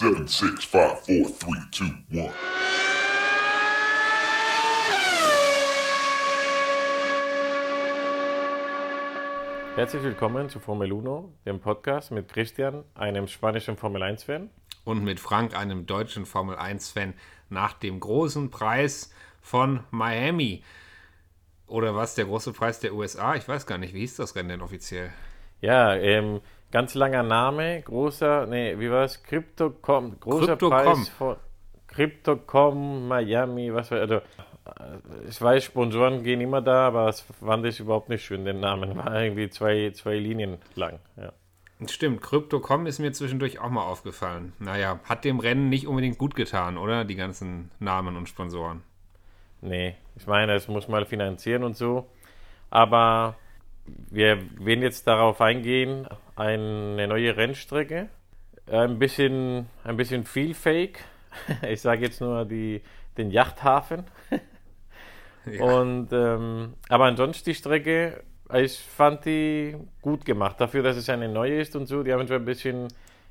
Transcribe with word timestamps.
Seven, 0.00 0.26
six, 0.26 0.64
five, 0.64 0.98
four, 1.00 1.28
three, 1.28 1.60
two, 1.70 1.84
one. 2.10 2.32
Herzlich 9.76 10.02
willkommen 10.02 10.48
zu 10.48 10.58
Formel 10.58 10.90
Uno, 10.90 11.34
dem 11.44 11.60
Podcast 11.60 12.12
mit 12.12 12.32
Christian, 12.32 12.84
einem 12.94 13.28
spanischen 13.28 13.76
Formel 13.76 14.02
1-Fan. 14.02 14.48
Und 14.84 15.04
mit 15.04 15.20
Frank, 15.20 15.54
einem 15.54 15.84
deutschen 15.84 16.24
Formel 16.24 16.56
1-Fan, 16.56 17.12
nach 17.50 17.74
dem 17.74 18.00
großen 18.00 18.48
Preis 18.48 19.12
von 19.42 19.84
Miami. 19.90 20.64
Oder 21.66 21.94
was, 21.94 22.14
der 22.14 22.24
große 22.24 22.54
Preis 22.54 22.80
der 22.80 22.94
USA? 22.94 23.34
Ich 23.34 23.46
weiß 23.46 23.66
gar 23.66 23.76
nicht, 23.76 23.92
wie 23.92 24.00
hieß 24.00 24.16
das 24.16 24.34
Rennen 24.34 24.48
denn 24.48 24.62
offiziell? 24.62 25.10
Ja, 25.60 25.94
ähm, 25.94 26.40
ganz 26.70 26.94
langer 26.94 27.22
Name, 27.22 27.82
großer, 27.82 28.46
nee, 28.46 28.78
wie 28.78 28.90
war 28.90 29.04
es? 29.04 29.22
Cryptocom, 29.22 30.18
großer 30.20 30.56
Cryptocom. 30.56 30.70
Preis 30.70 31.08
von 31.08 31.36
Cryptocom 31.88 33.08
Miami, 33.08 33.74
was 33.74 33.90
war, 33.90 34.00
also, 34.00 34.14
äh, 34.16 34.20
ich 35.28 35.40
weiß, 35.40 35.64
Sponsoren 35.64 36.22
gehen 36.22 36.40
immer 36.40 36.62
da, 36.62 36.86
aber 36.86 37.06
das 37.06 37.22
fand 37.22 37.66
ich 37.66 37.80
überhaupt 37.80 38.08
nicht 38.08 38.24
schön, 38.24 38.44
den 38.44 38.60
Namen. 38.60 38.96
War 38.96 39.22
irgendwie 39.22 39.50
zwei, 39.50 39.90
zwei 39.92 40.16
Linien 40.16 40.58
lang, 40.74 41.00
ja. 41.16 41.32
Stimmt, 41.86 42.20
Crypto.com 42.20 42.86
ist 42.86 42.98
mir 42.98 43.12
zwischendurch 43.12 43.58
auch 43.58 43.70
mal 43.70 43.84
aufgefallen. 43.84 44.52
Naja, 44.58 45.00
hat 45.04 45.24
dem 45.24 45.40
Rennen 45.40 45.70
nicht 45.70 45.86
unbedingt 45.86 46.18
gut 46.18 46.34
getan, 46.34 46.76
oder? 46.76 47.06
Die 47.06 47.14
ganzen 47.14 47.70
Namen 47.78 48.16
und 48.16 48.28
Sponsoren. 48.28 48.82
Nee, 49.62 49.94
ich 50.16 50.26
meine, 50.26 50.54
es 50.54 50.68
muss 50.68 50.88
mal 50.88 51.06
finanzieren 51.06 51.64
und 51.64 51.78
so. 51.78 52.06
Aber 52.68 53.36
wir 53.86 54.38
werden 54.58 54.82
jetzt 54.82 55.06
darauf 55.06 55.40
eingehen, 55.40 56.06
eine 56.40 57.06
neue 57.06 57.36
Rennstrecke. 57.36 58.08
Ein 58.70 58.98
bisschen, 58.98 59.66
ein 59.84 59.96
bisschen 59.96 60.24
viel 60.24 60.54
Fake. 60.54 61.00
Ich 61.68 61.80
sage 61.80 62.02
jetzt 62.02 62.20
nur 62.20 62.44
die, 62.44 62.82
den 63.16 63.30
Yachthafen. 63.30 64.04
Ja. 65.46 65.64
Und, 65.64 66.08
ähm, 66.12 66.74
aber 66.90 67.06
ansonsten 67.06 67.48
die 67.48 67.54
Strecke, 67.54 68.22
ich 68.52 68.78
fand 68.78 69.24
die 69.24 69.74
gut 70.02 70.26
gemacht. 70.26 70.60
Dafür, 70.60 70.82
dass 70.82 70.98
es 70.98 71.08
eine 71.08 71.30
neue 71.30 71.58
ist 71.62 71.74
und 71.74 71.86
so. 71.86 72.02
Die 72.02 72.12
haben 72.12 72.28
schon 72.28 72.36
ein 72.36 72.44
bisschen 72.44 72.88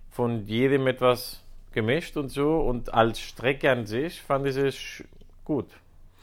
von 0.10 0.44
jedem 0.48 0.88
etwas 0.88 1.44
gemischt 1.72 2.18
und 2.18 2.30
so. 2.30 2.62
Und 2.62 2.92
als 2.96 3.20
Strecke 3.20 3.70
an 3.70 3.86
sich 3.86 4.24
fand 4.24 4.48
ich 4.48 4.58
es 4.58 5.04
gut. 5.46 5.68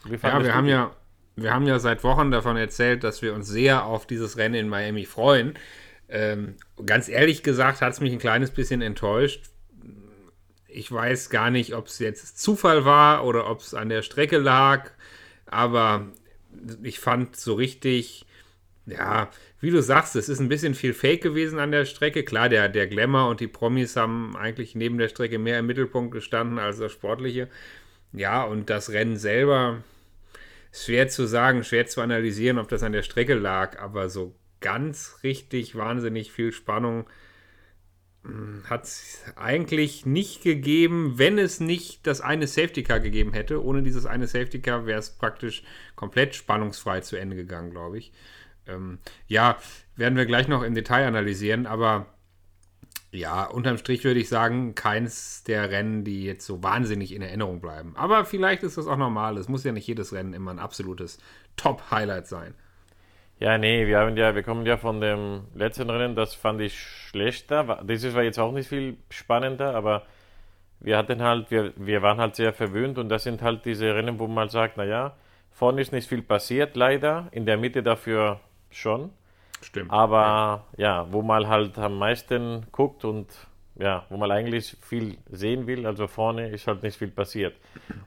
Ja, 0.03 0.43
wir 0.43 0.53
haben 0.53 0.67
ja, 0.67 0.91
wir 1.37 1.53
haben 1.53 1.67
ja 1.67 1.79
seit 1.79 2.03
Wochen 2.03 2.31
davon 2.31 2.57
erzählt, 2.57 3.05
dass 3.05 3.21
wir 3.21 3.33
uns 3.33 3.47
sehr 3.47 3.85
auf 3.85 4.05
dieses 4.05 4.37
Rennen 4.37 4.55
in 4.55 4.67
Miami 4.67 5.05
freuen. 5.05 5.57
Ähm, 6.09 6.55
ganz 6.85 7.09
ehrlich 7.09 7.43
gesagt 7.43 7.81
hat 7.81 7.93
es 7.93 7.99
mich 7.99 8.13
ein 8.13 8.19
kleines 8.19 8.51
bisschen 8.51 8.81
enttäuscht. 8.81 9.45
Ich 10.67 10.91
weiß 10.91 11.29
gar 11.29 11.49
nicht, 11.49 11.73
ob 11.75 11.87
es 11.87 11.99
jetzt 11.99 12.39
Zufall 12.39 12.85
war 12.85 13.25
oder 13.25 13.49
ob 13.49 13.61
es 13.61 13.73
an 13.73 13.89
der 13.89 14.03
Strecke 14.03 14.37
lag, 14.37 14.91
aber 15.45 16.07
ich 16.83 16.99
fand 16.99 17.35
so 17.35 17.55
richtig, 17.55 18.25
ja, 18.85 19.29
wie 19.59 19.71
du 19.71 19.81
sagst, 19.81 20.15
es 20.15 20.29
ist 20.29 20.39
ein 20.39 20.49
bisschen 20.49 20.75
viel 20.75 20.93
Fake 20.93 21.21
gewesen 21.21 21.59
an 21.59 21.71
der 21.71 21.85
Strecke. 21.85 22.23
Klar, 22.23 22.47
der, 22.49 22.69
der 22.69 22.87
Glamour 22.87 23.29
und 23.29 23.39
die 23.39 23.47
Promis 23.47 23.95
haben 23.95 24.35
eigentlich 24.37 24.75
neben 24.75 24.97
der 24.97 25.09
Strecke 25.09 25.39
mehr 25.39 25.59
im 25.59 25.65
Mittelpunkt 25.65 26.13
gestanden 26.13 26.59
als 26.59 26.77
das 26.77 26.91
Sportliche. 26.91 27.49
Ja, 28.13 28.43
und 28.43 28.69
das 28.69 28.91
Rennen 28.91 29.17
selber, 29.17 29.83
schwer 30.71 31.09
zu 31.09 31.25
sagen, 31.25 31.63
schwer 31.63 31.87
zu 31.87 32.01
analysieren, 32.01 32.59
ob 32.59 32.69
das 32.69 32.83
an 32.83 32.93
der 32.93 33.03
Strecke 33.03 33.33
lag, 33.33 33.79
aber 33.79 34.09
so 34.09 34.35
ganz 34.59 35.19
richtig 35.23 35.75
wahnsinnig 35.75 36.31
viel 36.31 36.51
Spannung 36.51 37.07
hat 38.69 38.83
es 38.83 39.23
eigentlich 39.35 40.05
nicht 40.05 40.43
gegeben, 40.43 41.17
wenn 41.17 41.37
es 41.37 41.59
nicht 41.59 42.05
das 42.07 42.19
eine 42.21 42.47
Safety 42.47 42.83
Car 42.83 42.99
gegeben 42.99 43.33
hätte. 43.33 43.63
Ohne 43.63 43.83
dieses 43.83 44.05
eine 44.05 44.27
Safety 44.27 44.61
Car 44.61 44.85
wäre 44.85 44.99
es 44.99 45.11
praktisch 45.11 45.63
komplett 45.95 46.35
spannungsfrei 46.35 47.01
zu 47.01 47.15
Ende 47.15 47.35
gegangen, 47.35 47.71
glaube 47.71 47.97
ich. 47.97 48.11
Ähm, 48.65 48.99
ja, 49.27 49.57
werden 49.95 50.17
wir 50.17 50.25
gleich 50.25 50.47
noch 50.47 50.63
im 50.63 50.75
Detail 50.75 51.07
analysieren, 51.07 51.65
aber 51.65 52.07
ja, 53.11 53.45
unterm 53.45 53.77
Strich 53.77 54.03
würde 54.03 54.19
ich 54.19 54.27
sagen, 54.27 54.75
keins 54.75 55.43
der 55.43 55.71
Rennen, 55.71 56.03
die 56.03 56.25
jetzt 56.25 56.45
so 56.45 56.61
wahnsinnig 56.61 57.13
in 57.13 57.21
Erinnerung 57.21 57.61
bleiben. 57.61 57.95
Aber 57.95 58.25
vielleicht 58.25 58.63
ist 58.63 58.77
das 58.77 58.87
auch 58.87 58.97
normal. 58.97 59.37
Es 59.37 59.47
muss 59.47 59.63
ja 59.63 59.71
nicht 59.71 59.87
jedes 59.87 60.11
Rennen 60.11 60.33
immer 60.33 60.51
ein 60.51 60.59
absolutes 60.59 61.17
Top-Highlight 61.55 62.27
sein. 62.27 62.53
Ja, 63.39 63.57
nee, 63.57 63.85
wir 63.85 63.99
haben 63.99 64.17
ja, 64.17 64.33
wir 64.33 64.43
kommen 64.43 64.65
ja 64.65 64.77
von 64.77 64.99
dem 64.99 65.43
letzten 65.53 65.89
Rennen, 65.89 66.15
das 66.15 66.33
fand 66.33 66.59
ich 66.61 66.79
schlechter. 66.79 67.83
Dieses 67.83 68.15
war 68.15 68.23
jetzt 68.23 68.39
auch 68.39 68.51
nicht 68.51 68.67
viel 68.67 68.97
spannender, 69.09 69.75
aber 69.75 70.03
wir 70.79 70.97
hatten 70.97 71.21
halt, 71.21 71.51
wir, 71.51 71.73
wir 71.75 72.01
waren 72.01 72.19
halt 72.19 72.35
sehr 72.35 72.53
verwöhnt 72.53 72.97
und 72.97 73.09
das 73.09 73.23
sind 73.23 73.41
halt 73.41 73.65
diese 73.65 73.93
Rennen, 73.93 74.19
wo 74.19 74.27
man 74.27 74.49
sagt, 74.49 74.77
naja, 74.77 75.15
vorne 75.51 75.81
ist 75.81 75.91
nicht 75.91 76.07
viel 76.09 76.21
passiert, 76.21 76.75
leider, 76.75 77.27
in 77.31 77.45
der 77.45 77.57
Mitte 77.57 77.83
dafür 77.83 78.39
schon. 78.71 79.11
Stimmt. 79.61 79.91
Aber 79.91 80.65
ja, 80.77 81.07
wo 81.11 81.21
man 81.21 81.47
halt 81.47 81.77
am 81.77 81.97
meisten 81.97 82.67
guckt 82.71 83.05
und 83.05 83.27
ja, 83.75 84.05
wo 84.09 84.17
man 84.17 84.31
eigentlich 84.31 84.77
viel 84.81 85.17
sehen 85.29 85.67
will, 85.67 85.85
also 85.85 86.07
vorne 86.07 86.49
ist 86.49 86.67
halt 86.67 86.83
nicht 86.83 86.97
viel 86.97 87.09
passiert. 87.09 87.55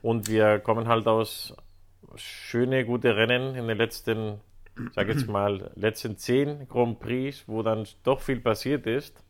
Und 0.02 0.28
wir 0.28 0.58
kommen 0.58 0.88
halt 0.88 1.06
aus 1.06 1.54
schöne, 2.16 2.84
gute 2.84 3.16
Rennen 3.16 3.54
in 3.54 3.68
den 3.68 3.78
letzten, 3.78 4.40
sag 4.94 5.08
jetzt 5.08 5.28
mal, 5.28 5.70
letzten 5.74 6.16
zehn 6.16 6.68
Grand 6.68 7.00
Prix, 7.00 7.44
wo 7.46 7.62
dann 7.62 7.86
doch 8.02 8.20
viel 8.20 8.40
passiert 8.40 8.86
ist. 8.86 9.24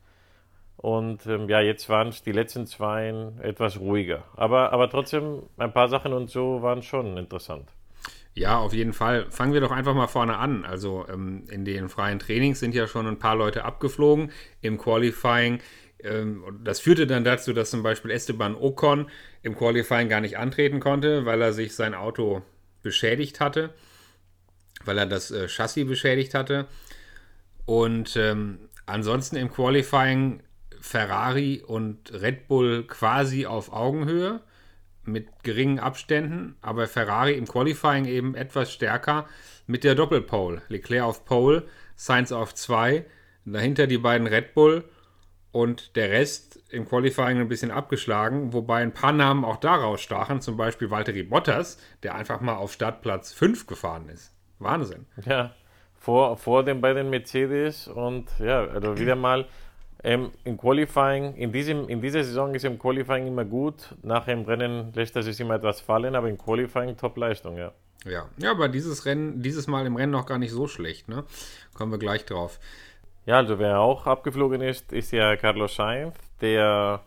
Und 0.77 1.27
ähm, 1.27 1.49
ja, 1.49 1.61
jetzt 1.61 1.89
waren 1.91 2.09
es 2.09 2.23
die 2.23 2.33
letzten 2.33 2.67
zwei 2.67 3.13
etwas 3.43 3.79
ruhiger. 3.79 4.25
Aber, 4.35 4.73
aber 4.73 4.89
trotzdem, 4.89 5.43
ein 5.59 5.73
paar 5.73 5.89
Sachen 5.89 6.13
und 6.15 6.31
so 6.31 6.63
waren 6.63 6.83
schon 6.83 7.19
interessant. 7.19 7.69
Ja, 8.33 8.59
auf 8.59 8.73
jeden 8.73 8.93
Fall. 8.93 9.27
Fangen 9.31 9.53
wir 9.53 9.61
doch 9.61 9.73
einfach 9.73 9.95
mal 9.95 10.07
vorne 10.07 10.39
an. 10.39 10.65
Also 10.65 11.05
ähm, 11.13 11.45
in 11.51 11.65
den 11.65 11.89
freien 11.89 12.19
Trainings 12.19 12.61
sind 12.61 12.75
ja 12.75 12.87
schon 12.87 13.07
ein 13.07 13.19
paar 13.19 13.37
Leute 13.37 13.65
abgeflogen. 13.65 14.31
Im 14.63 14.79
Qualifying, 14.79 15.59
ähm, 16.03 16.45
das 16.65 16.81
führte 16.81 17.07
dann 17.07 17.25
dazu, 17.25 17.53
dass 17.53 17.71
zum 17.71 17.83
Beispiel 17.83 18.11
Esteban 18.11 18.55
Ocon 18.55 19.11
im 19.43 19.57
Qualifying 19.57 20.09
gar 20.09 20.21
nicht 20.21 20.39
antreten 20.39 20.81
konnte, 20.81 21.27
weil 21.27 21.43
er 21.43 21.53
sich 21.53 21.75
sein 21.75 21.95
Auto 21.95 22.43
beschädigt 22.83 23.41
hatte, 23.41 23.75
weil 24.85 24.99
er 24.99 25.07
das 25.07 25.31
äh, 25.31 25.49
Chassis 25.49 25.87
beschädigt 25.87 26.35
hatte. 26.35 26.67
Und 27.67 28.17
ähm, 28.17 28.69
ansonsten 28.87 29.37
im 29.37 29.51
Qualifying 29.51 30.43
Ferrari 30.81 31.63
und 31.67 32.13
Red 32.13 32.49
Bull 32.49 32.85
quasi 32.87 33.47
auf 33.47 33.73
Augenhöhe 33.73 34.41
mit 35.05 35.43
geringen 35.43 35.79
Abständen, 35.79 36.57
aber 36.63 36.87
Ferrari 36.87 37.35
im 37.35 37.47
Qualifying 37.47 38.07
eben 38.07 38.35
etwas 38.35 38.73
stärker 38.73 39.27
mit 39.67 39.85
der 39.85 39.95
Doppelpole. 39.95 40.63
Leclerc 40.69 41.05
auf 41.05 41.25
Pole, 41.25 41.65
Sainz 41.97 42.33
auf 42.33 42.55
2, 42.55 43.05
dahinter 43.45 43.87
die 43.87 43.99
beiden 43.99 44.27
Red 44.27 44.55
Bull 44.55 44.85
und 45.53 45.97
der 45.97 46.11
Rest 46.11 46.63
im 46.71 46.89
Qualifying 46.89 47.41
ein 47.41 47.49
bisschen 47.49 47.71
abgeschlagen, 47.71 48.53
wobei 48.53 48.83
ein 48.83 48.95
paar 48.95 49.13
Namen 49.13 49.45
auch 49.45 49.57
daraus 49.57 50.01
stachen, 50.01 50.41
zum 50.41 50.57
Beispiel 50.57 50.91
Valtteri 50.91 51.25
Bottas, 51.25 51.79
der 52.03 52.15
einfach 52.15 52.41
mal 52.41 52.57
auf 52.57 52.73
Startplatz 52.73 53.33
5 53.33 53.67
gefahren 53.67 54.09
ist. 54.09 54.33
Wahnsinn. 54.61 55.07
Ja, 55.25 55.53
vor, 55.99 56.37
vor 56.37 56.65
den 56.65 56.81
beiden 56.81 57.11
Mercedes 57.11 57.89
und 57.89 58.27
ja, 58.39 58.65
also 58.65 58.99
wieder 58.99 59.17
mal 59.17 59.47
ähm, 60.03 60.31
im 60.45 60.57
Qualifying, 60.57 61.35
in, 61.35 61.53
diesem, 61.53 61.89
in 61.89 62.01
dieser 62.01 62.25
Saison 62.25 62.55
ist 62.55 62.65
im 62.65 62.79
Qualifying 62.79 63.27
immer 63.27 63.45
gut, 63.45 63.95
nach 64.03 64.25
dem 64.25 64.45
Rennen 64.45 64.93
lässt 64.95 65.15
er 65.17 65.23
sich 65.23 65.39
immer 65.41 65.57
etwas 65.57 65.81
fallen, 65.81 66.15
aber 66.15 66.29
im 66.29 66.39
Qualifying 66.39 66.97
Top-Leistung, 66.97 67.59
ja. 67.59 67.73
Ja, 68.07 68.31
ja, 68.39 68.53
aber 68.53 68.69
dieses 68.69 69.05
Rennen, 69.05 69.43
dieses 69.43 69.67
Mal 69.67 69.85
im 69.85 69.97
Rennen 69.97 70.13
noch 70.13 70.25
gar 70.25 70.39
nicht 70.39 70.53
so 70.53 70.67
schlecht, 70.67 71.09
ne? 71.09 71.25
Kommen 71.75 71.93
wir 71.93 71.99
gleich 71.99 72.25
drauf. 72.25 72.59
Ja, 73.27 73.37
also 73.37 73.59
wer 73.59 73.81
auch 73.81 74.07
abgeflogen 74.07 74.63
ist, 74.63 74.91
ist 74.93 75.13
ja 75.13 75.37
Carlos 75.37 75.77
Sainz, 75.77 76.15
der 76.41 77.03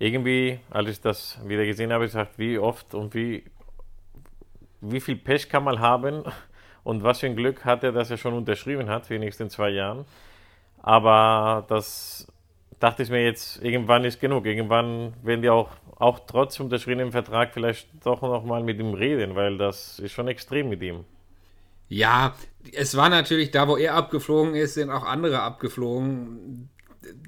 irgendwie, 0.00 0.58
als 0.70 0.88
ich 0.88 1.00
das 1.00 1.38
wieder 1.46 1.64
gesehen 1.64 1.92
habe, 1.92 2.04
gesagt, 2.04 2.36
wie 2.36 2.58
oft 2.58 2.94
und 2.94 3.14
wie, 3.14 3.44
wie 4.80 5.00
viel 5.00 5.14
Pech 5.14 5.48
kann 5.48 5.62
man 5.62 5.78
haben 5.78 6.24
und 6.84 7.02
was 7.02 7.20
für 7.20 7.26
ein 7.26 7.36
Glück 7.36 7.64
hat 7.64 7.82
er, 7.82 7.92
dass 7.92 8.10
er 8.10 8.18
schon 8.18 8.34
unterschrieben 8.34 8.88
hat 8.88 9.06
für 9.06 9.14
die 9.14 9.20
nächsten 9.20 9.50
zwei 9.50 9.70
Jahren. 9.70 10.04
Aber 10.82 11.64
das 11.68 12.26
dachte 12.78 13.02
ich 13.02 13.08
mir 13.08 13.24
jetzt, 13.24 13.62
irgendwann 13.62 14.04
ist 14.04 14.20
genug. 14.20 14.44
Irgendwann 14.44 15.14
werden 15.22 15.40
die 15.40 15.48
auch, 15.48 15.70
auch 15.96 16.20
trotz 16.26 16.60
unterschriebenem 16.60 17.10
Vertrag 17.10 17.54
vielleicht 17.54 17.88
doch 18.04 18.20
nochmal 18.20 18.62
mit 18.62 18.78
ihm 18.78 18.92
reden, 18.92 19.34
weil 19.34 19.56
das 19.56 19.98
ist 19.98 20.12
schon 20.12 20.28
extrem 20.28 20.68
mit 20.68 20.82
ihm. 20.82 21.04
Ja, 21.88 22.34
es 22.72 22.96
war 22.96 23.08
natürlich 23.08 23.50
da, 23.50 23.66
wo 23.66 23.76
er 23.76 23.94
abgeflogen 23.94 24.54
ist, 24.54 24.74
sind 24.74 24.90
auch 24.90 25.04
andere 25.04 25.40
abgeflogen. 25.40 26.68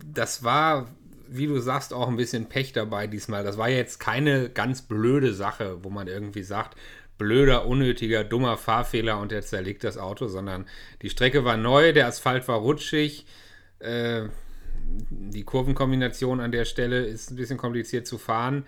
Das 0.05 0.45
war, 0.45 0.87
wie 1.29 1.47
du 1.47 1.59
sagst, 1.61 1.95
auch 1.95 2.09
ein 2.09 2.17
bisschen 2.17 2.47
Pech 2.47 2.73
dabei 2.73 3.07
diesmal. 3.07 3.45
Das 3.45 3.57
war 3.57 3.71
jetzt 3.71 4.01
keine 4.01 4.51
ganz 4.51 4.83
blöde 4.83 5.33
Sache, 5.33 5.83
wo 5.83 5.89
man 5.89 6.09
irgendwie 6.09 6.43
sagt, 6.43 6.77
blöder, 7.19 7.67
unnötiger, 7.67 8.25
dummer 8.25 8.57
Fahrfehler 8.57 9.19
und 9.19 9.33
er 9.33 9.43
zerlegt 9.43 9.85
das 9.85 9.99
Auto, 9.99 10.29
sondern 10.29 10.67
die 11.03 11.11
Strecke 11.11 11.45
war 11.45 11.57
neu, 11.57 11.93
der 11.93 12.07
Asphalt 12.07 12.47
war 12.49 12.59
rutschig. 12.59 13.27
Äh, 13.79 14.29
die 15.11 15.45
Kurvenkombination 15.45 16.41
an 16.41 16.53
der 16.53 16.65
Stelle 16.65 17.05
ist 17.05 17.31
ein 17.31 17.37
bisschen 17.37 17.59
kompliziert 17.59 18.07
zu 18.07 18.19
fahren. 18.19 18.67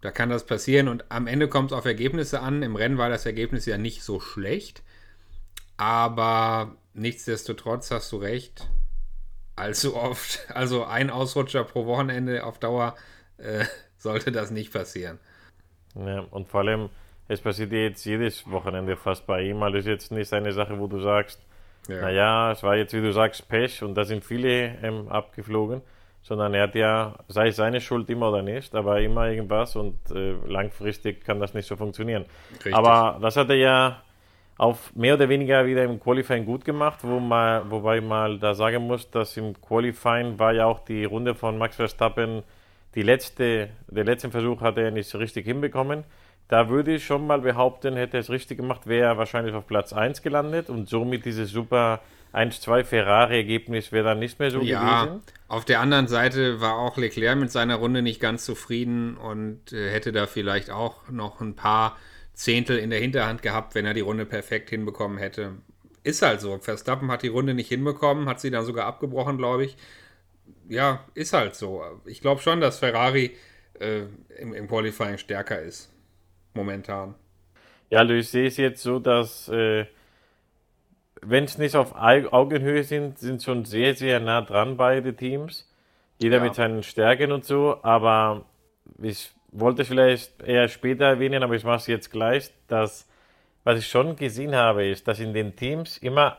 Da 0.00 0.10
kann 0.10 0.28
das 0.28 0.44
passieren 0.44 0.88
und 0.88 1.10
am 1.10 1.26
Ende 1.26 1.48
kommt 1.48 1.70
es 1.70 1.76
auf 1.76 1.84
Ergebnisse 1.84 2.40
an. 2.40 2.62
Im 2.62 2.76
Rennen 2.76 2.98
war 2.98 3.08
das 3.08 3.26
Ergebnis 3.26 3.66
ja 3.66 3.78
nicht 3.78 4.02
so 4.02 4.20
schlecht. 4.20 4.82
Aber 5.76 6.76
nichtsdestotrotz 6.92 7.90
hast 7.90 8.12
du 8.12 8.18
recht. 8.18 8.68
Allzu 9.56 9.96
oft, 9.96 10.40
also 10.54 10.84
ein 10.84 11.10
Ausrutscher 11.10 11.64
pro 11.64 11.86
Wochenende 11.86 12.44
auf 12.44 12.58
Dauer 12.58 12.96
äh, 13.38 13.64
sollte 13.98 14.32
das 14.32 14.50
nicht 14.50 14.72
passieren. 14.72 15.18
Ja, 15.94 16.20
und 16.20 16.48
vor 16.48 16.60
allem, 16.60 16.90
es 17.28 17.40
passiert 17.40 17.72
jetzt 17.72 18.04
jedes 18.04 18.50
Wochenende 18.50 18.96
fast 18.96 19.26
bei 19.26 19.42
ihm. 19.42 19.62
Also 19.62 19.78
ist 19.78 19.86
jetzt 19.86 20.12
nicht 20.12 20.32
eine 20.32 20.52
Sache, 20.52 20.78
wo 20.78 20.86
du 20.86 21.00
sagst, 21.00 21.40
ja. 21.88 22.00
naja, 22.00 22.52
es 22.52 22.62
war 22.62 22.76
jetzt, 22.76 22.92
wie 22.92 23.00
du 23.00 23.12
sagst, 23.12 23.48
Pech 23.48 23.82
und 23.82 23.94
da 23.94 24.04
sind 24.04 24.24
viele 24.24 24.76
ähm, 24.82 25.08
abgeflogen, 25.08 25.80
sondern 26.22 26.54
er 26.54 26.64
hat 26.64 26.74
ja, 26.74 27.14
sei 27.28 27.48
es 27.48 27.56
seine 27.56 27.80
Schuld 27.80 28.08
immer 28.10 28.28
oder 28.28 28.42
nicht, 28.42 28.74
aber 28.74 29.00
immer 29.00 29.28
irgendwas 29.28 29.76
und 29.76 29.98
äh, 30.10 30.34
langfristig 30.46 31.24
kann 31.24 31.40
das 31.40 31.54
nicht 31.54 31.66
so 31.66 31.76
funktionieren. 31.76 32.24
Richtig. 32.52 32.74
Aber 32.74 33.18
das 33.20 33.36
hat 33.36 33.48
er 33.50 33.56
ja 33.56 34.02
auf 34.56 34.94
mehr 34.94 35.14
oder 35.14 35.28
weniger 35.28 35.66
wieder 35.66 35.82
im 35.84 35.98
Qualifying 35.98 36.44
gut 36.44 36.64
gemacht, 36.64 37.00
wo 37.02 37.18
mal, 37.18 37.68
wobei 37.70 38.00
mal 38.00 38.38
da 38.38 38.54
sagen 38.54 38.86
muss, 38.86 39.10
dass 39.10 39.36
im 39.36 39.60
Qualifying 39.60 40.38
war 40.38 40.52
ja 40.52 40.66
auch 40.66 40.84
die 40.84 41.04
Runde 41.04 41.34
von 41.34 41.58
Max 41.58 41.76
Verstappen 41.76 42.42
die 42.94 43.02
letzte, 43.02 43.70
der 43.88 44.04
letzte 44.04 44.30
Versuch 44.30 44.60
hat 44.60 44.78
er 44.78 44.92
nicht 44.92 45.12
richtig 45.16 45.44
hinbekommen. 45.44 46.04
Da 46.48 46.68
würde 46.68 46.94
ich 46.94 47.04
schon 47.04 47.26
mal 47.26 47.40
behaupten, 47.40 47.96
hätte 47.96 48.18
er 48.18 48.20
es 48.20 48.30
richtig 48.30 48.58
gemacht, 48.58 48.86
wäre 48.86 49.06
er 49.06 49.18
wahrscheinlich 49.18 49.54
auf 49.54 49.66
Platz 49.66 49.92
1 49.92 50.22
gelandet 50.22 50.68
und 50.68 50.88
somit 50.88 51.24
dieses 51.24 51.50
super 51.50 52.00
1-2 52.34 52.84
Ferrari-Ergebnis 52.84 53.92
wäre 53.92 54.04
dann 54.04 54.18
nicht 54.18 54.38
mehr 54.38 54.50
so 54.50 54.60
ja, 54.60 55.04
gewesen. 55.04 55.22
Auf 55.48 55.64
der 55.64 55.80
anderen 55.80 56.08
Seite 56.08 56.60
war 56.60 56.76
auch 56.76 56.96
Leclerc 56.96 57.38
mit 57.38 57.50
seiner 57.50 57.76
Runde 57.76 58.02
nicht 58.02 58.20
ganz 58.20 58.44
zufrieden 58.44 59.16
und 59.16 59.72
äh, 59.72 59.90
hätte 59.90 60.12
da 60.12 60.26
vielleicht 60.26 60.70
auch 60.70 61.08
noch 61.10 61.40
ein 61.40 61.54
paar 61.54 61.96
Zehntel 62.34 62.78
in 62.78 62.90
der 62.90 62.98
Hinterhand 62.98 63.42
gehabt, 63.42 63.74
wenn 63.74 63.86
er 63.86 63.94
die 63.94 64.00
Runde 64.00 64.26
perfekt 64.26 64.70
hinbekommen 64.70 65.18
hätte. 65.18 65.52
Ist 66.02 66.22
halt 66.22 66.40
so. 66.40 66.58
Verstappen 66.58 67.10
hat 67.10 67.22
die 67.22 67.28
Runde 67.28 67.54
nicht 67.54 67.68
hinbekommen, 67.68 68.28
hat 68.28 68.40
sie 68.40 68.50
dann 68.50 68.64
sogar 68.64 68.86
abgebrochen, 68.86 69.38
glaube 69.38 69.64
ich 69.64 69.76
ja, 70.68 71.04
ist 71.14 71.32
halt 71.32 71.54
so. 71.54 71.82
Ich 72.04 72.20
glaube 72.20 72.40
schon, 72.40 72.60
dass 72.60 72.78
Ferrari 72.78 73.36
äh, 73.78 74.02
im, 74.38 74.54
im, 74.54 74.68
Qualifying 74.68 75.18
stärker 75.18 75.60
ist. 75.60 75.90
Momentan. 76.54 77.14
Ja, 77.90 78.00
also 78.00 78.14
ich 78.14 78.28
sehe 78.28 78.46
es 78.46 78.56
jetzt 78.56 78.82
so, 78.82 78.98
dass 78.98 79.48
äh, 79.48 79.86
wenn 81.20 81.44
es 81.44 81.58
nicht 81.58 81.76
auf 81.76 81.94
Augenhöhe 81.94 82.84
sind, 82.84 83.18
sind 83.18 83.42
schon 83.42 83.64
sehr, 83.64 83.94
sehr 83.94 84.20
nah 84.20 84.42
dran 84.42 84.76
beide 84.76 85.14
Teams. 85.14 85.70
Jeder 86.18 86.38
ja. 86.38 86.44
mit 86.44 86.54
seinen 86.54 86.82
Stärken 86.82 87.32
und 87.32 87.44
so, 87.44 87.78
aber 87.82 88.44
ich 89.02 89.32
wollte 89.50 89.84
vielleicht 89.84 90.42
eher 90.42 90.68
später 90.68 91.06
erwähnen, 91.06 91.42
aber 91.42 91.54
ich 91.54 91.64
mache 91.64 91.76
es 91.76 91.86
jetzt 91.86 92.10
gleich, 92.10 92.50
dass 92.68 93.08
was 93.64 93.78
ich 93.78 93.86
schon 93.86 94.14
gesehen 94.14 94.54
habe, 94.54 94.86
ist, 94.86 95.08
dass 95.08 95.20
in 95.20 95.32
den 95.32 95.56
Teams 95.56 95.96
immer 95.98 96.36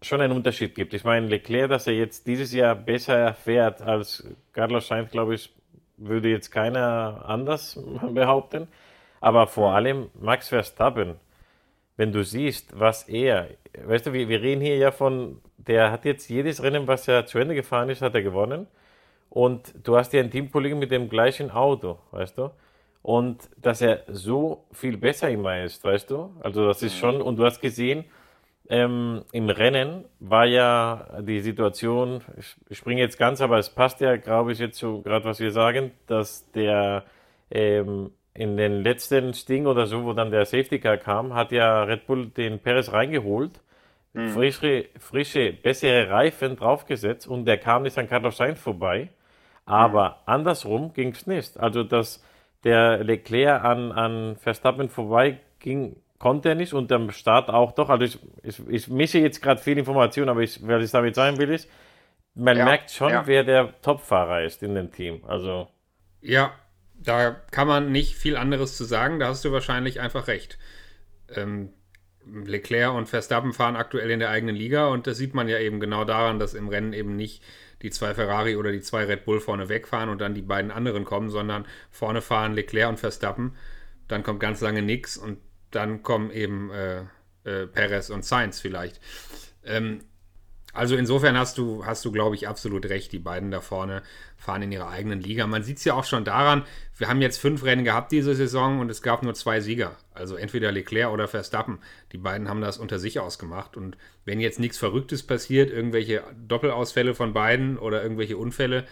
schon 0.00 0.20
einen 0.20 0.32
Unterschied 0.32 0.74
gibt. 0.74 0.94
Ich 0.94 1.04
meine, 1.04 1.26
Leclerc, 1.26 1.68
dass 1.68 1.86
er 1.86 1.94
jetzt 1.94 2.26
dieses 2.26 2.52
Jahr 2.52 2.74
besser 2.74 3.34
fährt 3.34 3.82
als 3.82 4.24
Carlos 4.52 4.86
Sainz, 4.86 5.10
glaube 5.10 5.34
ich, 5.34 5.52
würde 5.96 6.28
jetzt 6.28 6.50
keiner 6.50 7.24
anders 7.26 7.80
behaupten. 8.12 8.68
Aber 9.22 9.46
vor 9.46 9.72
allem 9.72 10.10
Max 10.20 10.48
Verstappen, 10.48 11.14
wenn 11.96 12.10
du 12.10 12.24
siehst, 12.24 12.78
was 12.78 13.08
er, 13.08 13.50
weißt 13.80 14.06
du, 14.06 14.12
wir, 14.12 14.28
wir 14.28 14.42
reden 14.42 14.60
hier 14.60 14.76
ja 14.76 14.90
von, 14.90 15.40
der 15.58 15.92
hat 15.92 16.04
jetzt 16.04 16.28
jedes 16.28 16.60
Rennen, 16.60 16.88
was 16.88 17.06
er 17.06 17.24
zu 17.24 17.38
Ende 17.38 17.54
gefahren 17.54 17.88
ist, 17.88 18.02
hat 18.02 18.16
er 18.16 18.22
gewonnen. 18.22 18.66
Und 19.30 19.74
du 19.84 19.96
hast 19.96 20.12
ja 20.12 20.20
einen 20.20 20.32
Teamkollegen 20.32 20.76
mit 20.76 20.90
dem 20.90 21.08
gleichen 21.08 21.52
Auto, 21.52 22.00
weißt 22.10 22.36
du? 22.36 22.50
Und 23.02 23.48
dass 23.56 23.80
er 23.80 24.02
so 24.08 24.64
viel 24.72 24.96
besser 24.96 25.30
immer 25.30 25.62
ist, 25.62 25.84
weißt 25.84 26.10
du? 26.10 26.34
Also 26.40 26.66
das 26.66 26.82
ist 26.82 26.98
schon, 26.98 27.22
und 27.22 27.36
du 27.36 27.44
hast 27.44 27.60
gesehen, 27.60 28.04
ähm, 28.68 29.22
im 29.30 29.48
Rennen 29.50 30.04
war 30.18 30.46
ja 30.46 31.20
die 31.20 31.40
Situation, 31.40 32.22
ich 32.68 32.76
springe 32.76 33.00
jetzt 33.00 33.18
ganz, 33.18 33.40
aber 33.40 33.58
es 33.58 33.70
passt 33.70 34.00
ja, 34.00 34.16
glaube 34.16 34.50
ich, 34.50 34.58
jetzt 34.58 34.78
so 34.78 35.00
gerade, 35.00 35.24
was 35.24 35.38
wir 35.38 35.52
sagen, 35.52 35.92
dass 36.08 36.50
der 36.50 37.04
ähm, 37.52 38.10
in 38.34 38.56
den 38.56 38.82
letzten 38.82 39.34
Sting 39.34 39.66
oder 39.66 39.86
so, 39.86 40.04
wo 40.04 40.12
dann 40.12 40.30
der 40.30 40.46
Safety 40.46 40.78
Car 40.78 40.96
kam, 40.96 41.34
hat 41.34 41.52
ja 41.52 41.82
Red 41.82 42.06
Bull 42.06 42.26
den 42.28 42.58
Perez 42.58 42.92
reingeholt, 42.92 43.60
mhm. 44.14 44.28
frische, 44.30 44.86
frische, 44.98 45.52
bessere 45.52 46.08
Reifen 46.08 46.56
draufgesetzt 46.56 47.26
und 47.26 47.44
der 47.44 47.58
kam 47.58 47.82
nicht 47.82 47.98
an 47.98 48.08
Carlos 48.08 48.38
Sainz 48.38 48.60
vorbei. 48.60 49.10
Aber 49.64 50.08
mhm. 50.08 50.14
andersrum 50.26 50.92
ging 50.92 51.12
es 51.12 51.26
nicht. 51.26 51.58
Also, 51.58 51.84
dass 51.84 52.24
der 52.64 53.04
Leclerc 53.04 53.62
an, 53.62 53.92
an 53.92 54.36
Verstappen 54.36 54.88
vorbei 54.88 55.38
ging, 55.58 55.96
konnte 56.18 56.50
er 56.50 56.54
nicht 56.54 56.72
und 56.72 56.90
am 56.92 57.10
Start 57.10 57.50
auch 57.50 57.72
doch. 57.72 57.88
Also 57.90 58.04
ich, 58.04 58.18
ich, 58.42 58.68
ich 58.68 58.88
mische 58.88 59.18
jetzt 59.18 59.42
gerade 59.42 59.60
viel 59.60 59.76
Information, 59.76 60.28
aber 60.28 60.40
ich, 60.40 60.66
was 60.66 60.84
ich 60.84 60.90
damit 60.90 61.14
sagen 61.14 61.38
will, 61.38 61.50
ist, 61.50 61.68
man 62.34 62.56
ja, 62.56 62.64
merkt 62.64 62.90
schon, 62.90 63.10
ja. 63.10 63.26
wer 63.26 63.44
der 63.44 63.80
Topfahrer 63.82 64.42
ist 64.42 64.62
in 64.62 64.74
dem 64.74 64.90
Team. 64.90 65.22
Also. 65.26 65.68
Ja, 66.20 66.52
da 67.04 67.30
kann 67.50 67.68
man 67.68 67.92
nicht 67.92 68.16
viel 68.16 68.36
anderes 68.36 68.76
zu 68.76 68.84
sagen, 68.84 69.18
da 69.18 69.28
hast 69.28 69.44
du 69.44 69.52
wahrscheinlich 69.52 70.00
einfach 70.00 70.28
recht. 70.28 70.58
Ähm, 71.28 71.70
Leclerc 72.24 72.94
und 72.94 73.08
Verstappen 73.08 73.52
fahren 73.52 73.76
aktuell 73.76 74.10
in 74.10 74.20
der 74.20 74.30
eigenen 74.30 74.54
Liga 74.54 74.86
und 74.88 75.06
das 75.06 75.18
sieht 75.18 75.34
man 75.34 75.48
ja 75.48 75.58
eben 75.58 75.80
genau 75.80 76.04
daran, 76.04 76.38
dass 76.38 76.54
im 76.54 76.68
Rennen 76.68 76.92
eben 76.92 77.16
nicht 77.16 77.42
die 77.82 77.90
zwei 77.90 78.14
Ferrari 78.14 78.56
oder 78.56 78.70
die 78.70 78.80
zwei 78.80 79.04
Red 79.04 79.24
Bull 79.24 79.40
vorne 79.40 79.68
wegfahren 79.68 80.08
und 80.08 80.20
dann 80.20 80.34
die 80.34 80.42
beiden 80.42 80.70
anderen 80.70 81.04
kommen, 81.04 81.30
sondern 81.30 81.66
vorne 81.90 82.22
fahren 82.22 82.54
Leclerc 82.54 82.88
und 82.88 83.00
Verstappen. 83.00 83.56
Dann 84.06 84.22
kommt 84.22 84.38
ganz 84.38 84.60
lange 84.60 84.82
nichts 84.82 85.16
und 85.16 85.38
dann 85.72 86.02
kommen 86.02 86.30
eben 86.30 86.70
äh, 86.70 87.00
äh, 87.44 87.66
Perez 87.66 88.10
und 88.10 88.24
Sainz 88.24 88.60
vielleicht. 88.60 89.00
Ähm, 89.64 90.04
also 90.72 90.96
insofern 90.96 91.36
hast 91.36 91.58
du, 91.58 91.84
hast 91.84 92.04
du, 92.04 92.12
glaube 92.12 92.34
ich, 92.34 92.48
absolut 92.48 92.86
recht. 92.86 93.12
Die 93.12 93.18
beiden 93.18 93.50
da 93.50 93.60
vorne 93.60 94.02
fahren 94.36 94.62
in 94.62 94.72
ihrer 94.72 94.88
eigenen 94.88 95.20
Liga. 95.20 95.46
Man 95.46 95.62
sieht 95.62 95.78
es 95.78 95.84
ja 95.84 95.94
auch 95.94 96.04
schon 96.04 96.24
daran, 96.24 96.64
wir 96.96 97.08
haben 97.08 97.20
jetzt 97.20 97.38
fünf 97.38 97.64
Rennen 97.64 97.84
gehabt 97.84 98.10
diese 98.10 98.34
Saison 98.34 98.80
und 98.80 98.90
es 98.90 99.02
gab 99.02 99.22
nur 99.22 99.34
zwei 99.34 99.60
Sieger. 99.60 99.96
Also 100.14 100.36
entweder 100.36 100.72
Leclerc 100.72 101.12
oder 101.12 101.28
Verstappen. 101.28 101.78
Die 102.12 102.18
beiden 102.18 102.48
haben 102.48 102.62
das 102.62 102.78
unter 102.78 102.98
sich 102.98 103.20
ausgemacht. 103.20 103.76
Und 103.76 103.98
wenn 104.24 104.40
jetzt 104.40 104.60
nichts 104.60 104.78
Verrücktes 104.78 105.22
passiert, 105.26 105.70
irgendwelche 105.70 106.22
Doppelausfälle 106.46 107.14
von 107.14 107.34
beiden 107.34 107.76
oder 107.76 108.02
irgendwelche 108.02 108.38
Unfälle, 108.38 108.84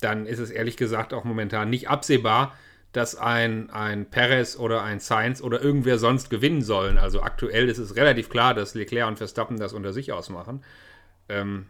dann 0.00 0.26
ist 0.26 0.38
es 0.38 0.50
ehrlich 0.50 0.76
gesagt 0.76 1.14
auch 1.14 1.24
momentan 1.24 1.70
nicht 1.70 1.88
absehbar, 1.88 2.54
dass 2.92 3.16
ein, 3.16 3.70
ein 3.70 4.10
Perez 4.10 4.56
oder 4.58 4.82
ein 4.82 5.00
Sainz 5.00 5.40
oder 5.40 5.62
irgendwer 5.62 5.98
sonst 5.98 6.28
gewinnen 6.28 6.60
sollen. 6.60 6.98
Also 6.98 7.22
aktuell 7.22 7.70
ist 7.70 7.78
es 7.78 7.96
relativ 7.96 8.28
klar, 8.28 8.52
dass 8.52 8.74
Leclerc 8.74 9.08
und 9.08 9.16
Verstappen 9.16 9.58
das 9.58 9.72
unter 9.72 9.94
sich 9.94 10.12
ausmachen. 10.12 10.62
Ähm, 11.28 11.66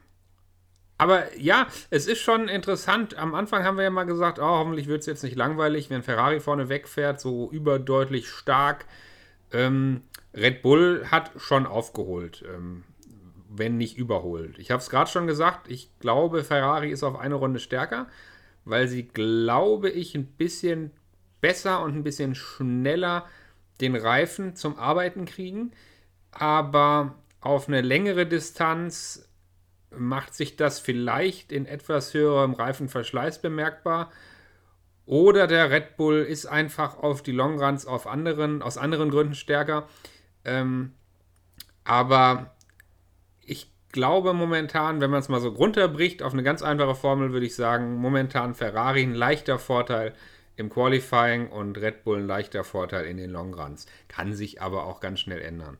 aber 0.98 1.36
ja, 1.36 1.66
es 1.90 2.06
ist 2.06 2.20
schon 2.20 2.48
interessant. 2.48 3.16
Am 3.18 3.34
Anfang 3.34 3.64
haben 3.64 3.76
wir 3.76 3.82
ja 3.84 3.90
mal 3.90 4.04
gesagt, 4.04 4.38
oh, 4.38 4.44
hoffentlich 4.44 4.86
wird 4.86 5.00
es 5.00 5.06
jetzt 5.06 5.24
nicht 5.24 5.34
langweilig, 5.34 5.90
wenn 5.90 6.04
Ferrari 6.04 6.38
vorne 6.38 6.68
wegfährt, 6.68 7.20
so 7.20 7.50
überdeutlich 7.50 8.28
stark. 8.28 8.84
Ähm, 9.50 10.02
Red 10.32 10.62
Bull 10.62 11.06
hat 11.10 11.32
schon 11.36 11.66
aufgeholt, 11.66 12.44
ähm, 12.54 12.84
wenn 13.48 13.76
nicht 13.78 13.98
überholt. 13.98 14.58
Ich 14.58 14.70
habe 14.70 14.80
es 14.80 14.90
gerade 14.90 15.10
schon 15.10 15.26
gesagt, 15.26 15.68
ich 15.68 15.90
glaube, 15.98 16.44
Ferrari 16.44 16.90
ist 16.90 17.02
auf 17.02 17.18
eine 17.18 17.34
Runde 17.34 17.58
stärker, 17.58 18.06
weil 18.64 18.86
sie, 18.86 19.08
glaube 19.08 19.90
ich, 19.90 20.14
ein 20.14 20.26
bisschen 20.26 20.92
besser 21.40 21.82
und 21.82 21.96
ein 21.96 22.04
bisschen 22.04 22.34
schneller 22.34 23.26
den 23.80 23.96
Reifen 23.96 24.54
zum 24.54 24.78
Arbeiten 24.78 25.24
kriegen. 25.24 25.72
Aber 26.30 27.16
auf 27.40 27.66
eine 27.66 27.80
längere 27.80 28.24
Distanz 28.24 29.28
macht 29.96 30.34
sich 30.34 30.56
das 30.56 30.78
vielleicht 30.78 31.52
in 31.52 31.66
etwas 31.66 32.14
höherem 32.14 32.54
Reifenverschleiß 32.54 33.40
bemerkbar. 33.42 34.10
Oder 35.06 35.46
der 35.46 35.70
Red 35.70 35.96
Bull 35.96 36.20
ist 36.20 36.46
einfach 36.46 36.96
auf 36.96 37.22
die 37.22 37.32
Longruns 37.32 37.86
auf 37.86 38.06
anderen, 38.06 38.62
aus 38.62 38.78
anderen 38.78 39.10
Gründen 39.10 39.34
stärker. 39.34 39.88
Ähm, 40.44 40.92
aber 41.84 42.54
ich 43.44 43.72
glaube 43.90 44.32
momentan, 44.32 45.00
wenn 45.00 45.10
man 45.10 45.20
es 45.20 45.28
mal 45.28 45.40
so 45.40 45.48
runterbricht, 45.48 46.22
auf 46.22 46.32
eine 46.32 46.42
ganz 46.42 46.62
einfache 46.62 46.94
Formel 46.94 47.32
würde 47.32 47.46
ich 47.46 47.54
sagen, 47.54 47.96
momentan 47.96 48.54
Ferrari 48.54 49.02
ein 49.02 49.14
leichter 49.14 49.58
Vorteil 49.58 50.14
im 50.56 50.70
Qualifying 50.70 51.48
und 51.48 51.78
Red 51.78 52.04
Bull 52.04 52.18
ein 52.18 52.26
leichter 52.26 52.62
Vorteil 52.64 53.06
in 53.06 53.16
den 53.16 53.30
Longruns. 53.30 53.86
Kann 54.08 54.34
sich 54.34 54.62
aber 54.62 54.84
auch 54.84 55.00
ganz 55.00 55.20
schnell 55.20 55.40
ändern. 55.40 55.78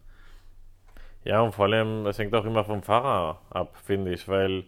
Ja, 1.25 1.41
und 1.41 1.53
vor 1.55 1.67
allem, 1.67 2.07
es 2.07 2.19
hängt 2.19 2.35
auch 2.35 2.45
immer 2.45 2.65
vom 2.65 2.83
Fahrer 2.83 3.41
ab, 3.51 3.77
finde 3.85 4.13
ich, 4.13 4.27
weil, 4.29 4.65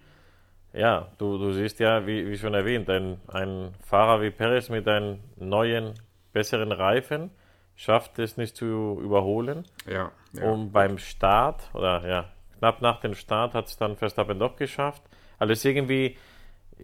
ja, 0.73 1.08
du, 1.18 1.38
du 1.38 1.52
siehst 1.52 1.80
ja, 1.80 2.06
wie, 2.06 2.28
wie 2.28 2.37
schon 2.37 2.54
erwähnt, 2.54 2.88
ein, 2.90 3.20
ein 3.28 3.73
Fahrer 3.84 4.23
wie 4.23 4.30
Perez 4.30 4.68
mit 4.68 4.87
einem 4.88 5.18
neuen, 5.37 5.94
besseren 6.32 6.73
Reifen 6.73 7.30
schafft 7.76 8.18
es 8.18 8.37
nicht 8.37 8.56
zu 8.56 9.00
überholen. 9.02 9.64
Ja, 9.87 10.11
ja. 10.32 10.50
Und 10.50 10.73
beim 10.73 10.99
Start, 10.99 11.70
oder 11.75 12.06
ja, 12.06 12.25
knapp 12.58 12.80
nach 12.82 13.00
dem 13.00 13.14
Start 13.14 13.54
hat 13.54 13.66
es 13.66 13.76
dann 13.76 13.96
Verstappen 13.96 14.38
doch 14.38 14.56
geschafft. 14.56 15.02
Also 15.38 15.52
es 15.52 15.58
ist 15.61 15.64
irgendwie, 15.64 16.16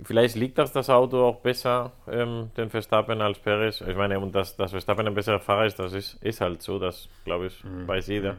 Vielleicht 0.04 0.36
liegt 0.36 0.56
das 0.56 0.72
das 0.72 0.88
Auto 0.88 1.24
auch 1.24 1.40
besser, 1.40 1.92
ähm, 2.08 2.50
den 2.56 2.70
Verstappen 2.70 3.20
als 3.20 3.38
Perez. 3.40 3.80
Ich 3.80 3.96
meine, 3.96 4.20
und 4.20 4.32
dass, 4.34 4.56
dass 4.56 4.70
Verstappen 4.70 5.06
ein 5.06 5.14
besserer 5.14 5.40
Fahrer 5.40 5.66
ist, 5.66 5.78
das 5.78 5.92
ist, 5.92 6.14
ist 6.22 6.40
halt 6.40 6.62
so, 6.62 6.78
das 6.78 7.08
glaube 7.24 7.46
ich, 7.46 7.64
Mhm. 7.64 7.88
weiß 7.88 8.06
jeder. 8.06 8.36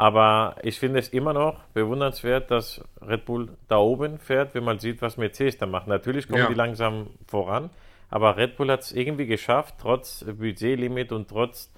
Aber 0.00 0.56
ich 0.62 0.78
finde 0.78 0.98
es 0.98 1.10
immer 1.10 1.34
noch 1.34 1.62
bewundernswert, 1.74 2.50
dass 2.50 2.82
Red 3.06 3.26
Bull 3.26 3.50
da 3.68 3.76
oben 3.76 4.18
fährt, 4.18 4.54
wenn 4.54 4.64
man 4.64 4.78
sieht, 4.78 5.02
was 5.02 5.18
Mercedes 5.18 5.58
da 5.58 5.66
macht. 5.66 5.88
Natürlich 5.88 6.26
kommen 6.26 6.40
Ja. 6.40 6.48
die 6.48 6.54
langsam 6.54 7.10
voran, 7.26 7.68
aber 8.08 8.38
Red 8.38 8.56
Bull 8.56 8.70
hat 8.70 8.80
es 8.80 8.92
irgendwie 8.92 9.26
geschafft, 9.26 9.74
trotz 9.78 10.24
Budgetlimit 10.24 11.12
und 11.12 11.28
trotz, 11.28 11.70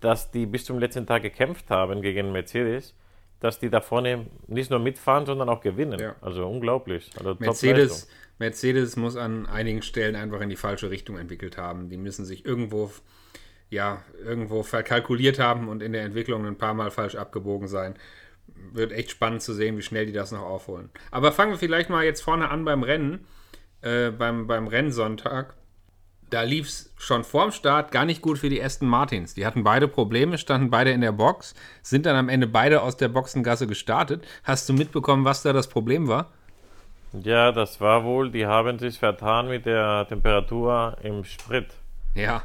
dass 0.00 0.30
die 0.30 0.44
bis 0.44 0.66
zum 0.66 0.78
letzten 0.78 1.06
Tag 1.06 1.22
gekämpft 1.22 1.70
haben 1.70 2.02
gegen 2.02 2.32
Mercedes, 2.32 2.94
dass 3.40 3.58
die 3.58 3.70
da 3.70 3.80
vorne 3.80 4.26
nicht 4.46 4.70
nur 4.70 4.78
mitfahren, 4.80 5.24
sondern 5.24 5.48
auch 5.48 5.62
gewinnen. 5.62 5.98
Ja. 5.98 6.16
Also 6.20 6.46
unglaublich. 6.46 7.10
Also 7.18 7.34
Mercedes, 7.38 8.08
Mercedes 8.38 8.96
muss 8.96 9.16
an 9.16 9.46
einigen 9.46 9.80
Stellen 9.80 10.16
einfach 10.16 10.42
in 10.42 10.50
die 10.50 10.56
falsche 10.56 10.90
Richtung 10.90 11.16
entwickelt 11.16 11.56
haben. 11.56 11.88
Die 11.88 11.96
müssen 11.96 12.26
sich 12.26 12.44
irgendwo, 12.44 12.90
ja, 13.70 14.02
irgendwo 14.24 14.62
verkalkuliert 14.62 15.38
haben 15.38 15.68
und 15.68 15.82
in 15.82 15.92
der 15.92 16.02
Entwicklung 16.02 16.46
ein 16.46 16.56
paar 16.56 16.74
Mal 16.74 16.90
falsch 16.90 17.16
abgebogen 17.16 17.68
sein. 17.68 17.94
Wird 18.72 18.92
echt 18.92 19.10
spannend 19.10 19.42
zu 19.42 19.52
sehen, 19.52 19.76
wie 19.76 19.82
schnell 19.82 20.06
die 20.06 20.12
das 20.12 20.32
noch 20.32 20.42
aufholen. 20.42 20.90
Aber 21.10 21.32
fangen 21.32 21.52
wir 21.52 21.58
vielleicht 21.58 21.90
mal 21.90 22.04
jetzt 22.04 22.22
vorne 22.22 22.50
an 22.50 22.64
beim 22.64 22.82
Rennen, 22.82 23.26
äh, 23.82 24.10
beim, 24.10 24.46
beim 24.46 24.66
Rennsonntag. 24.66 25.54
Da 26.30 26.42
lief 26.42 26.66
es 26.66 26.92
schon 26.98 27.24
vorm 27.24 27.52
Start 27.52 27.90
gar 27.90 28.04
nicht 28.04 28.20
gut 28.20 28.38
für 28.38 28.50
die 28.50 28.62
Aston 28.62 28.88
Martins. 28.88 29.34
Die 29.34 29.46
hatten 29.46 29.64
beide 29.64 29.88
Probleme, 29.88 30.36
standen 30.36 30.70
beide 30.70 30.90
in 30.90 31.00
der 31.00 31.12
Box, 31.12 31.54
sind 31.82 32.04
dann 32.04 32.16
am 32.16 32.28
Ende 32.28 32.46
beide 32.46 32.82
aus 32.82 32.96
der 32.96 33.08
Boxengasse 33.08 33.66
gestartet. 33.66 34.26
Hast 34.44 34.68
du 34.68 34.74
mitbekommen, 34.74 35.24
was 35.24 35.42
da 35.42 35.52
das 35.52 35.68
Problem 35.68 36.06
war? 36.06 36.30
Ja, 37.12 37.52
das 37.52 37.80
war 37.80 38.04
wohl, 38.04 38.30
die 38.30 38.44
haben 38.44 38.78
sich 38.78 38.98
vertan 38.98 39.48
mit 39.48 39.64
der 39.64 40.06
Temperatur 40.06 40.98
im 41.02 41.24
Sprit. 41.24 41.68
Ja, 42.14 42.42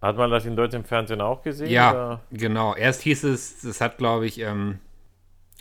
Hat- 0.00 0.16
man 0.16 0.30
das 0.30 0.46
in 0.46 0.56
deutschem 0.56 0.84
Fernsehen 0.84 1.20
auch 1.20 1.42
gesehen? 1.42 1.70
Ja, 1.70 1.90
oder? 1.90 2.20
genau. 2.32 2.74
Erst 2.74 3.02
hieß 3.02 3.24
es, 3.24 3.60
das 3.62 3.80
hat, 3.80 3.98
glaube 3.98 4.26
ich, 4.26 4.40
ähm, 4.40 4.78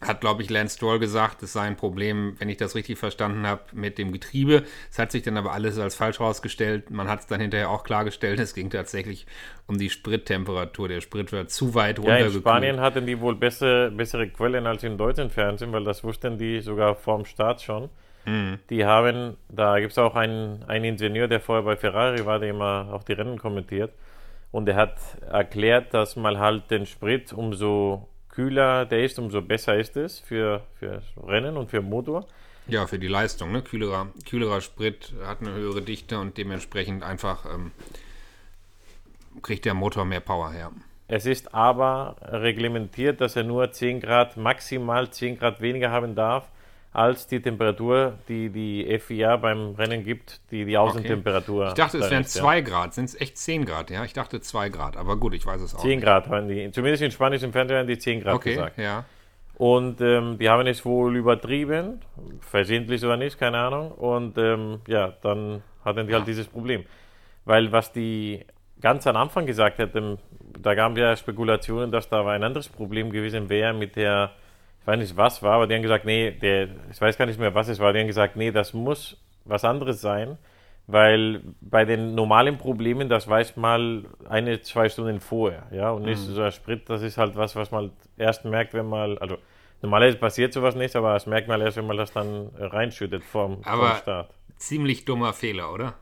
hat, 0.02 0.22
glaube 0.22 0.42
ich, 0.42 0.50
Lance 0.50 0.78
Stroll 0.78 0.98
gesagt, 0.98 1.44
es 1.44 1.52
sei 1.52 1.64
ein 1.64 1.76
Problem, 1.76 2.36
wenn 2.40 2.48
ich 2.48 2.56
das 2.56 2.74
richtig 2.74 2.98
verstanden 2.98 3.46
habe, 3.46 3.64
mit 3.74 3.98
dem 3.98 4.14
Getriebe. 4.14 4.64
Es 4.90 4.98
hat 4.98 5.12
sich 5.12 5.24
dann 5.24 5.36
aber 5.36 5.52
alles 5.52 5.78
als 5.78 5.96
falsch 5.96 6.20
herausgestellt. 6.20 6.90
Man 6.90 7.10
hat 7.10 7.20
es 7.20 7.28
dann 7.28 7.42
hinterher 7.42 7.70
auch 7.70 7.84
klargestellt, 7.84 8.40
es 8.40 8.54
ging 8.54 8.70
tatsächlich 8.70 9.28
um 9.68 9.78
die 9.78 9.90
Sprittemperatur. 9.90 10.88
Der 10.88 11.02
Sprit 11.02 11.34
war 11.34 11.48
zu 11.50 11.76
weit 11.76 11.98
Ja, 11.98 12.04
in 12.04 12.10
runtergekühlt. 12.12 12.44
Spanien 12.44 12.80
hatten 12.80 13.06
die 13.06 13.20
wohl 13.20 13.36
bessere, 13.36 13.92
bessere 13.92 14.30
Quellen 14.30 14.68
als 14.68 14.84
im 14.84 14.98
deutschen 14.98 15.30
Fernsehen, 15.30 15.74
weil 15.74 15.84
das 15.84 16.02
wussten 16.02 16.38
die 16.38 16.62
sogar 16.62 16.96
vorm 16.96 17.26
Start 17.26 17.62
schon. 17.62 17.90
Mhm. 18.26 18.60
Die 18.70 18.86
haben, 18.86 19.36
da 19.50 19.80
gibt 19.82 19.92
es 19.92 19.98
auch 19.98 20.16
einen, 20.16 20.64
einen 20.64 20.86
Ingenieur, 20.86 21.28
der 21.28 21.42
vorher 21.42 21.64
bei 21.64 21.76
Ferrari 21.76 22.26
war, 22.26 22.40
der 22.40 22.52
immer 22.52 22.88
auch 22.94 23.04
die 23.04 23.14
Rennen 23.14 23.38
kommentiert. 23.38 23.92
Und 24.52 24.66
der 24.66 24.76
hat 24.76 24.98
erklärt, 25.22 25.94
dass 25.94 26.16
man 26.16 26.40
halt 26.40 26.72
den 26.72 26.86
Sprit 26.86 27.34
umso 27.34 28.08
kühler 28.30 28.86
der 28.86 29.04
ist, 29.04 29.20
umso 29.20 29.42
besser 29.42 29.78
ist 29.78 29.98
es 29.98 30.20
für, 30.20 30.62
für 30.76 31.02
Rennen 31.28 31.58
und 31.58 31.70
für 31.70 31.82
Motor. 31.82 32.26
ja, 32.68 32.88
für 32.88 33.00
die 33.00 33.08
Leistung. 33.08 33.52
Ne? 33.52 33.62
Kühlerer, 33.62 34.08
kühlerer 34.28 34.62
Sprit 34.62 35.14
hat 35.26 35.42
eine 35.42 35.54
höhere 35.54 35.82
Dichte 35.82 36.20
und 36.20 36.38
dementsprechend 36.38 37.04
einfach 37.04 37.46
ähm, 37.46 37.72
kriegt 39.42 39.66
der 39.66 39.74
Motor 39.74 40.06
mehr 40.06 40.20
Power 40.20 40.52
her. 40.52 40.72
Es 41.08 41.26
ist 41.26 41.56
aber 41.56 42.18
reglementiert, 42.22 43.20
dass 43.20 43.36
er 43.36 43.44
nur 43.44 43.72
10 43.72 44.00
Grad, 44.00 44.38
maximal 44.38 45.10
10 45.10 45.40
Grad 45.40 45.60
weniger 45.60 45.90
haben 45.90 46.14
darf, 46.14 46.48
als 46.92 47.28
die 47.28 47.40
Temperatur, 47.42 48.18
die 48.28 48.50
die 48.50 49.00
FIA 49.00 49.38
beim 49.38 49.76
Rennen 49.76 50.04
gibt, 50.04 50.42
die 50.52 50.66
die 50.66 50.78
Außentemperatur. 50.78 51.68
Ich 51.68 51.74
dachte, 51.76 52.00
es 52.00 52.10
wären 52.10 52.24
ist, 52.24 52.36
ja. 52.36 52.42
2 52.42 52.62
Grad. 52.62 52.94
Sind 52.96 53.06
es 53.06 53.20
echt 53.20 53.38
10 53.38 53.66
Grad? 53.66 53.92
Ja, 53.92 54.04
ich 54.04 54.14
dachte 54.14 54.42
2 54.42 54.70
Grad. 54.70 54.98
Aber 54.98 55.18
gut, 55.18 55.34
ich 55.36 55.46
weiß 55.46 55.62
es 55.62 55.76
auch 55.76 55.82
10 55.82 55.90
nicht. 55.90 56.04
Grad 56.04 56.28
haben 56.28 56.48
die, 56.48 56.72
zumindest 56.72 57.04
in 57.04 57.12
spanischen 57.12 57.52
Fernsehen 57.52 57.80
haben 57.80 57.88
die 57.88 58.00
10 58.00 58.22
Grad 58.22 58.36
Okay, 58.36 58.56
gesagt. 58.56 58.78
ja. 58.80 59.06
Und 59.56 60.00
ähm, 60.00 60.38
die 60.40 60.50
haben 60.50 60.66
es 60.68 60.86
wohl 60.86 61.16
übertrieben, 61.18 62.00
versehentlich 62.40 63.04
oder 63.04 63.18
nicht, 63.18 63.38
keine 63.38 63.58
Ahnung. 63.58 63.92
Und 63.92 64.38
ähm, 64.38 64.80
ja, 64.88 65.14
dann 65.22 65.62
hatten 65.84 66.08
die 66.08 66.14
halt 66.14 66.28
dieses 66.28 66.48
Problem. 66.48 66.86
Weil 67.44 67.72
was 67.72 67.92
die 67.92 68.46
ganz 68.82 69.06
am 69.06 69.18
Anfang 69.18 69.46
gesagt 69.46 69.78
hätten, 69.78 70.18
da 70.58 70.76
gab 70.76 70.94
es 70.94 71.00
ja 71.00 71.16
Spekulationen, 71.16 71.92
dass 71.92 72.08
da 72.10 72.26
ein 72.26 72.44
anderes 72.44 72.70
Problem 72.70 73.12
gewesen 73.12 73.50
wäre 73.50 73.74
mit 73.74 73.96
der, 73.98 74.32
ich 74.82 74.88
weiß 74.88 75.00
nicht 75.00 75.18
was 75.18 75.44
war, 75.44 75.54
aber 75.54 75.68
die 75.68 75.76
haben 75.76 75.82
gesagt, 75.82 76.06
nee, 76.06 76.32
der, 76.32 76.68
ich 76.92 77.00
weiß 77.00 77.18
gar 77.18 77.26
nicht 77.26 77.40
mehr, 77.40 77.54
was 77.54 77.68
es 77.68 77.80
war, 77.80 77.94
die 77.94 78.00
haben 78.00 78.08
gesagt, 78.08 78.36
nee, 78.36 78.52
das 78.52 78.74
muss 78.74 79.18
was 79.46 79.64
anderes 79.66 80.02
sein, 80.02 80.38
weil 80.88 81.42
bei 81.62 81.86
den 81.86 82.16
normalen 82.16 82.58
Problemen, 82.58 83.10
das 83.10 83.28
weiß 83.28 83.58
mal 83.58 84.06
eine, 84.28 84.62
zwei 84.62 84.90
Stunden 84.90 85.20
vorher, 85.20 85.68
ja, 85.72 85.92
und 85.92 86.04
nicht 86.04 86.18
so 86.18 86.42
ein 86.42 86.52
Sprit, 86.52 86.90
das 86.90 87.02
ist 87.02 87.18
halt 87.18 87.36
was, 87.36 87.56
was 87.56 87.72
man 87.72 87.92
erst 88.18 88.46
merkt, 88.46 88.74
wenn 88.74 88.88
man, 88.88 89.18
also 89.20 89.38
normalerweise 89.82 90.18
passiert 90.18 90.54
sowas 90.54 90.76
nicht, 90.76 90.96
aber 90.96 91.14
das 91.14 91.26
merkt 91.28 91.48
man 91.48 91.62
erst, 91.62 91.78
wenn 91.78 91.88
man 91.88 91.98
das 91.98 92.12
dann 92.12 92.50
reinschüttet 92.58 93.24
vom, 93.24 93.62
Aber- 93.64 93.90
vom 93.90 93.98
Start. 93.98 94.34
Ziemlich 94.58 95.06
dummer 95.06 95.32
Fehler, 95.32 95.72
oder? 95.74 95.94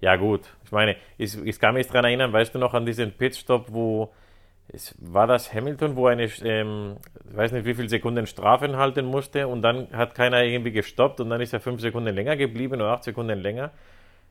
Ja, 0.00 0.16
gut. 0.16 0.40
Ich 0.64 0.72
meine, 0.72 0.96
ich, 1.16 1.38
ich 1.42 1.58
kann 1.60 1.74
mich 1.74 1.86
daran 1.86 2.04
erinnern, 2.06 2.32
weißt 2.32 2.54
du 2.54 2.58
noch 2.58 2.74
an 2.74 2.84
diesen 2.84 3.12
Pitstop, 3.12 3.66
wo 3.72 4.12
es 4.72 4.94
war 4.98 5.26
das 5.26 5.52
Hamilton, 5.52 5.96
wo 5.96 6.06
eine, 6.06 6.24
ähm, 6.42 6.96
weiß 7.24 7.52
nicht, 7.52 7.66
wie 7.66 7.74
viele 7.74 7.88
Sekunden 7.88 8.26
Strafen 8.26 8.76
halten 8.76 9.04
musste 9.04 9.46
und 9.46 9.62
dann 9.62 9.88
hat 9.92 10.14
keiner 10.14 10.42
irgendwie 10.42 10.72
gestoppt 10.72 11.20
und 11.20 11.30
dann 11.30 11.40
ist 11.40 11.52
er 11.52 11.60
fünf 11.60 11.80
Sekunden 11.80 12.14
länger 12.14 12.36
geblieben 12.36 12.76
oder 12.76 12.92
acht 12.92 13.04
Sekunden 13.04 13.38
länger. 13.38 13.70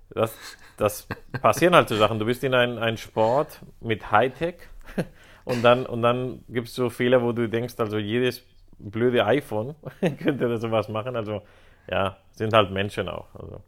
Das, 0.10 0.36
das 0.78 1.08
passieren 1.42 1.76
halt 1.76 1.88
so 1.90 1.96
Sachen. 1.96 2.20
Du 2.20 2.26
bist 2.26 2.44
in 2.44 2.54
einem 2.54 2.80
ein 2.80 2.98
Sport 2.98 3.62
mit 3.80 4.12
Hightech 4.12 4.56
und 5.46 5.64
dann, 5.64 5.86
und 5.86 6.02
dann 6.02 6.44
gibt 6.50 6.68
es 6.68 6.76
so 6.76 6.90
Fehler, 6.90 7.22
wo 7.22 7.32
du 7.32 7.48
denkst, 7.48 7.76
also 7.78 7.98
jedes 7.98 8.44
blöde 8.80 9.26
iPhone 9.26 9.76
könnte 10.02 10.50
da 10.50 10.58
sowas 10.58 10.90
machen. 10.90 11.16
Also 11.16 11.44
ja, 11.90 12.18
sind 12.32 12.54
halt 12.54 12.72
Menschen 12.72 13.08
auch. 13.08 13.28
Also. 13.36 13.62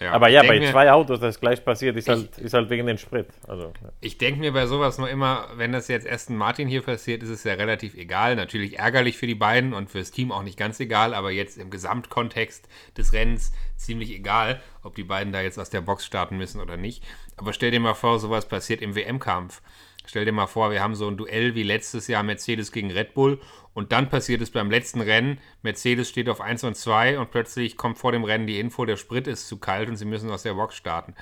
Ja, 0.00 0.12
Aber 0.12 0.28
ja, 0.28 0.42
ich 0.42 0.48
bei 0.48 0.58
mir, 0.58 0.70
zwei 0.70 0.90
Autos, 0.90 1.20
das 1.20 1.38
gleich 1.38 1.64
passiert, 1.64 1.96
ist 1.96 2.08
halt, 2.08 2.36
ist 2.38 2.52
halt 2.52 2.68
wegen 2.68 2.86
den 2.86 2.98
Sprit. 2.98 3.28
Also, 3.46 3.72
ja. 3.82 3.92
Ich 4.00 4.18
denke 4.18 4.40
mir 4.40 4.52
bei 4.52 4.66
sowas 4.66 4.98
nur 4.98 5.08
immer, 5.08 5.48
wenn 5.54 5.72
das 5.72 5.88
jetzt 5.88 6.08
Aston 6.08 6.36
Martin 6.36 6.66
hier 6.66 6.82
passiert, 6.82 7.22
ist 7.22 7.28
es 7.28 7.44
ja 7.44 7.54
relativ 7.54 7.94
egal. 7.94 8.34
Natürlich 8.34 8.78
ärgerlich 8.78 9.16
für 9.16 9.26
die 9.26 9.36
beiden 9.36 9.72
und 9.72 9.90
fürs 9.90 10.10
Team 10.10 10.32
auch 10.32 10.42
nicht 10.42 10.58
ganz 10.58 10.80
egal, 10.80 11.14
aber 11.14 11.30
jetzt 11.30 11.58
im 11.58 11.70
Gesamtkontext 11.70 12.68
des 12.96 13.12
Rennens 13.12 13.52
ziemlich 13.76 14.10
egal, 14.10 14.60
ob 14.82 14.96
die 14.96 15.04
beiden 15.04 15.32
da 15.32 15.40
jetzt 15.40 15.58
aus 15.58 15.70
der 15.70 15.80
Box 15.80 16.04
starten 16.04 16.36
müssen 16.38 16.60
oder 16.60 16.76
nicht. 16.76 17.04
Aber 17.36 17.52
stell 17.52 17.70
dir 17.70 17.80
mal 17.80 17.94
vor, 17.94 18.18
sowas 18.18 18.46
passiert 18.46 18.82
im 18.82 18.96
WM-Kampf. 18.96 19.62
Stell 20.06 20.24
dir 20.24 20.32
mal 20.32 20.46
vor, 20.46 20.70
wir 20.70 20.82
haben 20.82 20.94
so 20.94 21.08
ein 21.08 21.16
Duell 21.16 21.54
wie 21.54 21.62
letztes 21.62 22.08
Jahr 22.08 22.22
Mercedes 22.22 22.72
gegen 22.72 22.90
Red 22.90 23.14
Bull 23.14 23.40
und 23.72 23.90
dann 23.92 24.08
passiert 24.10 24.42
es 24.42 24.50
beim 24.50 24.70
letzten 24.70 25.00
Rennen, 25.00 25.38
Mercedes 25.62 26.08
steht 26.08 26.28
auf 26.28 26.40
1 26.40 26.62
und 26.64 26.76
2 26.76 27.18
und 27.18 27.30
plötzlich 27.30 27.76
kommt 27.76 27.98
vor 27.98 28.12
dem 28.12 28.24
Rennen 28.24 28.46
die 28.46 28.60
Info, 28.60 28.84
der 28.84 28.96
Sprit 28.96 29.26
ist 29.26 29.48
zu 29.48 29.58
kalt 29.58 29.88
und 29.88 29.96
sie 29.96 30.04
müssen 30.04 30.30
aus 30.30 30.42
der 30.42 30.54
Box 30.54 30.76
starten. 30.76 31.14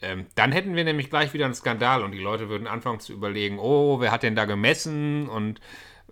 Ähm, 0.00 0.26
dann 0.36 0.52
hätten 0.52 0.76
wir 0.76 0.84
nämlich 0.84 1.10
gleich 1.10 1.32
wieder 1.34 1.46
einen 1.46 1.54
Skandal 1.54 2.04
und 2.04 2.12
die 2.12 2.20
Leute 2.20 2.48
würden 2.48 2.66
anfangen 2.68 3.00
zu 3.00 3.12
überlegen, 3.12 3.58
oh, 3.58 3.98
wer 3.98 4.12
hat 4.12 4.22
denn 4.22 4.36
da 4.36 4.44
gemessen 4.44 5.28
und 5.28 5.60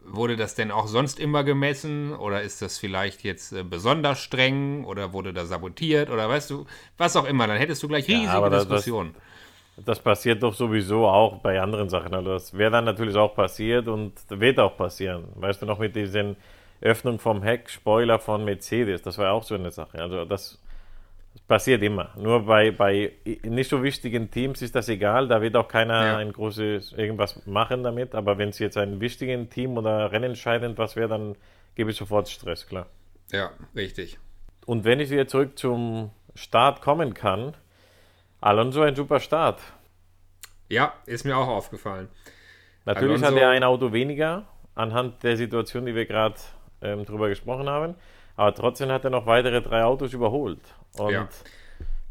wurde 0.08 0.36
das 0.36 0.54
denn 0.54 0.70
auch 0.70 0.86
sonst 0.86 1.20
immer 1.20 1.44
gemessen 1.44 2.12
oder 2.14 2.42
ist 2.42 2.62
das 2.62 2.78
vielleicht 2.78 3.22
jetzt 3.24 3.52
äh, 3.52 3.62
besonders 3.62 4.20
streng 4.20 4.84
oder 4.84 5.12
wurde 5.12 5.32
da 5.32 5.44
sabotiert 5.46 6.10
oder 6.10 6.28
weißt 6.28 6.50
du, 6.50 6.66
was 6.96 7.14
auch 7.16 7.24
immer, 7.26 7.46
dann 7.46 7.58
hättest 7.58 7.82
du 7.82 7.88
gleich 7.88 8.08
riesige 8.08 8.30
aber 8.30 8.50
das- 8.50 8.62
das- 8.68 8.84
Diskussionen. 8.84 9.14
Das 9.84 10.00
passiert 10.00 10.42
doch 10.42 10.54
sowieso 10.54 11.06
auch 11.06 11.38
bei 11.40 11.60
anderen 11.60 11.88
Sachen. 11.90 12.14
Also 12.14 12.30
das 12.30 12.56
wäre 12.56 12.70
dann 12.70 12.84
natürlich 12.86 13.14
auch 13.16 13.34
passiert 13.34 13.88
und 13.88 14.12
wird 14.30 14.58
auch 14.58 14.76
passieren. 14.76 15.24
Weißt 15.34 15.60
du 15.60 15.66
noch 15.66 15.78
mit 15.78 15.94
diesen 15.94 16.36
Öffnung 16.80 17.18
vom 17.18 17.42
Heck, 17.42 17.68
Spoiler 17.68 18.18
von 18.18 18.44
Mercedes, 18.44 19.02
das 19.02 19.18
war 19.18 19.26
ja 19.26 19.30
auch 19.32 19.42
so 19.42 19.54
eine 19.54 19.70
Sache. 19.70 19.98
Also 19.98 20.24
das, 20.24 20.58
das 21.34 21.42
passiert 21.42 21.82
immer. 21.82 22.10
Nur 22.16 22.46
bei, 22.46 22.70
bei 22.70 23.12
nicht 23.44 23.68
so 23.68 23.82
wichtigen 23.82 24.30
Teams 24.30 24.62
ist 24.62 24.74
das 24.74 24.88
egal, 24.88 25.28
da 25.28 25.42
wird 25.42 25.56
auch 25.56 25.68
keiner 25.68 26.06
Ja. 26.06 26.16
ein 26.18 26.32
großes 26.32 26.92
irgendwas 26.92 27.46
machen 27.46 27.82
damit. 27.82 28.14
Aber 28.14 28.38
wenn 28.38 28.48
es 28.50 28.58
jetzt 28.58 28.78
ein 28.78 29.00
wichtigen 29.00 29.50
Team 29.50 29.76
oder 29.76 30.10
rennentscheidend 30.10 30.78
was 30.78 30.96
wäre, 30.96 31.08
dann 31.08 31.36
gebe 31.74 31.90
ich 31.90 31.96
sofort 31.96 32.28
Stress, 32.28 32.66
klar. 32.66 32.86
Ja, 33.30 33.50
richtig. 33.74 34.18
Und 34.64 34.84
wenn 34.84 35.00
ich 35.00 35.10
wieder 35.10 35.26
zurück 35.28 35.58
zum 35.58 36.10
Start 36.34 36.80
kommen 36.80 37.12
kann, 37.14 37.54
Alonso 38.46 38.82
ein 38.82 38.94
super 38.94 39.18
Start. 39.18 39.60
Ja, 40.68 40.94
ist 41.06 41.24
mir 41.24 41.36
auch 41.36 41.48
aufgefallen. 41.48 42.06
Natürlich 42.84 43.20
Alonso- 43.24 43.26
hat 43.36 43.42
er 43.42 43.50
ein 43.50 43.64
Auto 43.64 43.92
weniger, 43.92 44.44
anhand 44.76 45.20
der 45.24 45.36
Situation, 45.36 45.84
die 45.84 45.96
wir 45.96 46.06
gerade 46.06 46.36
ähm, 46.80 47.04
drüber 47.04 47.28
gesprochen 47.28 47.68
haben. 47.68 47.96
Aber 48.36 48.54
trotzdem 48.54 48.90
hat 48.92 49.02
er 49.02 49.10
noch 49.10 49.26
weitere 49.26 49.60
drei 49.62 49.82
Autos 49.82 50.12
überholt. 50.12 50.60
Und 50.96 51.10
Ja. 51.10 51.28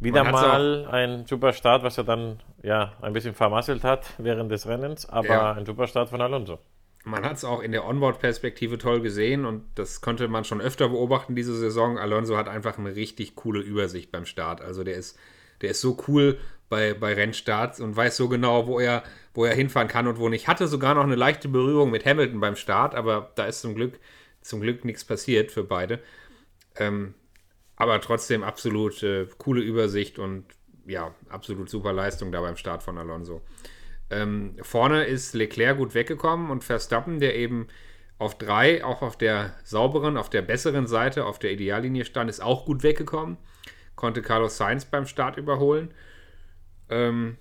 wieder 0.02 0.26
mal 0.26 0.86
ein 0.92 1.26
super 1.26 1.54
Start, 1.54 1.84
was 1.84 1.98
er 1.98 2.04
dann 2.04 2.42
ja 2.64 2.92
ein 3.02 3.14
bisschen 3.14 3.34
vermasselt 3.34 3.86
hat 3.86 4.06
während 4.18 4.52
des 4.52 4.68
Rennens, 4.68 5.06
aber 5.08 5.28
Ja. 5.28 5.54
ein 5.54 5.66
super 5.66 5.88
Start 5.88 6.10
von 6.10 6.20
Alonso. 6.22 6.60
man 7.06 7.24
hat 7.24 7.38
es 7.38 7.46
auch 7.46 7.62
in 7.62 7.72
der 7.72 7.86
Onboard-Perspektive 7.86 8.78
toll 8.80 9.00
gesehen 9.00 9.46
und 9.46 9.64
das 9.76 10.02
konnte 10.02 10.28
man 10.28 10.44
schon 10.44 10.60
öfter 10.60 10.90
beobachten 10.90 11.36
diese 11.36 11.56
Saison. 11.56 11.98
Alonso 12.00 12.36
hat 12.36 12.50
einfach 12.50 12.78
eine 12.80 12.94
richtig 12.96 13.36
coole 13.36 13.62
Übersicht 13.62 14.12
beim 14.12 14.26
Start. 14.26 14.60
Also 14.60 14.84
der 14.84 14.96
ist, 14.96 15.18
der 15.62 15.72
ist 15.72 15.82
so 15.82 15.98
cool 16.08 16.38
bei, 16.70 16.94
bei 16.94 17.14
Rennstarts 17.14 17.80
und 17.80 17.96
weiß 17.96 18.18
so 18.18 18.28
genau, 18.28 18.68
wo 18.68 18.80
er, 18.80 19.04
wo 19.34 19.46
er 19.46 19.54
hinfahren 19.54 19.88
kann 19.88 20.08
und 20.08 20.18
wo 20.18 20.30
nicht. 20.30 20.48
Hatte 20.48 20.68
sogar 20.68 20.96
noch 20.96 21.04
eine 21.04 21.16
leichte 21.16 21.48
Berührung 21.48 21.92
mit 21.92 22.06
Hamilton 22.06 22.40
beim 22.40 22.56
Start, 22.56 22.96
aber 22.96 23.32
da 23.36 23.46
ist 23.46 23.62
zum 23.62 23.76
Glück, 23.76 24.00
zum 24.42 24.62
Glück 24.62 24.86
nichts 24.86 25.04
passiert 25.04 25.52
für 25.52 25.64
beide. 25.64 26.00
Ähm, 26.78 27.14
aber 27.76 28.00
trotzdem 28.02 28.44
absolut 28.44 29.04
äh, 29.04 29.28
coole 29.38 29.62
Übersicht 29.62 30.20
und 30.20 30.46
ja, 30.86 31.14
absolut 31.30 31.70
super 31.70 31.94
Leistung 31.94 32.32
da 32.32 32.42
beim 32.42 32.58
Start 32.58 32.84
von 32.84 32.98
Alonso. 32.98 33.42
Ähm, 34.10 34.56
vorne 34.62 35.06
ist 35.06 35.34
Leclerc 35.34 35.78
gut 35.78 35.94
weggekommen 35.94 36.52
und 36.52 36.64
Verstappen, 36.64 37.20
der 37.20 37.36
eben 37.36 37.68
auf 38.18 38.38
drei, 38.38 38.84
auch 38.84 39.02
auf 39.02 39.18
der 39.18 39.56
sauberen, 39.64 40.16
auf 40.16 40.30
der 40.30 40.42
besseren 40.42 40.88
Seite, 40.88 41.26
auf 41.26 41.40
der 41.40 41.52
Ideallinie 41.52 42.06
stand, 42.06 42.30
ist 42.30 42.42
auch 42.42 42.66
gut 42.66 42.84
weggekommen. 42.84 43.38
Konnte 44.06 44.22
Carlos 44.22 44.58
Sainz 44.58 44.86
beim 44.86 45.08
Start 45.08 45.36
überholen. 45.36 45.92
Ähm, 46.92 47.38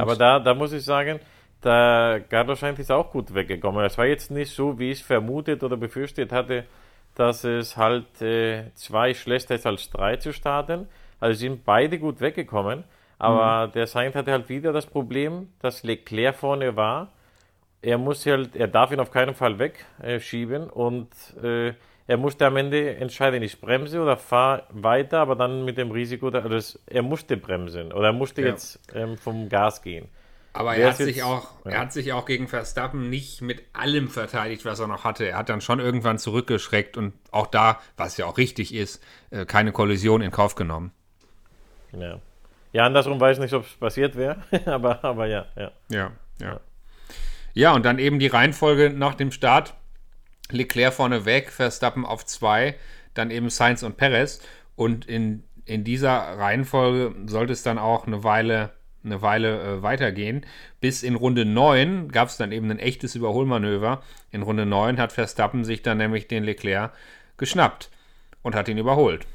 Aber 0.00 0.16
da, 0.16 0.40
da 0.40 0.52
muss 0.52 0.72
ich 0.72 0.84
sagen, 0.84 1.20
der 1.62 2.24
Carlos 2.28 2.58
Sainz 2.58 2.80
ist 2.80 2.90
auch 2.90 3.12
gut 3.12 3.32
weggekommen. 3.32 3.84
Es 3.84 3.96
war 3.96 4.04
jetzt 4.04 4.32
nicht 4.32 4.52
so, 4.52 4.80
wie 4.80 4.90
ich 4.90 5.04
vermutet 5.04 5.62
oder 5.62 5.76
befürchtet 5.76 6.32
hatte, 6.32 6.64
dass 7.14 7.44
es 7.44 7.76
halt 7.76 8.20
äh, 8.20 8.72
zwei 8.74 9.14
schlechter 9.14 9.54
ist 9.54 9.64
als 9.64 9.88
drei 9.90 10.16
zu 10.16 10.32
starten. 10.32 10.88
Also 11.20 11.38
sind 11.38 11.64
beide 11.64 12.00
gut 12.00 12.20
weggekommen. 12.20 12.82
Aber 13.18 13.68
mhm. 13.68 13.72
der 13.74 13.86
Sainz 13.86 14.16
hatte 14.16 14.32
halt 14.32 14.48
wieder 14.48 14.72
das 14.72 14.86
Problem, 14.86 15.50
dass 15.60 15.84
Leclerc 15.84 16.34
vorne 16.34 16.74
war. 16.74 17.12
Er 17.80 17.98
muss 17.98 18.26
halt, 18.26 18.56
er 18.56 18.66
darf 18.66 18.90
ihn 18.90 18.98
auf 18.98 19.12
keinen 19.12 19.36
Fall 19.36 19.60
wegschieben 19.60 20.68
und 20.68 21.10
äh, 21.44 21.74
er 22.06 22.16
musste 22.16 22.46
am 22.46 22.56
Ende 22.56 22.96
entscheiden, 22.96 23.42
ich 23.42 23.60
bremse 23.60 24.00
oder 24.00 24.16
fahre 24.16 24.64
weiter, 24.70 25.20
aber 25.20 25.36
dann 25.36 25.64
mit 25.64 25.78
dem 25.78 25.90
Risiko, 25.90 26.28
also 26.28 26.78
er 26.86 27.02
musste 27.02 27.36
bremsen 27.36 27.92
oder 27.92 28.08
er 28.08 28.12
musste 28.12 28.42
ja. 28.42 28.48
jetzt 28.48 28.80
ähm, 28.94 29.16
vom 29.16 29.48
Gas 29.48 29.82
gehen. 29.82 30.08
Aber 30.56 30.76
er 30.76 30.90
hat, 30.90 30.98
sich 30.98 31.24
auch, 31.24 31.48
ja. 31.64 31.72
er 31.72 31.80
hat 31.80 31.92
sich 31.92 32.12
auch 32.12 32.26
gegen 32.26 32.46
Verstappen 32.46 33.10
nicht 33.10 33.42
mit 33.42 33.62
allem 33.72 34.08
verteidigt, 34.08 34.64
was 34.64 34.78
er 34.78 34.86
noch 34.86 35.02
hatte. 35.02 35.26
Er 35.26 35.38
hat 35.38 35.48
dann 35.48 35.60
schon 35.60 35.80
irgendwann 35.80 36.16
zurückgeschreckt 36.16 36.96
und 36.96 37.12
auch 37.32 37.48
da, 37.48 37.80
was 37.96 38.16
ja 38.18 38.26
auch 38.26 38.38
richtig 38.38 38.72
ist, 38.72 39.02
äh, 39.30 39.46
keine 39.46 39.72
Kollision 39.72 40.22
in 40.22 40.30
Kauf 40.30 40.54
genommen. 40.54 40.92
Ja. 41.92 42.20
Ja, 42.72 42.86
andersrum 42.86 43.20
weiß 43.20 43.38
ich 43.38 43.42
nicht, 43.42 43.54
ob 43.54 43.64
es 43.64 43.72
passiert 43.74 44.14
wäre, 44.16 44.36
aber, 44.66 45.04
aber 45.04 45.26
ja, 45.26 45.46
ja. 45.56 45.72
Ja, 45.88 46.12
ja. 46.40 46.60
Ja, 47.54 47.72
und 47.72 47.84
dann 47.84 47.98
eben 47.98 48.18
die 48.18 48.26
Reihenfolge 48.26 48.90
nach 48.90 49.14
dem 49.14 49.32
Start. 49.32 49.74
Leclerc 50.50 50.92
vorne 50.92 51.24
weg, 51.24 51.50
Verstappen 51.50 52.04
auf 52.04 52.24
zwei, 52.26 52.76
dann 53.14 53.30
eben 53.30 53.50
Sainz 53.50 53.82
und 53.82 53.96
Perez. 53.96 54.40
Und 54.76 55.06
in, 55.06 55.44
in 55.64 55.84
dieser 55.84 56.10
Reihenfolge 56.10 57.14
sollte 57.26 57.52
es 57.52 57.62
dann 57.62 57.78
auch 57.78 58.06
eine 58.06 58.24
Weile, 58.24 58.70
eine 59.04 59.22
Weile 59.22 59.62
äh, 59.62 59.82
weitergehen. 59.82 60.44
Bis 60.80 61.02
in 61.02 61.14
Runde 61.14 61.44
9 61.44 62.10
gab 62.10 62.28
es 62.28 62.36
dann 62.36 62.52
eben 62.52 62.70
ein 62.70 62.78
echtes 62.78 63.14
Überholmanöver. 63.14 64.02
In 64.30 64.42
Runde 64.42 64.66
9 64.66 64.98
hat 64.98 65.12
Verstappen 65.12 65.64
sich 65.64 65.82
dann 65.82 65.98
nämlich 65.98 66.28
den 66.28 66.44
Leclerc 66.44 66.92
geschnappt 67.36 67.90
und 68.42 68.54
hat 68.54 68.68
ihn 68.68 68.78
überholt. 68.78 69.26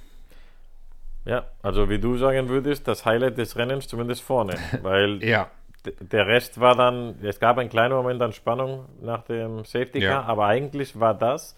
Ja, 1.25 1.48
also 1.62 1.89
wie 1.89 2.00
du 2.00 2.18
sagen 2.18 2.50
würdest, 2.50 2.88
das 2.88 3.06
Highlight 3.06 3.38
des 3.38 3.56
Rennens 3.56 3.88
zumindest 3.88 4.22
vorne, 4.22 4.56
weil 4.82 5.24
ja. 5.24 5.51
Der 5.86 6.27
Rest 6.27 6.59
war 6.59 6.75
dann, 6.75 7.15
es 7.24 7.39
gab 7.39 7.57
einen 7.57 7.69
kleinen 7.69 7.93
Moment 7.93 8.21
an 8.21 8.33
Spannung 8.33 8.86
nach 9.01 9.24
dem 9.24 9.65
Safety 9.65 10.00
Car, 10.00 10.09
ja. 10.09 10.24
aber 10.24 10.45
eigentlich 10.45 11.00
war 11.00 11.13
das 11.13 11.55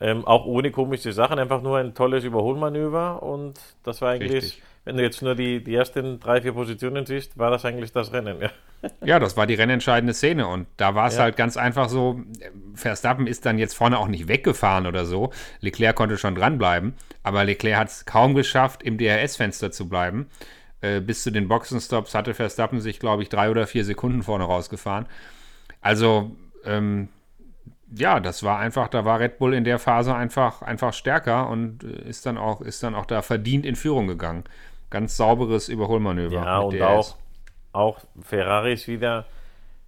ähm, 0.00 0.26
auch 0.26 0.44
ohne 0.46 0.70
komische 0.70 1.12
Sachen, 1.12 1.38
einfach 1.38 1.62
nur 1.62 1.78
ein 1.78 1.94
tolles 1.94 2.24
Überholmanöver 2.24 3.22
und 3.22 3.58
das 3.82 4.02
war 4.02 4.10
eigentlich, 4.10 4.44
Richtig. 4.44 4.62
wenn 4.84 4.96
du 4.96 5.02
jetzt 5.02 5.22
nur 5.22 5.34
die, 5.34 5.62
die 5.62 5.74
ersten 5.74 6.20
drei, 6.20 6.42
vier 6.42 6.52
Positionen 6.52 7.06
siehst, 7.06 7.38
war 7.38 7.50
das 7.50 7.64
eigentlich 7.64 7.92
das 7.92 8.12
Rennen. 8.12 8.40
Ja, 8.40 8.50
ja 9.04 9.18
das 9.18 9.36
war 9.36 9.46
die 9.46 9.54
rennentscheidende 9.54 10.12
Szene 10.12 10.46
und 10.46 10.66
da 10.76 10.94
war 10.94 11.08
es 11.08 11.16
ja. 11.16 11.22
halt 11.22 11.36
ganz 11.36 11.56
einfach 11.56 11.88
so, 11.88 12.20
Verstappen 12.74 13.26
ist 13.26 13.46
dann 13.46 13.58
jetzt 13.58 13.74
vorne 13.74 13.98
auch 13.98 14.08
nicht 14.08 14.28
weggefahren 14.28 14.86
oder 14.86 15.06
so, 15.06 15.30
Leclerc 15.60 15.96
konnte 15.96 16.18
schon 16.18 16.34
dranbleiben, 16.34 16.94
aber 17.22 17.44
Leclerc 17.44 17.78
hat 17.78 17.88
es 17.88 18.04
kaum 18.04 18.34
geschafft, 18.34 18.82
im 18.82 18.98
DRS-Fenster 18.98 19.70
zu 19.72 19.88
bleiben. 19.88 20.28
Äh, 20.86 21.00
bis 21.00 21.22
zu 21.22 21.30
den 21.30 21.48
Boxenstops 21.48 22.14
hatte 22.14 22.34
Verstappen 22.34 22.80
sich, 22.80 23.00
glaube 23.00 23.22
ich, 23.22 23.28
drei 23.28 23.50
oder 23.50 23.66
vier 23.66 23.84
Sekunden 23.84 24.22
vorne 24.22 24.44
rausgefahren. 24.44 25.06
Also, 25.80 26.30
ähm, 26.64 27.08
ja, 27.94 28.20
das 28.20 28.42
war 28.42 28.58
einfach, 28.58 28.88
da 28.88 29.04
war 29.04 29.20
Red 29.20 29.38
Bull 29.38 29.54
in 29.54 29.64
der 29.64 29.78
Phase 29.78 30.14
einfach, 30.14 30.62
einfach 30.62 30.92
stärker 30.92 31.48
und 31.48 31.84
äh, 31.84 32.08
ist 32.08 32.26
dann 32.26 32.36
auch, 32.38 32.60
ist 32.60 32.82
dann 32.82 32.94
auch 32.94 33.06
da 33.06 33.22
verdient 33.22 33.64
in 33.64 33.76
Führung 33.76 34.06
gegangen. 34.06 34.44
Ganz 34.90 35.16
sauberes 35.16 35.68
Überholmanöver. 35.68 36.34
Ja, 36.34 36.58
und 36.58 36.80
auch, 36.82 37.16
auch 37.72 38.00
Ferrari 38.22 38.74
ist 38.74 38.88
wieder, 38.88 39.26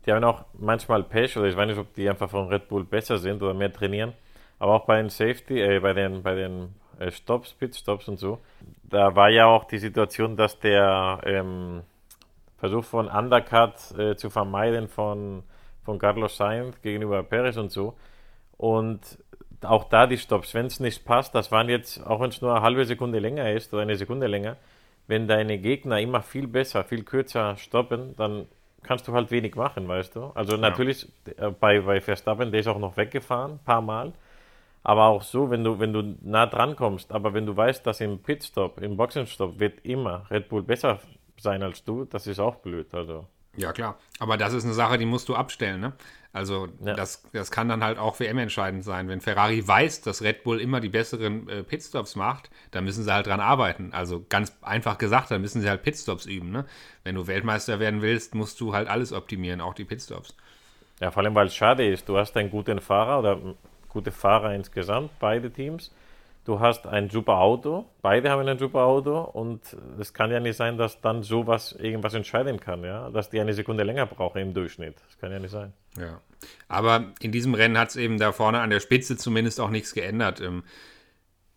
die 0.06 0.12
haben 0.12 0.24
auch 0.24 0.44
manchmal 0.54 1.02
Pech, 1.02 1.36
oder 1.36 1.46
ich 1.46 1.56
weiß 1.56 1.68
nicht, 1.68 1.78
ob 1.78 1.92
die 1.94 2.08
einfach 2.08 2.30
von 2.30 2.48
Red 2.48 2.68
Bull 2.68 2.84
besser 2.84 3.18
sind 3.18 3.42
oder 3.42 3.54
mehr 3.54 3.72
trainieren, 3.72 4.12
aber 4.58 4.74
auch 4.74 4.86
bei 4.86 4.96
den 4.96 5.10
Safety, 5.10 5.60
äh, 5.60 5.80
bei 5.80 5.92
den, 5.92 6.22
bei 6.22 6.34
den 6.34 6.74
äh, 6.98 7.10
Stops, 7.10 7.52
Pitstops 7.52 8.08
und 8.08 8.18
so, 8.18 8.40
da 8.90 9.14
war 9.14 9.30
ja 9.30 9.46
auch 9.46 9.64
die 9.64 9.78
Situation, 9.78 10.36
dass 10.36 10.58
der 10.58 11.20
ähm, 11.24 11.82
Versuch 12.58 12.84
von 12.84 13.08
Undercut 13.08 13.74
äh, 13.98 14.16
zu 14.16 14.30
vermeiden 14.30 14.88
von 14.88 15.42
von 15.88 15.98
Carlos 15.98 16.36
Sainz 16.36 16.82
gegenüber 16.82 17.22
Perez 17.22 17.56
und 17.56 17.72
so. 17.72 17.96
Und 18.58 19.00
auch 19.62 19.84
da 19.84 20.06
die 20.06 20.18
Stops, 20.18 20.52
wenn 20.52 20.66
es 20.66 20.80
nicht 20.80 21.06
passt, 21.06 21.34
das 21.34 21.50
waren 21.50 21.70
jetzt, 21.70 22.06
auch 22.06 22.20
wenn 22.20 22.28
es 22.28 22.42
nur 22.42 22.52
eine 22.52 22.60
halbe 22.60 22.84
Sekunde 22.84 23.18
länger 23.18 23.50
ist 23.52 23.72
oder 23.72 23.82
eine 23.82 23.96
Sekunde 23.96 24.26
länger, 24.26 24.58
wenn 25.06 25.26
deine 25.26 25.56
Gegner 25.56 25.98
immer 25.98 26.20
viel 26.20 26.46
besser, 26.46 26.84
viel 26.84 27.04
kürzer 27.04 27.56
stoppen, 27.56 28.14
dann 28.16 28.46
kannst 28.82 29.08
du 29.08 29.14
halt 29.14 29.30
wenig 29.30 29.54
machen, 29.54 29.88
weißt 29.88 30.14
du. 30.14 30.24
Also 30.34 30.56
ja. 30.56 30.60
natürlich 30.60 31.10
äh, 31.38 31.50
bei, 31.52 31.80
bei 31.80 32.02
Verstappen, 32.02 32.50
der 32.50 32.60
ist 32.60 32.66
auch 32.66 32.78
noch 32.78 32.98
weggefahren, 32.98 33.52
ein 33.52 33.64
paar 33.64 33.80
Mal. 33.80 34.12
Aber 34.82 35.06
auch 35.06 35.22
so, 35.22 35.50
wenn 35.50 35.64
du, 35.64 35.78
wenn 35.78 35.92
du 35.92 36.16
nah 36.22 36.46
dran 36.46 36.76
kommst, 36.76 37.12
aber 37.12 37.34
wenn 37.34 37.46
du 37.46 37.56
weißt, 37.56 37.86
dass 37.86 38.00
im 38.00 38.20
Pitstop, 38.20 38.80
im 38.80 38.96
Boxenstopp 38.96 39.58
wird 39.58 39.84
immer 39.84 40.24
Red 40.30 40.48
Bull 40.48 40.62
besser 40.62 41.00
sein 41.38 41.62
als 41.62 41.84
du, 41.84 42.04
das 42.04 42.26
ist 42.26 42.38
auch 42.38 42.56
blöd. 42.56 42.92
Also. 42.94 43.26
Ja, 43.56 43.72
klar. 43.72 43.98
Aber 44.18 44.36
das 44.36 44.52
ist 44.52 44.64
eine 44.64 44.74
Sache, 44.74 44.98
die 44.98 45.04
musst 45.04 45.28
du 45.28 45.34
abstellen. 45.34 45.80
Ne? 45.80 45.92
Also 46.32 46.68
ja. 46.84 46.94
das, 46.94 47.24
das 47.32 47.50
kann 47.50 47.68
dann 47.68 47.82
halt 47.82 47.98
auch 47.98 48.20
WM-entscheidend 48.20 48.84
sein. 48.84 49.08
Wenn 49.08 49.20
Ferrari 49.20 49.66
weiß, 49.66 50.02
dass 50.02 50.22
Red 50.22 50.44
Bull 50.44 50.60
immer 50.60 50.80
die 50.80 50.88
besseren 50.88 51.48
äh, 51.48 51.64
Pitstops 51.64 52.16
macht, 52.16 52.50
dann 52.70 52.84
müssen 52.84 53.02
sie 53.02 53.12
halt 53.12 53.26
dran 53.26 53.40
arbeiten. 53.40 53.92
Also 53.92 54.24
ganz 54.28 54.56
einfach 54.62 54.98
gesagt, 54.98 55.30
dann 55.30 55.40
müssen 55.40 55.60
sie 55.60 55.68
halt 55.68 55.82
Pitstops 55.82 56.26
üben. 56.26 56.50
Ne? 56.50 56.64
Wenn 57.02 57.16
du 57.16 57.26
Weltmeister 57.26 57.80
werden 57.80 58.02
willst, 58.02 58.34
musst 58.34 58.60
du 58.60 58.74
halt 58.74 58.88
alles 58.88 59.12
optimieren, 59.12 59.60
auch 59.60 59.74
die 59.74 59.84
Pitstops. 59.84 60.36
Ja, 61.00 61.10
vor 61.10 61.22
allem, 61.22 61.34
weil 61.34 61.46
es 61.46 61.54
schade 61.54 61.86
ist. 61.86 62.08
Du 62.08 62.16
hast 62.16 62.36
einen 62.36 62.50
guten 62.50 62.80
Fahrer 62.80 63.20
oder 63.20 63.40
gute 63.88 64.12
Fahrer 64.12 64.54
insgesamt, 64.54 65.10
beide 65.18 65.50
Teams 65.50 65.90
du 66.48 66.60
hast 66.60 66.86
ein 66.86 67.10
super 67.10 67.40
Auto, 67.40 67.84
beide 68.00 68.30
haben 68.30 68.48
ein 68.48 68.58
super 68.58 68.80
Auto 68.84 69.20
und 69.20 69.60
es 70.00 70.14
kann 70.14 70.30
ja 70.30 70.40
nicht 70.40 70.56
sein, 70.56 70.78
dass 70.78 71.02
dann 71.02 71.22
sowas 71.22 71.72
irgendwas 71.72 72.14
entscheiden 72.14 72.58
kann, 72.58 72.82
ja, 72.84 73.10
dass 73.10 73.28
die 73.28 73.38
eine 73.38 73.52
Sekunde 73.52 73.84
länger 73.84 74.06
brauchen 74.06 74.40
im 74.40 74.54
Durchschnitt. 74.54 74.96
Das 75.06 75.18
kann 75.18 75.30
ja 75.30 75.38
nicht 75.38 75.50
sein. 75.50 75.74
Ja, 75.98 76.22
aber 76.66 77.12
in 77.20 77.32
diesem 77.32 77.52
Rennen 77.52 77.76
hat 77.76 77.90
es 77.90 77.96
eben 77.96 78.18
da 78.18 78.32
vorne 78.32 78.60
an 78.60 78.70
der 78.70 78.80
Spitze 78.80 79.18
zumindest 79.18 79.60
auch 79.60 79.68
nichts 79.68 79.92
geändert. 79.92 80.40
Ähm, 80.40 80.62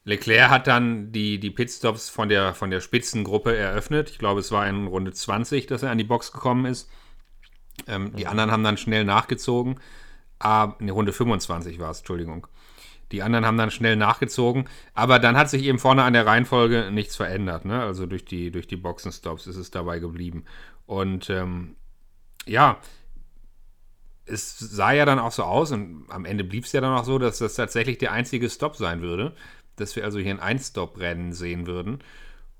Leclerc 0.03 0.49
hat 0.49 0.67
dann 0.67 1.13
die, 1.13 1.39
die 1.39 1.51
Pitstops 1.51 2.09
von 2.09 2.27
der, 2.27 2.53
von 2.53 2.69
der 2.69 2.81
Spitzengruppe 2.81 3.55
eröffnet. 3.55 4.09
Ich 4.09 4.19
glaube, 4.19 4.41
es 4.41 4.51
war 4.51 4.67
in 4.67 4.87
Runde 4.87 5.13
20, 5.13 5.67
dass 5.67 5.83
er 5.83 5.91
an 5.91 5.99
die 5.99 6.03
Box 6.03 6.33
gekommen 6.33 6.65
ist. 6.65 6.89
Ähm, 7.87 8.13
die 8.17 8.27
anderen 8.27 8.51
haben 8.51 8.63
dann 8.63 8.75
schnell 8.75 9.05
nachgezogen. 9.05 9.79
Ah, 10.43 10.75
in 10.79 10.89
Runde 10.89 11.13
25 11.13 11.79
war 11.79 11.91
es, 11.91 11.99
Entschuldigung. 11.99 12.47
Die 13.11 13.21
anderen 13.21 13.45
haben 13.45 13.57
dann 13.57 13.71
schnell 13.71 13.95
nachgezogen. 13.95 14.67
Aber 14.93 15.19
dann 15.19 15.37
hat 15.37 15.49
sich 15.49 15.63
eben 15.63 15.79
vorne 15.79 16.03
an 16.03 16.13
der 16.13 16.25
Reihenfolge 16.25 16.89
nichts 16.91 17.15
verändert. 17.15 17.65
Ne? 17.65 17.81
Also 17.81 18.05
durch 18.05 18.25
die, 18.25 18.51
durch 18.51 18.67
die 18.67 18.77
Boxenstops 18.77 19.47
ist 19.47 19.57
es 19.57 19.71
dabei 19.71 19.99
geblieben. 19.99 20.45
Und 20.85 21.29
ähm, 21.29 21.75
ja, 22.45 22.77
es 24.25 24.57
sah 24.57 24.93
ja 24.93 25.05
dann 25.05 25.19
auch 25.19 25.31
so 25.31 25.43
aus 25.43 25.71
und 25.71 26.05
am 26.09 26.25
Ende 26.25 26.43
blieb 26.43 26.63
es 26.63 26.71
ja 26.71 26.79
dann 26.79 26.97
auch 26.97 27.03
so, 27.03 27.19
dass 27.19 27.39
das 27.39 27.55
tatsächlich 27.55 27.97
der 27.97 28.13
einzige 28.13 28.49
Stop 28.49 28.77
sein 28.77 29.01
würde. 29.01 29.33
Dass 29.75 29.95
wir 29.95 30.03
also 30.03 30.19
hier 30.19 30.31
ein 30.31 30.39
Ein-Stop-Rennen 30.39 31.33
sehen 31.33 31.67
würden. 31.67 31.99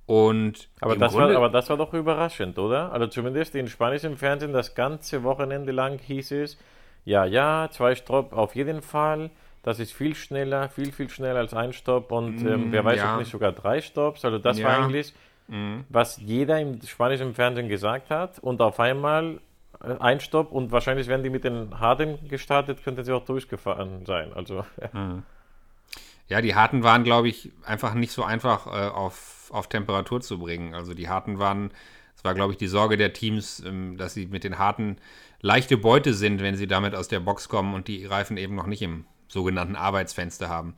Und 0.05 0.69
aber 0.81 0.97
das, 0.97 1.13
war, 1.13 1.33
aber 1.33 1.49
das 1.49 1.69
war 1.69 1.77
doch 1.77 1.93
überraschend, 1.93 2.59
oder? 2.59 2.91
Also 2.91 3.07
zumindest 3.07 3.55
in 3.55 3.67
spanischen 3.67 4.17
Fernsehen 4.17 4.51
das 4.51 4.75
ganze 4.75 5.23
Wochenende 5.23 5.71
lang 5.71 5.99
hieß 5.99 6.31
es, 6.31 6.57
ja, 7.05 7.25
ja, 7.25 7.69
zwei 7.71 7.95
Stopp 7.95 8.33
auf 8.33 8.55
jeden 8.55 8.81
Fall. 8.81 9.31
Das 9.63 9.79
ist 9.79 9.93
viel 9.93 10.15
schneller, 10.15 10.69
viel, 10.69 10.91
viel 10.91 11.09
schneller 11.09 11.39
als 11.39 11.53
ein 11.53 11.73
Stopp 11.73 12.11
und 12.11 12.41
ähm, 12.41 12.69
mm, 12.69 12.71
wer 12.71 12.83
weiß, 12.83 12.97
ja. 12.97 13.13
ob 13.13 13.19
nicht 13.19 13.31
sogar 13.31 13.51
drei 13.51 13.79
Stops. 13.81 14.25
Also 14.25 14.39
das 14.39 14.57
ja. 14.57 14.67
war 14.67 14.83
eigentlich, 14.83 15.13
mm. 15.47 15.81
was 15.89 16.17
jeder 16.17 16.59
im 16.59 16.81
spanischen 16.81 17.35
Fernsehen 17.35 17.69
gesagt 17.69 18.09
hat. 18.09 18.39
Und 18.39 18.59
auf 18.61 18.79
einmal 18.79 19.39
äh, 19.83 19.95
ein 19.99 20.19
Stopp 20.19 20.51
und 20.51 20.71
wahrscheinlich, 20.71 21.07
wenn 21.07 21.21
die 21.21 21.29
mit 21.29 21.43
den 21.43 21.79
Harten 21.79 22.27
gestartet, 22.27 22.83
könnten 22.83 23.03
sie 23.03 23.11
auch 23.11 23.25
durchgefahren 23.25 24.05
sein. 24.05 24.33
Also, 24.33 24.65
ja. 24.93 25.23
ja 26.27 26.41
die 26.41 26.55
Harten 26.55 26.83
waren, 26.83 27.03
glaube 27.03 27.27
ich, 27.27 27.51
einfach 27.63 27.93
nicht 27.93 28.11
so 28.11 28.23
einfach 28.23 28.65
äh, 28.65 28.89
auf, 28.89 29.51
auf 29.51 29.67
Temperatur 29.67 30.21
zu 30.21 30.39
bringen. 30.39 30.73
Also 30.73 30.95
die 30.95 31.07
Harten 31.07 31.37
waren, 31.37 31.71
es 32.15 32.23
war, 32.23 32.33
glaube 32.33 32.53
ich, 32.53 32.57
die 32.57 32.67
Sorge 32.67 32.97
der 32.97 33.13
Teams, 33.13 33.63
ähm, 33.63 33.97
dass 33.97 34.15
sie 34.15 34.25
mit 34.25 34.43
den 34.43 34.57
Harten 34.57 34.97
leichte 35.41 35.77
Beute 35.77 36.13
sind, 36.13 36.41
wenn 36.41 36.55
sie 36.55 36.67
damit 36.67 36.95
aus 36.95 37.07
der 37.07 37.19
Box 37.19 37.49
kommen 37.49 37.73
und 37.73 37.87
die 37.87 38.05
Reifen 38.05 38.37
eben 38.37 38.55
noch 38.55 38.67
nicht 38.67 38.81
im 38.81 39.05
sogenannten 39.27 39.75
Arbeitsfenster 39.75 40.49
haben. 40.49 40.75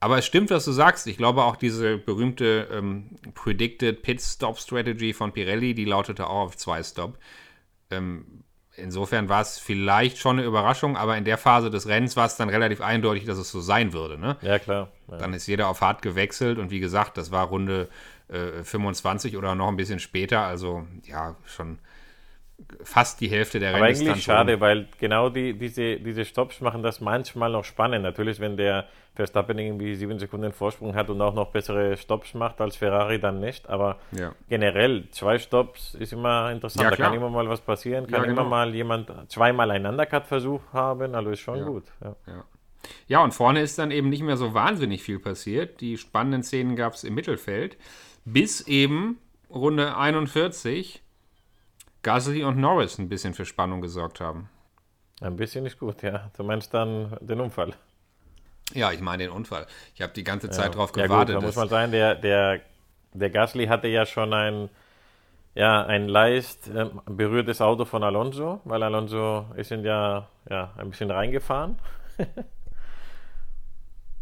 Aber 0.00 0.18
es 0.18 0.26
stimmt, 0.26 0.50
was 0.50 0.64
du 0.64 0.72
sagst. 0.72 1.06
Ich 1.06 1.16
glaube 1.16 1.44
auch 1.44 1.56
diese 1.56 1.96
berühmte 1.96 2.68
ähm, 2.70 3.16
Predicted 3.34 4.02
Pit 4.02 4.20
Stop 4.20 4.58
Strategy 4.58 5.12
von 5.12 5.32
Pirelli, 5.32 5.74
die 5.74 5.84
lautete 5.84 6.26
auch 6.26 6.46
auf 6.46 6.56
zwei 6.56 6.82
Stop. 6.82 7.18
Ähm, 7.90 8.44
insofern 8.76 9.28
war 9.28 9.40
es 9.40 9.58
vielleicht 9.58 10.18
schon 10.18 10.38
eine 10.38 10.46
Überraschung, 10.46 10.96
aber 10.96 11.16
in 11.16 11.24
der 11.24 11.38
Phase 11.38 11.70
des 11.70 11.88
Rennens 11.88 12.16
war 12.16 12.26
es 12.26 12.36
dann 12.36 12.50
relativ 12.50 12.80
eindeutig, 12.80 13.24
dass 13.24 13.38
es 13.38 13.50
so 13.50 13.60
sein 13.60 13.92
würde. 13.92 14.18
Ne? 14.18 14.36
Ja, 14.42 14.58
klar. 14.58 14.90
Ja. 15.10 15.16
Dann 15.16 15.32
ist 15.32 15.46
jeder 15.46 15.68
auf 15.68 15.80
hart 15.80 16.02
gewechselt 16.02 16.58
und 16.58 16.70
wie 16.70 16.80
gesagt, 16.80 17.16
das 17.16 17.30
war 17.30 17.46
Runde 17.46 17.88
äh, 18.28 18.62
25 18.64 19.36
oder 19.36 19.54
noch 19.54 19.68
ein 19.68 19.76
bisschen 19.76 19.98
später. 19.98 20.42
Also 20.42 20.86
ja, 21.04 21.36
schon 21.46 21.78
fast 22.82 23.20
die 23.20 23.28
Hälfte 23.28 23.58
der 23.58 23.70
Rennen. 23.74 23.82
Aber 23.82 23.86
eigentlich 23.86 24.22
schade, 24.22 24.60
weil 24.60 24.88
genau 24.98 25.28
die, 25.28 25.54
diese, 25.58 25.96
diese 25.96 26.24
Stops 26.24 26.60
machen 26.60 26.82
das 26.82 27.00
manchmal 27.00 27.50
noch 27.50 27.64
spannend. 27.64 28.02
Natürlich, 28.02 28.40
wenn 28.40 28.56
der 28.56 28.86
Verstappen 29.14 29.58
irgendwie 29.58 29.94
sieben 29.94 30.18
Sekunden 30.18 30.52
Vorsprung 30.52 30.94
hat 30.94 31.10
und 31.10 31.20
auch 31.20 31.34
noch 31.34 31.50
bessere 31.50 31.96
Stops 31.96 32.34
macht 32.34 32.60
als 32.60 32.76
Ferrari, 32.76 33.18
dann 33.18 33.40
nicht. 33.40 33.68
Aber 33.68 33.98
ja. 34.12 34.34
generell, 34.48 35.08
zwei 35.10 35.38
Stops 35.38 35.94
ist 35.94 36.12
immer 36.12 36.50
interessant. 36.50 36.84
Ja, 36.84 36.90
da 36.90 36.96
kann 36.96 37.14
immer 37.14 37.30
mal 37.30 37.48
was 37.48 37.60
passieren. 37.60 38.06
Kann 38.06 38.22
ja, 38.22 38.26
genau. 38.26 38.42
immer 38.42 38.50
mal 38.50 38.74
jemand 38.74 39.12
zweimal 39.28 39.70
einen 39.70 39.86
Undercut-Versuch 39.86 40.60
haben. 40.72 41.14
Also 41.14 41.30
ist 41.30 41.40
schon 41.40 41.64
gut. 41.64 41.84
Ja. 43.06 43.22
und 43.22 43.32
vorne 43.32 43.60
ist 43.60 43.78
dann 43.78 43.90
eben 43.90 44.08
nicht 44.08 44.22
mehr 44.22 44.36
so 44.36 44.54
wahnsinnig 44.54 45.02
viel 45.02 45.18
passiert. 45.18 45.80
Die 45.80 45.98
spannenden 45.98 46.42
Szenen 46.42 46.76
gab 46.76 46.94
es 46.94 47.04
im 47.04 47.14
Mittelfeld. 47.14 47.76
Bis 48.24 48.66
eben 48.66 49.18
Runde 49.50 49.96
41 49.96 51.02
Gasly 52.06 52.44
und 52.44 52.56
Norris 52.56 52.98
ein 52.98 53.08
bisschen 53.08 53.34
für 53.34 53.44
Spannung 53.44 53.80
gesorgt 53.80 54.20
haben. 54.20 54.48
Ein 55.20 55.34
bisschen 55.34 55.66
ist 55.66 55.76
gut, 55.76 56.02
ja. 56.02 56.30
Du 56.36 56.44
meinst 56.44 56.72
dann 56.72 57.16
den 57.20 57.40
Unfall. 57.40 57.74
Ja, 58.74 58.92
ich 58.92 59.00
meine 59.00 59.24
den 59.24 59.32
Unfall. 59.32 59.66
Ich 59.92 60.02
habe 60.02 60.12
die 60.12 60.22
ganze 60.22 60.48
Zeit 60.50 60.66
ja. 60.66 60.70
darauf 60.70 60.92
gewartet. 60.92 61.10
Ja, 61.10 61.34
gut, 61.34 61.42
da 61.42 61.46
muss 61.46 61.56
man 61.56 61.68
sagen, 61.68 61.90
der, 61.90 62.14
der, 62.14 62.60
der 63.12 63.30
Gasly 63.30 63.66
hatte 63.66 63.88
ja 63.88 64.06
schon 64.06 64.32
ein, 64.32 64.68
ja, 65.56 65.84
ein 65.84 66.06
leicht 66.06 66.68
äh, 66.68 66.88
berührtes 67.06 67.60
Auto 67.60 67.84
von 67.84 68.04
Alonso, 68.04 68.60
weil 68.62 68.84
Alonso 68.84 69.46
ist 69.56 69.72
ihn 69.72 69.84
ja, 69.84 70.28
ja 70.48 70.74
ein 70.76 70.90
bisschen 70.90 71.10
reingefahren. 71.10 71.76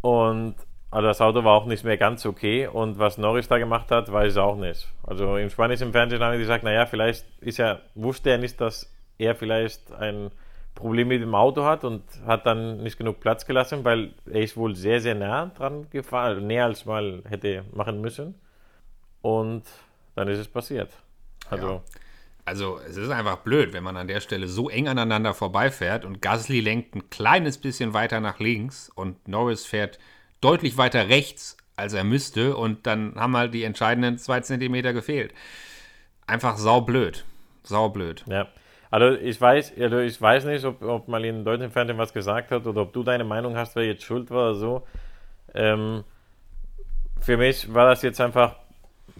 und 0.01 0.55
also 0.91 1.07
das 1.07 1.21
Auto 1.21 1.43
war 1.43 1.53
auch 1.53 1.65
nicht 1.65 1.83
mehr 1.83 1.97
ganz 1.97 2.25
okay 2.25 2.67
und 2.67 2.97
was 2.99 3.17
Norris 3.17 3.47
da 3.47 3.57
gemacht 3.57 3.91
hat, 3.91 4.11
weiß 4.11 4.33
ich 4.33 4.39
auch 4.39 4.55
nicht. 4.55 4.87
Also 5.03 5.35
im 5.37 5.49
spanischen 5.49 5.91
Fernsehen 5.91 6.21
haben 6.21 6.33
die 6.33 6.39
gesagt, 6.39 6.63
naja, 6.63 6.85
vielleicht 6.85 7.25
ist 7.41 7.59
er, 7.59 7.81
wusste 7.95 8.29
er 8.29 8.37
nicht, 8.37 8.61
dass 8.61 8.93
er 9.17 9.35
vielleicht 9.35 9.91
ein 9.91 10.31
Problem 10.75 11.07
mit 11.07 11.21
dem 11.21 11.33
Auto 11.33 11.63
hat 11.63 11.83
und 11.83 12.03
hat 12.25 12.45
dann 12.45 12.83
nicht 12.83 12.97
genug 12.97 13.21
Platz 13.21 13.45
gelassen, 13.45 13.83
weil 13.83 14.13
er 14.25 14.41
ist 14.41 14.57
wohl 14.57 14.75
sehr, 14.75 14.99
sehr 14.99 15.15
nah 15.15 15.47
dran 15.47 15.87
gefahren, 15.89 16.35
also 16.35 16.41
näher 16.41 16.65
als 16.65 16.85
mal 16.85 17.23
hätte 17.27 17.63
machen 17.73 18.01
müssen. 18.01 18.35
Und 19.21 19.63
dann 20.15 20.27
ist 20.27 20.39
es 20.39 20.47
passiert. 20.47 20.91
Also, 21.49 21.67
ja. 21.67 21.81
also 22.43 22.79
es 22.87 22.97
ist 22.97 23.09
einfach 23.09 23.37
blöd, 23.37 23.73
wenn 23.73 23.83
man 23.83 23.95
an 23.95 24.07
der 24.07 24.19
Stelle 24.19 24.47
so 24.47 24.69
eng 24.69 24.87
aneinander 24.87 25.33
vorbeifährt 25.33 26.03
und 26.03 26.21
Gasly 26.21 26.59
lenkt 26.59 26.93
ein 26.95 27.09
kleines 27.09 27.57
bisschen 27.57 27.93
weiter 27.93 28.19
nach 28.19 28.39
links 28.39 28.89
und 28.93 29.27
Norris 29.27 29.65
fährt 29.65 29.97
deutlich 30.41 30.77
weiter 30.77 31.09
rechts, 31.09 31.57
als 31.75 31.93
er 31.93 32.03
müsste. 32.03 32.55
Und 32.55 32.87
dann 32.87 33.15
haben 33.15 33.35
halt 33.35 33.53
die 33.53 33.63
entscheidenden 33.63 34.17
zwei 34.17 34.41
Zentimeter 34.41 34.93
gefehlt. 34.93 35.33
Einfach 36.27 36.57
saublöd. 36.57 37.25
Saublöd. 37.63 38.23
Ja. 38.27 38.47
Also 38.91 39.17
ich 39.19 39.39
weiß, 39.41 39.73
also 39.79 39.99
ich 39.99 40.21
weiß 40.21 40.45
nicht, 40.45 40.63
ob, 40.63 40.81
ob 40.81 41.07
mal 41.07 41.25
in 41.25 41.43
deutschen 41.43 41.71
Fernsehen 41.71 41.97
was 41.97 42.13
gesagt 42.13 42.51
hat 42.51 42.65
oder 42.65 42.83
ob 42.83 42.93
du 42.93 43.03
deine 43.03 43.23
Meinung 43.23 43.57
hast, 43.57 43.75
wer 43.75 43.85
jetzt 43.85 44.03
schuld 44.03 44.29
war 44.31 44.51
oder 44.51 44.55
so. 44.55 44.87
Ähm, 45.53 46.03
für 47.19 47.37
mich 47.37 47.73
war 47.73 47.89
das 47.89 48.03
jetzt 48.03 48.21
einfach 48.21 48.55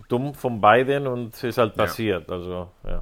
dumm 0.07 0.33
von 0.33 0.61
beiden 0.61 1.07
und 1.07 1.43
ist 1.43 1.57
halt 1.57 1.75
passiert. 1.75 2.27
Ja. 2.27 2.33
Also, 2.33 2.69
ja. 2.85 3.01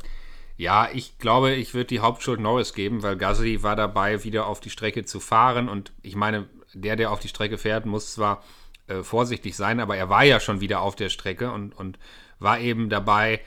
Ja, 0.55 0.87
ich 0.93 1.17
glaube, 1.17 1.51
ich 1.51 1.73
würde 1.73 1.87
die 1.87 1.99
Hauptschuld 1.99 2.39
Norris 2.39 2.73
geben, 2.73 3.01
weil 3.01 3.17
Gasly 3.17 3.63
war 3.63 3.75
dabei, 3.75 4.23
wieder 4.23 4.45
auf 4.47 4.59
die 4.59 4.69
Strecke 4.69 5.03
zu 5.03 5.19
fahren. 5.19 5.67
Und 5.67 5.91
ich 6.03 6.15
meine, 6.15 6.45
der, 6.73 6.95
der 6.95 7.11
auf 7.11 7.19
die 7.19 7.27
Strecke 7.27 7.57
fährt, 7.57 7.85
muss 7.85 8.13
zwar 8.13 8.43
äh, 8.87 9.03
vorsichtig 9.03 9.55
sein, 9.55 9.79
aber 9.79 9.95
er 9.95 10.09
war 10.09 10.23
ja 10.23 10.39
schon 10.39 10.61
wieder 10.61 10.81
auf 10.81 10.95
der 10.95 11.09
Strecke 11.09 11.51
und, 11.51 11.73
und 11.75 11.99
war 12.39 12.59
eben 12.59 12.89
dabei, 12.89 13.41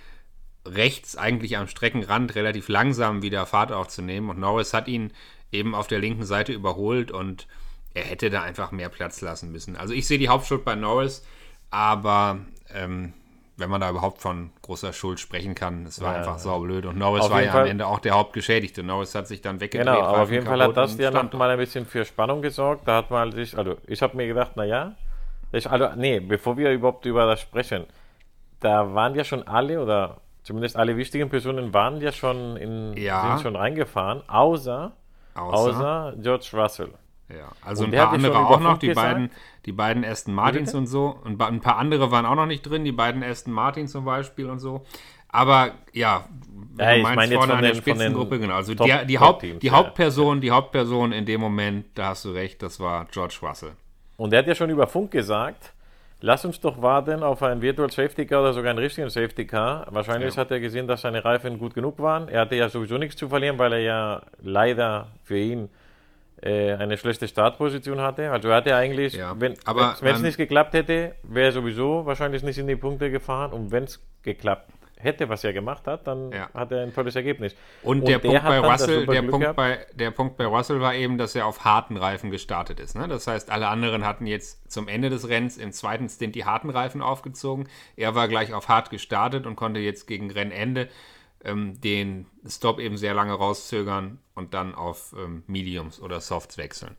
rechts 0.67 1.17
eigentlich 1.17 1.57
am 1.57 1.69
Streckenrand 1.69 2.35
relativ 2.35 2.69
langsam 2.69 3.23
wieder 3.23 3.47
Fahrt 3.47 3.73
aufzunehmen. 3.73 4.31
Und 4.31 4.39
Norris 4.39 4.75
hat 4.75 4.89
ihn 4.89 5.13
eben 5.53 5.75
auf 5.75 5.87
der 5.87 6.01
linken 6.01 6.25
Seite 6.25 6.53
überholt 6.53 7.11
und 7.11 7.47
er 7.95 8.05
hätte 8.05 8.31
da 8.31 8.43
einfach 8.43 8.73
mehr 8.73 8.89
Platz 8.89 9.21
lassen 9.21 9.53
müssen. 9.53 9.77
Also 9.77 9.95
ich 9.95 10.07
sehe 10.07 10.19
die 10.19 10.29
Hauptschuld 10.29 10.65
bei 10.65 10.75
Norris, 10.75 11.25
aber 11.71 12.41
ähm, 12.75 13.15
wenn 13.57 13.71
man 13.71 13.81
da 13.81 13.89
überhaupt 13.91 14.21
von 14.21 14.51
großer 14.63 14.93
Schuld 14.93 15.19
sprechen 15.19 15.55
kann. 15.55 15.87
Es 15.87 16.01
war 16.01 16.13
ja, 16.13 16.19
einfach 16.19 16.39
saublöd. 16.39 16.85
Und 16.85 16.99
Norris 16.99 17.31
war 17.31 17.43
ja 17.43 17.53
Fall. 17.53 17.63
am 17.63 17.69
Ende 17.69 17.87
auch 17.87 18.01
der 18.01 18.13
Hauptgeschädigte. 18.13 18.83
Norris 18.83 19.15
hat 19.15 19.27
sich 19.27 19.41
dann 19.41 19.61
weggedreht. 19.61 19.87
Genau, 19.87 20.03
aber 20.03 20.23
auf 20.23 20.31
jeden 20.31 20.47
Fall 20.47 20.63
hat 20.63 20.77
das 20.77 20.99
ja 20.99 21.11
noch 21.11 21.33
mal 21.33 21.51
ein 21.51 21.59
bisschen 21.59 21.87
für 21.87 22.05
Spannung 22.05 22.43
gesorgt. 22.43 22.87
Da 22.87 22.97
hat 22.97 23.11
man 23.11 23.33
sich, 23.33 23.57
also 23.57 23.77
ich 23.87 24.03
habe 24.03 24.17
mir 24.17 24.27
gedacht, 24.27 24.57
naja, 24.57 24.93
ich, 25.53 25.71
also, 25.71 25.89
nee, 25.97 26.21
bevor 26.21 26.57
wir 26.57 26.71
überhaupt 26.71 27.07
über 27.07 27.25
das 27.25 27.41
sprechen, 27.41 27.87
da 28.61 28.95
waren 28.95 29.15
ja 29.15 29.25
schon 29.25 29.47
alle 29.47 29.81
oder 29.81 30.19
zumindest 30.43 30.77
alle 30.77 30.97
wichtigen 30.97 31.31
Personen 31.31 31.73
waren 31.73 32.01
ja 32.01 32.13
schon 32.13 32.57
in, 32.57 32.97
ja. 32.97 33.29
sind 33.29 33.43
schon 33.43 33.57
reingefahren, 33.57 34.23
außer, 34.29 34.93
außer, 35.35 35.55
außer 35.55 36.15
George 36.19 36.51
Russell. 36.53 36.91
Ja, 37.29 37.51
also 37.61 37.85
und 37.85 37.95
ein 37.95 37.99
paar 37.99 38.13
andere 38.13 38.39
auch 38.39 38.61
noch, 38.61 38.79
die 38.79 38.95
beiden, 38.95 39.31
die 39.65 39.73
beiden 39.73 40.05
Aston 40.05 40.35
Martins 40.35 40.75
und 40.75 40.87
so. 40.87 41.19
Und 41.25 41.43
ein 41.43 41.61
paar 41.61 41.77
andere 41.77 42.11
waren 42.11 42.25
auch 42.25 42.37
noch 42.37 42.47
nicht 42.47 42.63
drin, 42.63 42.85
die 42.85 42.93
beiden 42.93 43.23
Aston 43.25 43.53
Martins 43.53 43.93
zum 43.93 44.05
Beispiel 44.05 44.49
und 44.49 44.61
so. 44.61 44.85
Aber 45.29 45.73
ja, 45.93 46.25
ja 46.79 46.97
du 46.97 47.03
meinst 47.03 47.35
vorne 47.35 47.55
an 47.55 47.63
der 47.63 47.75
Spitzengruppe, 47.75 48.39
genau. 48.39 48.55
Also 48.55 48.75
Top, 48.75 48.87
die, 48.87 49.07
die, 49.07 49.19
Haupt, 49.19 49.43
die 49.43 49.59
ja. 49.61 49.73
Hauptperson, 49.73 50.41
die 50.41 50.51
Hauptperson 50.51 51.13
in 51.13 51.27
dem 51.27 51.41
Moment, 51.41 51.87
da 51.95 52.09
hast 52.09 52.25
du 52.25 52.31
recht, 52.31 52.63
das 52.63 52.79
war 52.79 53.07
George 53.11 53.39
Russell. 53.43 53.73
Und 54.17 54.33
er 54.33 54.39
hat 54.39 54.47
ja 54.47 54.55
schon 54.55 54.71
über 54.71 54.87
Funk 54.87 55.11
gesagt, 55.11 55.73
lass 56.21 56.45
uns 56.45 56.61
doch 56.61 56.81
warten 56.81 57.23
auf 57.23 57.43
ein 57.43 57.61
Virtual 57.61 57.91
Safety 57.91 58.25
Car 58.25 58.41
oder 58.43 58.53
sogar 58.53 58.71
einen 58.71 58.79
richtigen 58.79 59.11
Safety 59.11 59.47
Car. 59.47 59.87
Wahrscheinlich 59.91 60.37
ja. 60.37 60.41
hat 60.41 60.51
er 60.53 60.61
gesehen, 60.61 60.87
dass 60.87 61.03
seine 61.03 61.25
Reifen 61.25 61.59
gut 61.59 61.75
genug 61.75 61.99
waren. 61.99 62.29
Er 62.29 62.43
hatte 62.43 62.55
ja 62.55 62.69
sowieso 62.69 62.97
nichts 62.97 63.17
zu 63.17 63.29
verlieren, 63.29 63.59
weil 63.59 63.73
er 63.75 63.81
ja 63.81 64.23
leider 64.41 65.09
für 65.25 65.39
ihn 65.39 65.69
eine 66.43 66.99
schlechte 66.99 67.29
Startposition 67.29 68.01
hatte. 68.01 68.31
Also 68.31 68.49
er 68.49 68.57
hatte 68.57 68.77
eigentlich, 68.77 69.15
ja, 69.15 69.35
wenn 69.39 69.53
es 69.55 70.03
ähm, 70.03 70.23
nicht 70.23 70.37
geklappt 70.37 70.75
hätte, 70.75 71.15
wäre 71.23 71.47
er 71.47 71.53
sowieso 71.53 72.05
wahrscheinlich 72.05 72.43
nicht 72.43 72.59
in 72.59 72.67
die 72.67 72.77
Punkte 72.77 73.11
gefahren. 73.11 73.53
Und 73.53 73.71
wenn 73.71 73.85
es 73.85 74.05
geklappt 74.23 74.71
hätte, 74.99 75.29
was 75.29 75.45
er 75.45 75.53
gemacht 75.53 75.87
hat, 75.87 76.07
dann 76.07 76.33
ja. 76.33 76.49
hat 76.53 76.73
er 76.73 76.83
ein 76.83 76.93
tolles 76.93 77.17
Ergebnis. 77.17 77.55
Und, 77.83 78.01
und 78.01 78.09
der, 78.09 78.19
der, 78.19 78.29
Punkt 78.29 78.45
bei 78.45 78.59
Russell, 78.59 79.07
der, 79.07 79.23
Punkt 79.23 79.57
bei, 79.57 79.87
der 79.95 80.11
Punkt 80.11 80.37
bei 80.37 80.47
Russell 80.47 80.81
war 80.81 80.95
eben, 80.95 81.19
dass 81.19 81.35
er 81.35 81.47
auf 81.47 81.65
harten 81.65 81.97
Reifen 81.97 82.31
gestartet 82.31 82.81
ist. 82.81 82.97
Ne? 82.97 83.07
Das 83.09 83.27
heißt, 83.27 83.51
alle 83.51 83.69
anderen 83.69 84.05
hatten 84.05 84.27
jetzt 84.27 84.71
zum 84.71 84.89
Ende 84.89 85.11
des 85.11 85.29
Rennens 85.29 85.59
im 85.59 85.73
zweiten 85.73 86.09
Stint 86.09 86.35
die 86.35 86.45
harten 86.45 86.71
Reifen 86.71 87.03
aufgezogen. 87.03 87.69
Er 87.97 88.15
war 88.15 88.29
gleich 88.29 88.53
auf 88.53 88.69
hart 88.69 88.91
gestartet 88.91 89.47
und 89.47 89.57
konnte 89.57 89.81
jetzt 89.81 90.07
gegen 90.07 90.31
Rennende 90.31 90.89
ähm, 91.47 91.81
den 91.81 92.27
Stop 92.47 92.79
eben 92.81 92.97
sehr 92.97 93.15
lange 93.15 93.33
rauszögern 93.33 94.19
und 94.35 94.53
dann 94.53 94.75
auf 94.75 95.15
ähm, 95.19 95.45
Mediums 95.47 96.01
oder 96.01 96.21
Softs 96.21 96.59
wechseln. 96.59 96.97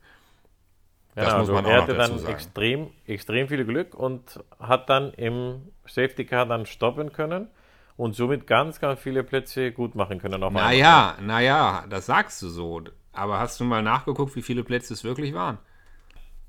Das 1.14 1.26
genau, 1.26 1.38
muss 1.38 1.48
man 1.48 1.56
also 1.56 1.68
auch 1.68 1.72
er 1.72 1.82
hatte 1.82 1.94
dann 1.94 2.18
sagen. 2.18 2.32
Extrem, 2.32 2.90
extrem 3.06 3.48
viel 3.48 3.64
Glück 3.64 3.94
und 3.94 4.40
hat 4.58 4.88
dann 4.88 5.12
im 5.14 5.72
Safety 5.86 6.24
Car 6.24 6.46
dann 6.46 6.66
stoppen 6.66 7.12
können 7.12 7.48
und 7.96 8.14
somit 8.14 8.46
ganz, 8.46 8.80
ganz 8.80 9.00
viele 9.00 9.24
Plätze 9.24 9.72
gut 9.72 9.94
machen 9.94 10.20
können. 10.20 10.40
naja, 10.52 11.16
naja, 11.20 11.84
das 11.88 12.06
sagst 12.06 12.40
du 12.42 12.48
so. 12.48 12.82
Aber 13.12 13.40
hast 13.40 13.58
du 13.58 13.64
mal 13.64 13.82
nachgeguckt, 13.82 14.36
wie 14.36 14.42
viele 14.42 14.62
Plätze 14.62 14.94
es 14.94 15.02
wirklich 15.02 15.34
waren? 15.34 15.58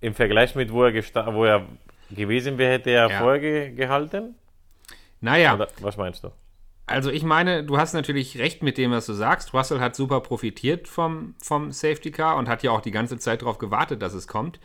Im 0.02 0.14
Vergleich 0.14 0.56
mit 0.56 0.72
wo 0.72 0.86
er, 0.86 0.94
wo 1.34 1.46
er 1.46 1.66
gewesen 2.12 2.58
wäre, 2.58 2.74
hätte 2.74 2.92
er 2.92 3.10
ja. 3.10 3.20
vorher 3.20 3.40
ge 3.40 3.72
gehalten? 3.72 4.36
Naja. 5.20 5.56
Oder 5.56 5.68
was 5.82 5.98
meinst 5.98 6.24
du? 6.24 6.32
Also 6.90 7.12
ich 7.12 7.24
meine, 7.24 7.64
du 7.64 7.78
hast 7.78 7.94
natürlich 7.94 8.38
recht 8.38 8.64
mit 8.64 8.78
dem, 8.78 8.92
was 8.92 9.06
du 9.06 9.14
sagst. 9.14 9.54
Russell 9.54 9.80
hat 9.80 9.96
super 9.96 10.22
profitiert 10.22 10.88
vom, 10.88 11.36
vom 11.42 11.72
Safety 11.72 12.12
Car 12.12 12.38
und 12.38 12.48
hat 12.48 12.64
ja 12.64 12.72
auch 12.72 12.82
die 12.82 12.92
ganze 12.92 13.18
Zeit 13.18 13.42
darauf 13.42 13.58
gewartet, 13.58 14.02
dass 14.02 14.14
es 14.14 14.28
kommt. 14.28 14.60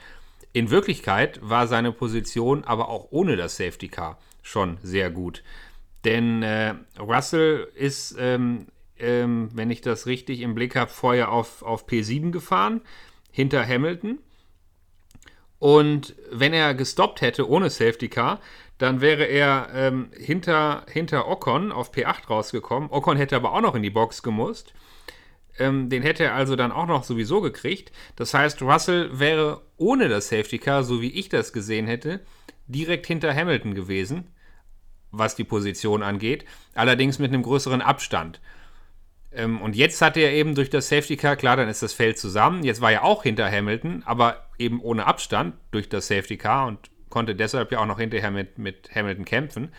In 0.53 0.71
Wirklichkeit 0.71 1.39
war 1.43 1.67
seine 1.67 1.93
Position 1.93 2.65
aber 2.65 2.89
auch 2.89 3.09
ohne 3.11 3.37
das 3.37 3.57
Safety 3.57 3.89
Car 3.89 4.19
schon 4.43 4.79
sehr 4.83 5.11
gut. 5.11 5.43
Denn 6.05 6.43
äh, 6.43 6.75
Russell 6.99 7.69
ist 7.75 8.17
ähm, 8.19 8.67
ähm, 8.99 9.51
wenn 9.53 9.71
ich 9.71 9.81
das 9.81 10.07
richtig 10.07 10.41
im 10.41 10.55
Blick 10.55 10.77
habe, 10.77 10.91
vorher 10.91 11.33
auf, 11.33 11.63
auf 11.63 11.87
P7 11.87 12.31
gefahren, 12.31 12.81
hinter 13.31 13.67
Hamilton. 13.67 14.19
Und 15.59 16.15
wenn 16.31 16.53
er 16.53 16.75
gestoppt 16.75 17.21
hätte 17.21 17.49
ohne 17.49 17.71
Safety 17.71 18.09
Car, 18.09 18.41
dann 18.79 19.01
wäre 19.01 19.25
er 19.25 19.69
ähm, 19.73 20.11
hinter, 20.19 20.85
hinter 20.91 21.29
Ocon 21.29 21.73
auf 21.73 21.93
P8 21.93 22.27
rausgekommen. 22.29 22.91
Ocon 22.91 23.17
hätte 23.17 23.37
aber 23.37 23.53
auch 23.53 23.61
noch 23.61 23.75
in 23.75 23.83
die 23.83 23.91
Box 23.91 24.23
gemusst. 24.23 24.75
Ähm, 25.59 25.89
den 25.89 26.03
hätte 26.03 26.25
er 26.25 26.35
also 26.35 26.57
dann 26.57 26.73
auch 26.73 26.87
noch 26.87 27.05
sowieso 27.05 27.41
gekriegt. 27.41 27.93
Das 28.17 28.35
heißt, 28.35 28.63
Russell 28.63 29.19
wäre 29.19 29.63
ohne 29.77 30.09
das 30.09 30.29
Safety 30.29 30.59
Car, 30.59 30.83
so 30.83 31.01
wie 31.01 31.13
ich 31.13 31.29
das 31.29 31.53
gesehen 31.53 31.87
hätte, 31.87 32.21
direkt 32.67 33.07
hinter 33.07 33.33
Hamilton 33.35 33.75
gewesen, 33.75 34.33
was 35.13 35.37
die 35.37 35.45
Position 35.45 36.03
angeht. 36.03 36.45
Allerdings 36.75 37.21
mit 37.21 37.33
einem 37.33 37.45
größeren 37.45 37.83
Abstand. 37.83 38.41
Ähm, 39.33 39.61
und 39.61 39.77
jetzt 39.77 40.03
hat 40.03 40.17
er 40.17 40.33
eben 40.33 40.57
durch 40.57 40.71
das 40.71 40.89
Safety 40.89 41.17
Car, 41.17 41.37
klar, 41.37 41.57
dann 41.57 41.69
ist 41.69 41.83
das 41.83 41.93
Feld 41.93 42.19
zusammen. 42.19 42.65
Jetzt 42.65 42.81
war 42.81 42.91
er 42.91 43.05
auch 43.05 43.23
hinter 43.23 43.49
Hamilton, 43.49 44.03
aber 44.05 44.47
eben 44.59 44.81
ohne 44.81 45.07
Abstand 45.07 45.55
durch 45.71 45.89
das 45.89 46.09
Safety 46.09 46.37
Car 46.37 46.67
und 46.67 46.91
konnte 47.15 47.37
deshalb 47.37 47.71
ja 47.71 47.79
auch 47.79 47.87
noch 47.87 48.01
hinterher 48.01 48.33
mit, 48.33 48.59
mit 48.59 48.91
Hamilton 48.93 49.25
kämpfen. 49.25 49.73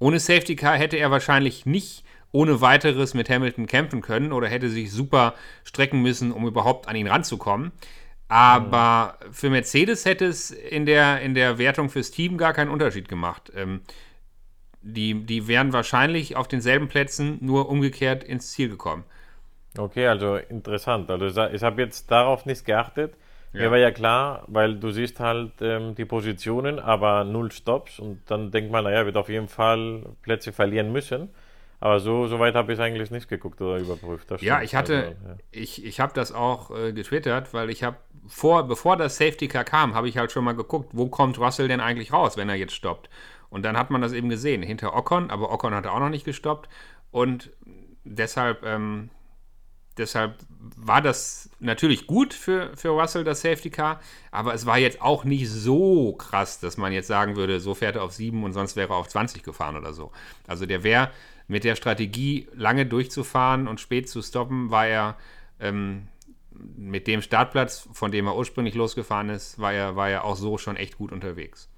Ohne 0.00 0.18
Safety 0.18 0.56
Car 0.56 0.76
hätte 0.76 0.96
er 0.96 1.12
wahrscheinlich 1.12 1.64
nicht 1.64 2.04
ohne 2.32 2.60
weiteres 2.60 3.14
mit 3.14 3.30
Hamilton 3.30 3.66
kämpfen 3.66 4.02
können 4.02 4.32
oder 4.32 4.48
hätte 4.48 4.68
sich 4.68 4.90
super 4.90 5.34
strecken 5.62 6.02
müssen, 6.02 6.32
um 6.32 6.44
überhaupt 6.44 6.88
an 6.88 6.96
ihn 6.96 7.06
ranzukommen. 7.06 7.70
Aber 8.26 9.16
mhm. 9.24 9.32
für 9.32 9.48
Mercedes 9.48 10.04
hätte 10.04 10.26
es 10.26 10.50
in 10.50 10.86
der, 10.86 11.20
in 11.20 11.34
der 11.34 11.58
Wertung 11.58 11.88
fürs 11.88 12.10
Team 12.10 12.36
gar 12.36 12.52
keinen 12.52 12.70
Unterschied 12.70 13.08
gemacht. 13.08 13.52
Ähm, 13.54 13.82
die, 14.82 15.14
die 15.24 15.46
wären 15.46 15.72
wahrscheinlich 15.72 16.34
auf 16.34 16.48
denselben 16.48 16.88
Plätzen 16.88 17.38
nur 17.40 17.68
umgekehrt 17.68 18.24
ins 18.24 18.50
Ziel 18.50 18.68
gekommen. 18.68 19.04
Okay, 19.78 20.08
also 20.08 20.36
interessant. 20.36 21.08
Also 21.10 21.46
ich 21.46 21.62
habe 21.62 21.80
jetzt 21.80 22.10
darauf 22.10 22.44
nicht 22.44 22.64
geachtet. 22.64 23.14
Ja. 23.56 23.62
Mir 23.62 23.70
war 23.70 23.78
ja 23.78 23.90
klar, 23.90 24.44
weil 24.48 24.76
du 24.76 24.90
siehst 24.90 25.18
halt 25.18 25.52
ähm, 25.60 25.94
die 25.94 26.04
Positionen, 26.04 26.78
aber 26.78 27.24
null 27.24 27.50
Stops 27.50 27.98
und 27.98 28.20
dann 28.26 28.50
denkt 28.50 28.70
man, 28.70 28.84
naja, 28.84 29.06
wird 29.06 29.16
auf 29.16 29.28
jeden 29.28 29.48
Fall 29.48 30.02
Plätze 30.22 30.52
verlieren 30.52 30.92
müssen. 30.92 31.30
Aber 31.78 32.00
so, 32.00 32.26
so 32.26 32.38
weit 32.38 32.54
habe 32.54 32.72
ich 32.72 32.80
eigentlich 32.80 33.10
nicht 33.10 33.28
geguckt 33.28 33.60
oder 33.60 33.78
überprüft. 33.78 34.30
ja, 34.40 34.62
ich 34.62 34.74
hatte, 34.74 34.96
also, 34.96 35.10
ja. 35.10 35.36
ich, 35.50 35.84
ich 35.84 36.00
habe 36.00 36.12
das 36.14 36.32
auch 36.32 36.70
äh, 36.70 36.92
getwittert, 36.92 37.52
weil 37.52 37.68
ich 37.68 37.82
habe 37.82 37.96
vor, 38.26 38.66
bevor 38.66 38.96
das 38.96 39.18
Safety 39.18 39.46
Car 39.48 39.64
kam, 39.64 39.94
habe 39.94 40.08
ich 40.08 40.16
halt 40.16 40.32
schon 40.32 40.44
mal 40.44 40.54
geguckt, 40.54 40.90
wo 40.92 41.08
kommt 41.08 41.38
Russell 41.38 41.68
denn 41.68 41.80
eigentlich 41.80 42.12
raus, 42.12 42.36
wenn 42.36 42.48
er 42.48 42.54
jetzt 42.54 42.74
stoppt. 42.74 43.10
Und 43.50 43.64
dann 43.64 43.76
hat 43.76 43.90
man 43.90 44.00
das 44.00 44.12
eben 44.12 44.28
gesehen, 44.28 44.62
hinter 44.62 44.96
Ocon, 44.96 45.30
aber 45.30 45.52
Ocon 45.52 45.74
hatte 45.74 45.92
auch 45.92 46.00
noch 46.00 46.08
nicht 46.08 46.24
gestoppt. 46.24 46.68
Und 47.10 47.50
deshalb 48.04 48.64
ähm, 48.64 49.10
Deshalb 49.98 50.36
war 50.76 51.00
das 51.00 51.50
natürlich 51.58 52.06
gut 52.06 52.34
für, 52.34 52.76
für 52.76 52.90
Russell, 52.90 53.24
das 53.24 53.40
Safety 53.40 53.70
Car, 53.70 54.00
aber 54.30 54.52
es 54.52 54.66
war 54.66 54.78
jetzt 54.78 55.00
auch 55.00 55.24
nicht 55.24 55.48
so 55.48 56.12
krass, 56.12 56.60
dass 56.60 56.76
man 56.76 56.92
jetzt 56.92 57.06
sagen 57.06 57.36
würde, 57.36 57.60
so 57.60 57.74
fährt 57.74 57.96
er 57.96 58.02
auf 58.02 58.12
7 58.12 58.44
und 58.44 58.52
sonst 58.52 58.76
wäre 58.76 58.92
er 58.92 58.96
auf 58.96 59.08
20 59.08 59.42
gefahren 59.42 59.76
oder 59.76 59.92
so. 59.92 60.12
Also 60.46 60.66
der 60.66 60.84
wäre 60.84 61.10
mit 61.48 61.64
der 61.64 61.76
Strategie, 61.76 62.48
lange 62.54 62.86
durchzufahren 62.86 63.68
und 63.68 63.80
spät 63.80 64.08
zu 64.08 64.20
stoppen, 64.20 64.70
war 64.70 64.86
er 64.86 65.16
ähm, 65.60 66.08
mit 66.76 67.06
dem 67.06 67.22
Startplatz, 67.22 67.88
von 67.92 68.10
dem 68.10 68.26
er 68.26 68.36
ursprünglich 68.36 68.74
losgefahren 68.74 69.30
ist, 69.30 69.58
war 69.58 69.72
er, 69.72 69.96
war 69.96 70.10
er 70.10 70.24
auch 70.24 70.36
so 70.36 70.58
schon 70.58 70.76
echt 70.76 70.98
gut 70.98 71.12
unterwegs. 71.12 71.70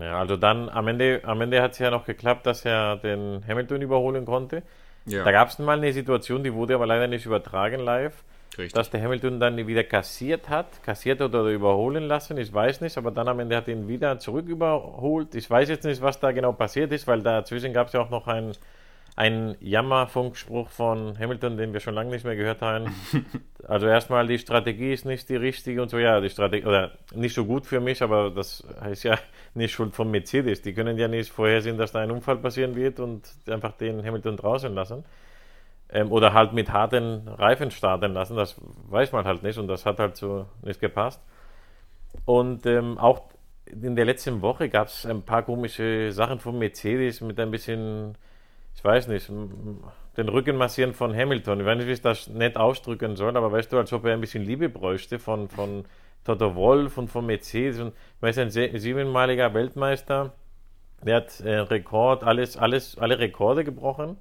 Ja, 0.00 0.18
also 0.18 0.36
dann 0.36 0.68
am 0.68 0.88
Ende, 0.88 1.20
am 1.24 1.40
Ende 1.40 1.60
hat 1.60 1.72
es 1.72 1.78
ja 1.78 1.90
noch 1.90 2.06
geklappt, 2.06 2.46
dass 2.46 2.64
er 2.64 2.96
den 2.96 3.44
Hamilton 3.46 3.82
überholen 3.82 4.24
konnte. 4.24 4.62
Ja. 5.06 5.24
Da 5.24 5.32
gab 5.32 5.48
es 5.48 5.58
mal 5.58 5.78
eine 5.78 5.92
Situation, 5.92 6.44
die 6.44 6.54
wurde 6.54 6.74
aber 6.74 6.86
leider 6.86 7.08
nicht 7.08 7.26
übertragen 7.26 7.80
live, 7.80 8.14
Richtig. 8.50 8.72
dass 8.72 8.90
der 8.90 9.02
Hamilton 9.02 9.40
dann 9.40 9.66
wieder 9.66 9.84
kassiert 9.84 10.48
hat, 10.48 10.82
kassiert 10.82 11.20
oder 11.20 11.44
überholen 11.44 12.04
lassen, 12.04 12.38
ich 12.38 12.52
weiß 12.52 12.80
nicht, 12.80 12.96
aber 12.98 13.10
dann 13.10 13.28
am 13.28 13.40
Ende 13.40 13.56
hat 13.56 13.68
ihn 13.68 13.88
wieder 13.88 14.18
zurück 14.18 14.46
überholt. 14.46 15.34
Ich 15.34 15.50
weiß 15.50 15.68
jetzt 15.68 15.84
nicht, 15.84 16.02
was 16.02 16.20
da 16.20 16.32
genau 16.32 16.52
passiert 16.52 16.92
ist, 16.92 17.06
weil 17.06 17.22
dazwischen 17.22 17.72
gab 17.72 17.88
es 17.88 17.94
ja 17.94 18.00
auch 18.00 18.10
noch 18.10 18.28
ein 18.28 18.52
ein 19.14 19.56
Jammerfunkspruch 19.60 20.70
von 20.70 21.18
Hamilton, 21.18 21.58
den 21.58 21.72
wir 21.72 21.80
schon 21.80 21.94
lange 21.94 22.10
nicht 22.10 22.24
mehr 22.24 22.36
gehört 22.36 22.62
haben. 22.62 22.94
also 23.68 23.86
erstmal, 23.86 24.26
die 24.26 24.38
Strategie 24.38 24.92
ist 24.92 25.04
nicht 25.04 25.28
die 25.28 25.36
richtige 25.36 25.82
und 25.82 25.90
so, 25.90 25.98
ja, 25.98 26.20
die 26.20 26.30
Strategie, 26.30 26.66
oder 26.66 26.92
nicht 27.14 27.34
so 27.34 27.44
gut 27.44 27.66
für 27.66 27.80
mich, 27.80 28.02
aber 28.02 28.30
das 28.30 28.66
heißt 28.80 29.04
ja 29.04 29.18
nicht 29.54 29.72
Schuld 29.72 29.94
von 29.94 30.10
Mercedes. 30.10 30.62
Die 30.62 30.72
können 30.72 30.96
ja 30.96 31.08
nicht 31.08 31.30
vorhersehen, 31.30 31.76
dass 31.76 31.92
da 31.92 32.00
ein 32.00 32.10
Unfall 32.10 32.38
passieren 32.38 32.74
wird 32.74 33.00
und 33.00 33.22
einfach 33.48 33.72
den 33.72 34.02
Hamilton 34.02 34.36
draußen 34.36 34.74
lassen. 34.74 35.04
Ähm, 35.90 36.10
oder 36.10 36.32
halt 36.32 36.54
mit 36.54 36.72
harten 36.72 37.28
Reifen 37.28 37.70
starten 37.70 38.14
lassen, 38.14 38.34
das 38.34 38.56
weiß 38.88 39.12
man 39.12 39.26
halt 39.26 39.42
nicht 39.42 39.58
und 39.58 39.68
das 39.68 39.84
hat 39.84 39.98
halt 39.98 40.16
so 40.16 40.46
nicht 40.62 40.80
gepasst. 40.80 41.20
Und 42.24 42.64
ähm, 42.64 42.96
auch 42.96 43.24
in 43.66 43.94
der 43.94 44.06
letzten 44.06 44.40
Woche 44.40 44.70
gab 44.70 44.88
es 44.88 45.04
ein 45.04 45.22
paar 45.22 45.42
komische 45.42 46.12
Sachen 46.12 46.40
von 46.40 46.58
Mercedes 46.58 47.20
mit 47.20 47.38
ein 47.38 47.50
bisschen 47.50 48.16
ich 48.74 48.84
weiß 48.84 49.08
nicht, 49.08 49.28
den 49.28 50.28
Rücken 50.28 50.56
massieren 50.56 50.94
von 50.94 51.14
Hamilton. 51.14 51.60
Ich 51.60 51.66
weiß 51.66 51.78
nicht, 51.78 51.86
wie 51.86 51.92
ich 51.92 52.02
das 52.02 52.28
nett 52.28 52.56
ausdrücken 52.56 53.16
soll, 53.16 53.36
aber 53.36 53.52
weißt 53.52 53.72
du, 53.72 53.78
als 53.78 53.92
ob 53.92 54.04
er 54.04 54.14
ein 54.14 54.20
bisschen 54.20 54.44
Liebe 54.44 54.68
bräuchte 54.68 55.18
von, 55.18 55.48
von 55.48 55.84
Toto 56.24 56.54
Wolf 56.54 56.98
und 56.98 57.08
von 57.08 57.26
Mercedes. 57.26 57.78
Und 57.80 57.88
ich 57.88 58.22
weiß, 58.22 58.38
ein 58.38 58.50
siebenmaliger 58.50 59.54
Weltmeister, 59.54 60.32
der 61.02 61.16
hat 61.16 61.40
äh, 61.40 61.58
Rekord, 61.58 62.24
alles, 62.24 62.56
alles, 62.56 62.98
alle 62.98 63.18
Rekorde 63.18 63.64
gebrochen. 63.64 64.18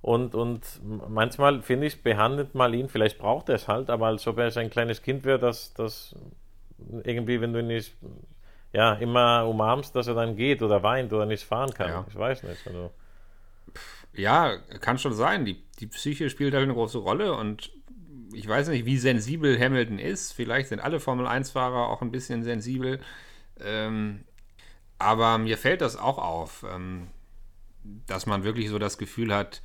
Und, 0.00 0.34
und 0.34 0.62
manchmal, 1.08 1.62
finde 1.62 1.86
ich, 1.86 2.02
behandelt 2.02 2.54
mal 2.54 2.74
ihn, 2.74 2.88
vielleicht 2.88 3.18
braucht 3.18 3.48
er 3.48 3.56
es 3.56 3.66
halt, 3.66 3.90
aber 3.90 4.06
als 4.06 4.26
ob 4.28 4.38
er 4.38 4.56
ein 4.56 4.70
kleines 4.70 5.02
Kind 5.02 5.24
wäre, 5.24 5.40
das, 5.40 5.74
das 5.74 6.14
irgendwie, 7.02 7.40
wenn 7.40 7.52
du 7.52 7.58
ihn 7.58 7.66
nicht 7.66 7.96
ja, 8.72 8.92
immer 8.94 9.46
umarmst, 9.48 9.96
dass 9.96 10.06
er 10.06 10.14
dann 10.14 10.36
geht 10.36 10.62
oder 10.62 10.82
weint 10.82 11.12
oder 11.12 11.26
nicht 11.26 11.44
fahren 11.44 11.72
kann. 11.72 11.88
Ja. 11.88 12.04
Ich 12.08 12.16
weiß 12.16 12.42
nicht. 12.44 12.66
Also. 12.66 12.90
Ja, 14.18 14.56
kann 14.80 14.98
schon 14.98 15.14
sein. 15.14 15.44
Die, 15.44 15.62
die 15.78 15.86
Psyche 15.86 16.28
spielt 16.28 16.52
halt 16.52 16.64
eine 16.64 16.74
große 16.74 16.98
Rolle 16.98 17.34
und 17.34 17.70
ich 18.32 18.48
weiß 18.48 18.68
nicht, 18.68 18.84
wie 18.84 18.98
sensibel 18.98 19.58
Hamilton 19.58 20.00
ist. 20.00 20.32
Vielleicht 20.32 20.70
sind 20.70 20.80
alle 20.80 20.98
Formel-1-Fahrer 20.98 21.88
auch 21.88 22.02
ein 22.02 22.10
bisschen 22.10 22.42
sensibel. 22.42 23.00
Ähm, 23.60 24.24
aber 24.98 25.38
mir 25.38 25.56
fällt 25.56 25.82
das 25.82 25.96
auch 25.96 26.18
auf, 26.18 26.66
ähm, 26.68 27.06
dass 28.06 28.26
man 28.26 28.42
wirklich 28.42 28.68
so 28.68 28.80
das 28.80 28.98
Gefühl 28.98 29.32
hat, 29.32 29.62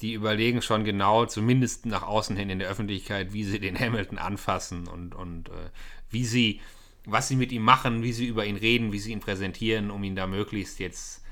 die 0.00 0.12
überlegen 0.12 0.62
schon 0.62 0.84
genau, 0.84 1.26
zumindest 1.26 1.86
nach 1.86 2.04
außen 2.04 2.36
hin 2.36 2.50
in 2.50 2.60
der 2.60 2.68
Öffentlichkeit, 2.68 3.32
wie 3.32 3.42
sie 3.42 3.58
den 3.58 3.76
Hamilton 3.78 4.18
anfassen 4.18 4.86
und, 4.86 5.16
und 5.16 5.48
äh, 5.48 5.70
wie 6.08 6.24
sie, 6.24 6.60
was 7.04 7.26
sie 7.26 7.36
mit 7.36 7.50
ihm 7.50 7.62
machen, 7.62 8.04
wie 8.04 8.12
sie 8.12 8.26
über 8.26 8.46
ihn 8.46 8.56
reden, 8.56 8.92
wie 8.92 9.00
sie 9.00 9.10
ihn 9.10 9.20
präsentieren, 9.20 9.90
um 9.90 10.04
ihn 10.04 10.14
da 10.14 10.28
möglichst 10.28 10.78
jetzt, 10.78 11.24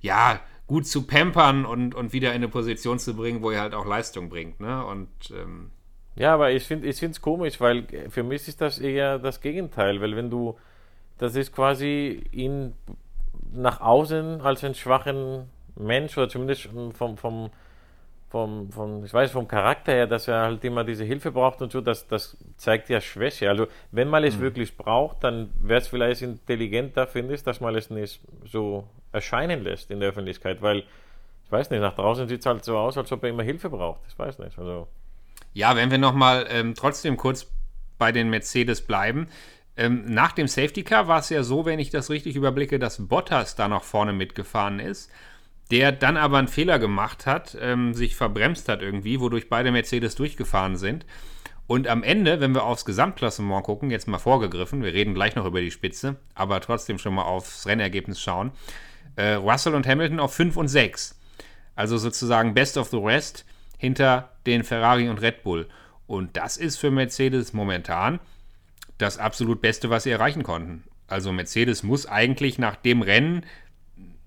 ja, 0.00 0.40
gut 0.66 0.86
zu 0.86 1.06
pampern 1.06 1.64
und, 1.64 1.94
und 1.94 2.12
wieder 2.12 2.30
in 2.30 2.36
eine 2.36 2.48
Position 2.48 2.98
zu 2.98 3.14
bringen, 3.14 3.42
wo 3.42 3.50
er 3.50 3.60
halt 3.60 3.74
auch 3.74 3.86
Leistung 3.86 4.28
bringt. 4.28 4.60
Ne? 4.60 4.84
Und, 4.84 5.08
ähm 5.30 5.70
ja, 6.16 6.32
aber 6.34 6.50
ich 6.50 6.64
finde 6.64 6.88
es 6.88 7.20
komisch, 7.20 7.60
weil 7.60 7.86
für 8.08 8.22
mich 8.22 8.48
ist 8.48 8.60
das 8.60 8.78
eher 8.78 9.18
das 9.18 9.40
Gegenteil, 9.40 10.00
weil 10.00 10.16
wenn 10.16 10.30
du, 10.30 10.56
das 11.18 11.36
ist 11.36 11.52
quasi 11.52 12.24
ihn 12.32 12.72
nach 13.52 13.80
außen 13.80 14.40
als 14.40 14.64
einen 14.64 14.74
schwachen 14.74 15.50
Mensch 15.76 16.16
oder 16.16 16.28
zumindest 16.28 16.70
vom, 16.94 17.16
vom, 17.16 17.50
vom, 18.36 18.70
vom, 18.70 19.04
ich 19.06 19.14
weiß, 19.14 19.30
vom 19.30 19.48
Charakter 19.48 19.92
her, 19.92 20.06
dass 20.06 20.28
er 20.28 20.42
halt 20.42 20.62
immer 20.62 20.84
diese 20.84 21.04
Hilfe 21.04 21.32
braucht 21.32 21.62
und 21.62 21.72
so, 21.72 21.80
das, 21.80 22.06
das 22.06 22.36
zeigt 22.58 22.90
ja 22.90 23.00
Schwäche. 23.00 23.48
Also 23.48 23.66
wenn 23.92 24.08
man 24.08 24.24
es 24.24 24.36
mhm. 24.36 24.42
wirklich 24.42 24.76
braucht, 24.76 25.24
dann 25.24 25.48
wäre 25.58 25.80
es 25.80 25.88
vielleicht 25.88 26.20
intelligenter, 26.20 27.06
finde 27.06 27.34
ich, 27.34 27.42
dass 27.42 27.62
man 27.62 27.74
es 27.74 27.88
nicht 27.88 28.20
so 28.44 28.84
erscheinen 29.10 29.62
lässt 29.64 29.90
in 29.90 30.00
der 30.00 30.10
Öffentlichkeit, 30.10 30.60
weil 30.60 30.80
ich 30.80 31.50
weiß 31.50 31.70
nicht, 31.70 31.80
nach 31.80 31.94
draußen 31.94 32.28
sieht 32.28 32.40
es 32.40 32.46
halt 32.46 32.62
so 32.62 32.76
aus, 32.76 32.98
als 32.98 33.10
ob 33.10 33.22
er 33.22 33.30
immer 33.30 33.42
Hilfe 33.42 33.70
braucht. 33.70 34.00
Ich 34.06 34.18
weiß 34.18 34.38
nicht. 34.40 34.58
Also. 34.58 34.86
Ja, 35.54 35.74
wenn 35.74 35.90
wir 35.90 35.98
nochmal 35.98 36.46
ähm, 36.50 36.74
trotzdem 36.74 37.16
kurz 37.16 37.50
bei 37.96 38.12
den 38.12 38.28
Mercedes 38.28 38.82
bleiben. 38.82 39.28
Ähm, 39.78 40.04
nach 40.06 40.32
dem 40.32 40.48
Safety 40.48 40.82
Car 40.82 41.08
war 41.08 41.20
es 41.20 41.30
ja 41.30 41.42
so, 41.42 41.64
wenn 41.64 41.78
ich 41.78 41.88
das 41.88 42.10
richtig 42.10 42.36
überblicke, 42.36 42.78
dass 42.78 43.08
Bottas 43.08 43.56
da 43.56 43.68
noch 43.68 43.84
vorne 43.84 44.12
mitgefahren 44.12 44.78
ist 44.78 45.10
der 45.70 45.92
dann 45.92 46.16
aber 46.16 46.38
einen 46.38 46.48
Fehler 46.48 46.78
gemacht 46.78 47.26
hat, 47.26 47.56
ähm, 47.60 47.94
sich 47.94 48.16
verbremst 48.16 48.68
hat 48.68 48.82
irgendwie, 48.82 49.20
wodurch 49.20 49.48
beide 49.48 49.72
Mercedes 49.72 50.14
durchgefahren 50.14 50.76
sind. 50.76 51.04
Und 51.66 51.88
am 51.88 52.04
Ende, 52.04 52.40
wenn 52.40 52.54
wir 52.54 52.62
aufs 52.62 52.84
Gesamtklassement 52.84 53.64
gucken, 53.64 53.90
jetzt 53.90 54.06
mal 54.06 54.18
vorgegriffen, 54.18 54.82
wir 54.82 54.92
reden 54.92 55.14
gleich 55.14 55.34
noch 55.34 55.46
über 55.46 55.60
die 55.60 55.72
Spitze, 55.72 56.16
aber 56.34 56.60
trotzdem 56.60 56.98
schon 56.98 57.14
mal 57.14 57.24
aufs 57.24 57.66
Rennergebnis 57.66 58.20
schauen, 58.20 58.52
äh, 59.16 59.32
Russell 59.32 59.74
und 59.74 59.86
Hamilton 59.86 60.20
auf 60.20 60.32
5 60.34 60.56
und 60.56 60.68
6. 60.68 61.18
Also 61.74 61.98
sozusagen 61.98 62.54
Best 62.54 62.76
of 62.76 62.90
the 62.90 62.98
Rest 62.98 63.44
hinter 63.78 64.30
den 64.46 64.62
Ferrari 64.62 65.08
und 65.08 65.20
Red 65.20 65.42
Bull. 65.42 65.68
Und 66.06 66.36
das 66.36 66.56
ist 66.56 66.76
für 66.76 66.92
Mercedes 66.92 67.52
momentan 67.52 68.20
das 68.98 69.18
absolut 69.18 69.60
Beste, 69.60 69.90
was 69.90 70.04
sie 70.04 70.10
erreichen 70.10 70.44
konnten. 70.44 70.84
Also 71.08 71.32
Mercedes 71.32 71.82
muss 71.82 72.06
eigentlich 72.06 72.58
nach 72.58 72.76
dem 72.76 73.02
Rennen 73.02 73.44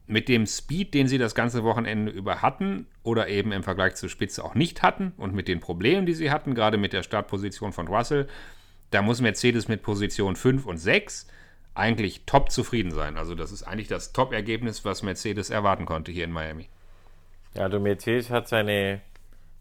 mit 0.09 0.27
dem 0.27 0.47
Speed, 0.47 0.95
den 0.95 1.07
sie 1.07 1.19
das 1.19 1.35
ganze 1.35 1.63
Wochenende 1.63 2.11
über 2.11 2.41
hatten 2.41 2.87
oder 3.03 3.27
eben 3.27 3.51
im 3.51 3.61
Vergleich 3.61 3.93
zur 3.95 4.09
Spitze 4.09 4.43
auch 4.43 4.55
nicht 4.55 4.81
hatten 4.81 5.13
und 5.17 5.35
mit 5.35 5.47
den 5.47 5.59
Problemen, 5.59 6.07
die 6.07 6.15
sie 6.15 6.31
hatten, 6.31 6.55
gerade 6.55 6.77
mit 6.77 6.93
der 6.93 7.03
Startposition 7.03 7.73
von 7.73 7.87
Russell, 7.87 8.27
da 8.89 9.03
muss 9.03 9.21
Mercedes 9.21 9.67
mit 9.67 9.83
Position 9.83 10.35
5 10.35 10.65
und 10.65 10.77
6 10.77 11.27
eigentlich 11.75 12.23
top 12.25 12.51
zufrieden 12.51 12.91
sein. 12.91 13.17
Also 13.17 13.35
das 13.35 13.51
ist 13.51 13.61
eigentlich 13.61 13.87
das 13.87 14.11
Top-Ergebnis, 14.11 14.83
was 14.83 15.03
Mercedes 15.03 15.51
erwarten 15.51 15.85
konnte 15.85 16.11
hier 16.11 16.23
in 16.23 16.31
Miami. 16.31 16.67
Ja, 17.53 17.63
also 17.63 17.79
Mercedes 17.79 18.31
hat 18.31 18.47
seine 18.47 19.01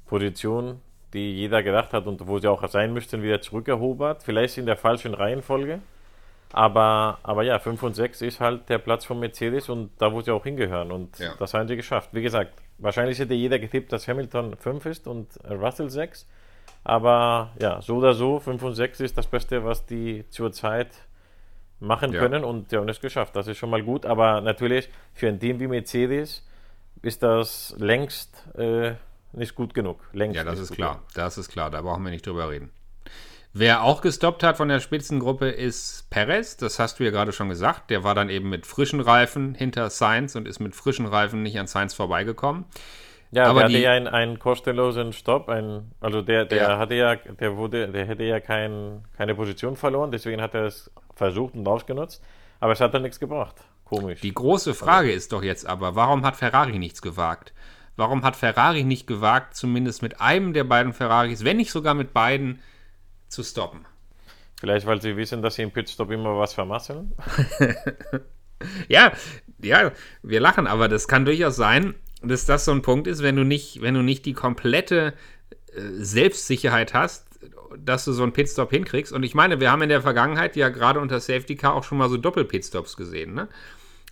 Position, 0.07 0.81
die 1.13 1.37
jeder 1.37 1.63
gedacht 1.63 1.93
hat 1.93 2.07
und 2.07 2.27
wo 2.27 2.39
sie 2.39 2.49
auch 2.49 2.67
sein 2.69 2.95
müssten, 2.95 3.23
wieder 3.23 3.43
zurückerobert. 3.43 4.23
Vielleicht 4.23 4.57
in 4.57 4.65
der 4.65 4.77
falschen 4.77 5.13
Reihenfolge. 5.13 5.81
Aber, 6.53 7.19
aber 7.23 7.43
ja, 7.43 7.59
5 7.59 7.83
und 7.83 7.95
6 7.95 8.23
ist 8.23 8.41
halt 8.41 8.69
der 8.69 8.79
Platz 8.79 9.05
von 9.05 9.21
Mercedes 9.21 9.69
und 9.69 9.91
da, 9.99 10.13
wo 10.13 10.23
sie 10.23 10.31
auch 10.33 10.45
hingehören. 10.45 10.91
Und 10.91 11.19
ja. 11.19 11.35
das 11.39 11.53
haben 11.55 11.69
sie 11.69 11.77
geschafft. 11.77 12.11
Wie 12.13 12.23
gesagt, 12.23 12.53
wahrscheinlich 12.79 13.19
hätte 13.19 13.35
jeder 13.35 13.59
getippt, 13.59 13.93
dass 13.93 14.09
Hamilton 14.09 14.57
5 14.57 14.87
ist 14.87 15.07
und 15.07 15.29
Russell 15.49 15.91
6. 15.91 16.27
Aber 16.85 17.53
ja, 17.61 17.83
so 17.83 17.97
oder 17.97 18.15
so, 18.15 18.41
5 18.41 18.63
und 18.63 18.75
6 18.75 19.01
ist 19.01 19.19
das 19.19 19.27
Beste, 19.27 19.65
was 19.65 19.85
die 19.85 20.25
zurzeit 20.31 20.89
machen 21.81 22.13
ja. 22.13 22.21
können 22.21 22.45
und 22.45 22.73
die 22.73 22.77
haben 22.77 22.89
es 22.89 23.01
geschafft. 23.01 23.37
Das 23.37 23.47
ist 23.47 23.59
schon 23.59 23.71
mal 23.71 23.83
gut. 23.83 24.07
Aber 24.07 24.41
natürlich 24.41 24.89
für 25.13 25.29
ein 25.29 25.39
Team 25.39 25.61
wie 25.61 25.67
Mercedes 25.67 26.47
ist 27.03 27.23
das 27.23 27.75
längst 27.79 28.47
äh, 28.57 28.95
nicht 29.33 29.55
gut 29.55 29.75
genug. 29.75 30.01
Längst 30.13 30.37
ja, 30.37 30.45
das 30.45 30.59
ist 30.59 30.73
klar. 30.73 30.95
Genug. 30.95 31.15
Das 31.15 31.39
ist 31.39 31.49
klar. 31.49 31.71
Da 31.71 31.83
brauchen 31.83 32.03
wir 32.03 32.11
nicht 32.11 32.27
drüber 32.27 32.49
reden. 32.49 32.71
Wer 33.53 33.83
auch 33.83 34.03
gestoppt 34.03 34.43
hat 34.43 34.57
von 34.57 34.69
der 34.69 34.81
Spitzengruppe 34.81 35.49
ist 35.49 36.09
Perez. 36.11 36.57
Das 36.57 36.79
hast 36.79 37.01
du 37.01 37.05
ja 37.05 37.11
gerade 37.11 37.33
schon 37.33 37.49
gesagt. 37.49 37.91
Der 37.91 38.05
war 38.05 38.15
dann 38.15 38.29
eben 38.29 38.49
mit 38.51 38.67
frischen 38.67 39.01
Reifen 39.01 39.55
hinter 39.55 39.91
Sainz 39.91 40.37
und 40.37 40.47
ist 40.47 40.61
mit 40.61 40.75
frischen 40.77 41.07
Reifen 41.07 41.43
nicht 41.43 41.59
an 41.59 41.67
Sainz 41.67 41.95
vorbeigekommen. 41.95 42.67
Ja, 43.31 43.45
aber 43.45 43.61
der 43.61 43.69
hatte 43.69 43.79
ja 43.79 43.93
einen, 43.93 44.07
einen 44.07 44.39
kostenlosen 44.39 45.13
Stopp. 45.13 45.49
Ein, 45.49 45.93
also 46.01 46.23
der, 46.23 46.45
der 46.45 46.59
ja. 46.59 46.79
hatte 46.79 46.95
ja, 46.95 47.17
der 47.17 47.57
wurde, 47.57 47.89
der 47.89 48.07
hätte 48.07 48.25
ja 48.25 48.41
kein, 48.41 49.05
keine 49.17 49.35
Position 49.35 49.77
verloren, 49.77 50.11
deswegen 50.11 50.41
hat 50.41 50.55
er 50.55 50.65
es 50.65 50.91
versucht 51.15 51.55
und 51.55 51.67
ausgenutzt. 51.67 52.23
Aber 52.61 52.73
es 52.73 52.81
hat 52.81 52.95
dann 52.95 53.03
nichts 53.03 53.21
gebracht. 53.21 53.57
Komisch. 53.85 54.21
Die 54.21 54.35
große 54.35 54.75
Frage 54.75 55.11
ist 55.11 55.33
doch 55.33 55.43
jetzt 55.43 55.67
aber, 55.67 55.95
warum 55.95 56.25
hat 56.25 56.37
Ferrari 56.37 56.79
nichts 56.79 57.01
gewagt? 57.03 57.53
Warum 57.97 58.23
hat 58.23 58.37
Ferrari 58.37 58.85
nicht 58.85 59.07
gewagt, 59.07 59.57
zumindest 59.57 60.03
mit 60.03 60.21
einem 60.21 60.53
der 60.53 60.65
beiden 60.65 60.93
Ferraris, 60.93 61.45
wenn 61.45 61.57
nicht 61.57 61.73
sogar 61.73 61.95
mit 61.95 62.13
beiden, 62.13 62.61
zu 63.29 63.43
stoppen. 63.43 63.87
Vielleicht, 64.61 64.87
weil 64.87 65.01
sie 65.01 65.17
wissen, 65.17 65.43
dass 65.43 65.55
sie 65.55 65.63
im 65.63 65.71
Pitstop 65.71 66.11
immer 66.11 66.37
was 66.39 66.53
vermasseln? 66.53 67.13
ja, 68.89 69.13
ja, 69.63 69.93
wir 70.23 70.41
lachen, 70.41 70.67
aber 70.67 70.89
das 70.89 71.07
kann 71.07 71.25
durchaus 71.25 71.57
sein, 71.57 71.95
dass 72.23 72.45
das 72.45 72.65
so 72.65 72.73
ein 72.73 72.83
Punkt 72.83 73.07
ist, 73.07 73.23
wenn 73.23 73.37
du 73.37 73.45
nicht, 73.45 73.81
wenn 73.83 73.95
du 73.95 74.03
nicht 74.03 74.27
die 74.27 74.33
komplette 74.33 75.15
äh, 75.73 75.81
Selbstsicherheit 75.99 76.93
hast, 76.93 77.29
dass 77.79 78.05
du 78.05 78.13
so 78.13 78.23
einen 78.23 78.33
Pitstop 78.33 78.71
hinkriegst. 78.71 79.13
Und 79.13 79.23
ich 79.23 79.35
meine, 79.35 79.61
wir 79.61 79.71
haben 79.71 79.83
in 79.83 79.89
der 79.89 80.03
Vergangenheit 80.03 80.57
ja 80.57 80.71
gerade 80.71 81.01
unter 81.01 81.21
Safety 81.21 81.55
Car 81.55 81.75
auch 81.75 81.85
schon 81.85 81.99
mal 81.99 82.09
so 82.09 82.17
Doppel-Pitstops 82.17 82.97
gesehen, 82.97 83.35
ne? 83.35 83.49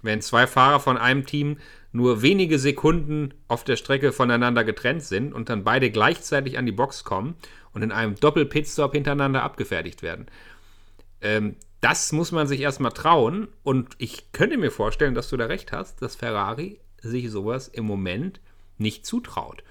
Wenn 0.03 0.21
zwei 0.21 0.47
Fahrer 0.47 0.79
von 0.79 0.99
einem 0.99 1.27
Team 1.27 1.59
nur 1.91 2.23
wenige 2.23 2.59
Sekunden 2.59 3.35
auf 3.49 3.65
der 3.65 3.77
Strecke 3.77 4.13
voneinander 4.13 4.63
getrennt 4.63 5.03
sind 5.03 5.33
und 5.33 5.49
dann 5.49 5.65
beide 5.65 5.91
gleichzeitig 5.91 6.59
an 6.59 6.67
die 6.67 6.73
Box 6.73 7.03
kommen 7.03 7.35
und 7.77 7.83
in 7.83 7.93
einem 7.93 8.15
Doppel-Pitstop 8.15 8.95
hintereinander 8.95 9.43
abgefertigt 9.43 10.03
werden. 10.03 10.29
Ähm, 11.21 11.57
das 11.83 12.11
muss 12.11 12.33
man 12.33 12.47
sich 12.47 12.61
erstmal 12.61 12.93
trauen 12.93 13.49
und 13.65 13.95
ich 13.99 14.33
könnte 14.33 14.57
mir 14.57 14.71
vorstellen, 14.71 15.15
dass 15.15 15.29
du 15.29 15.37
da 15.37 15.45
recht 15.45 15.73
hast, 15.73 16.01
dass 16.01 16.17
Ferrari 16.17 16.81
sich 17.03 17.31
sowas 17.31 17.69
im 17.69 17.85
Moment 17.85 18.41
nicht 18.79 19.05
zutraut. 19.05 19.63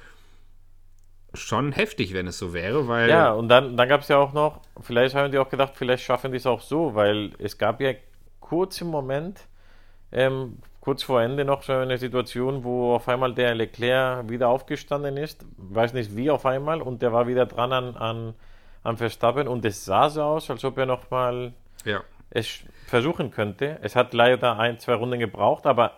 Schon 1.33 1.71
heftig, 1.71 2.13
wenn 2.13 2.27
es 2.27 2.37
so 2.37 2.53
wäre, 2.53 2.87
weil. 2.87 3.09
Ja, 3.09 3.33
und 3.33 3.49
dann, 3.49 3.75
dann 3.75 3.89
gab 3.89 4.01
es 4.01 4.07
ja 4.07 4.17
auch 4.17 4.33
noch, 4.33 4.61
vielleicht 4.81 5.15
haben 5.15 5.31
die 5.31 5.39
auch 5.39 5.49
gedacht, 5.49 5.73
vielleicht 5.75 6.03
schaffen 6.03 6.29
die 6.29 6.37
es 6.37 6.45
auch 6.45 6.61
so, 6.61 6.93
weil 6.93 7.31
es 7.39 7.57
gab 7.57 7.81
ja 7.81 7.93
kurz 8.39 8.79
im 8.81 8.87
Moment, 8.87 9.47
ähm, 10.11 10.59
kurz 10.85 11.01
vor 11.01 11.19
Ende 11.19 11.43
noch 11.45 11.63
so 11.63 11.73
eine 11.73 11.97
Situation, 11.97 12.63
wo 12.63 12.93
auf 12.93 13.09
einmal 13.09 13.33
der 13.33 13.55
Leclerc 13.55 14.29
wieder 14.29 14.49
aufgestanden 14.49 15.17
ist, 15.17 15.43
weiß 15.57 15.93
nicht 15.93 16.15
wie 16.15 16.29
auf 16.29 16.45
einmal, 16.45 16.79
und 16.79 17.01
der 17.01 17.11
war 17.11 17.27
wieder 17.27 17.47
dran 17.47 17.73
an, 17.73 17.97
an, 17.97 18.35
an 18.83 18.95
Verstappen 18.95 19.47
und 19.47 19.65
es 19.65 19.83
sah 19.83 20.11
so 20.11 20.21
aus, 20.21 20.51
als 20.51 20.63
ob 20.63 20.77
er 20.77 20.85
nochmal 20.85 21.53
ja. 21.85 22.01
es 22.29 22.59
versuchen 22.85 23.31
könnte. 23.31 23.79
Es 23.81 23.95
hat 23.95 24.13
leider 24.13 24.59
ein, 24.59 24.77
zwei 24.77 24.93
Runden 24.93 25.19
gebraucht, 25.19 25.65
aber 25.65 25.93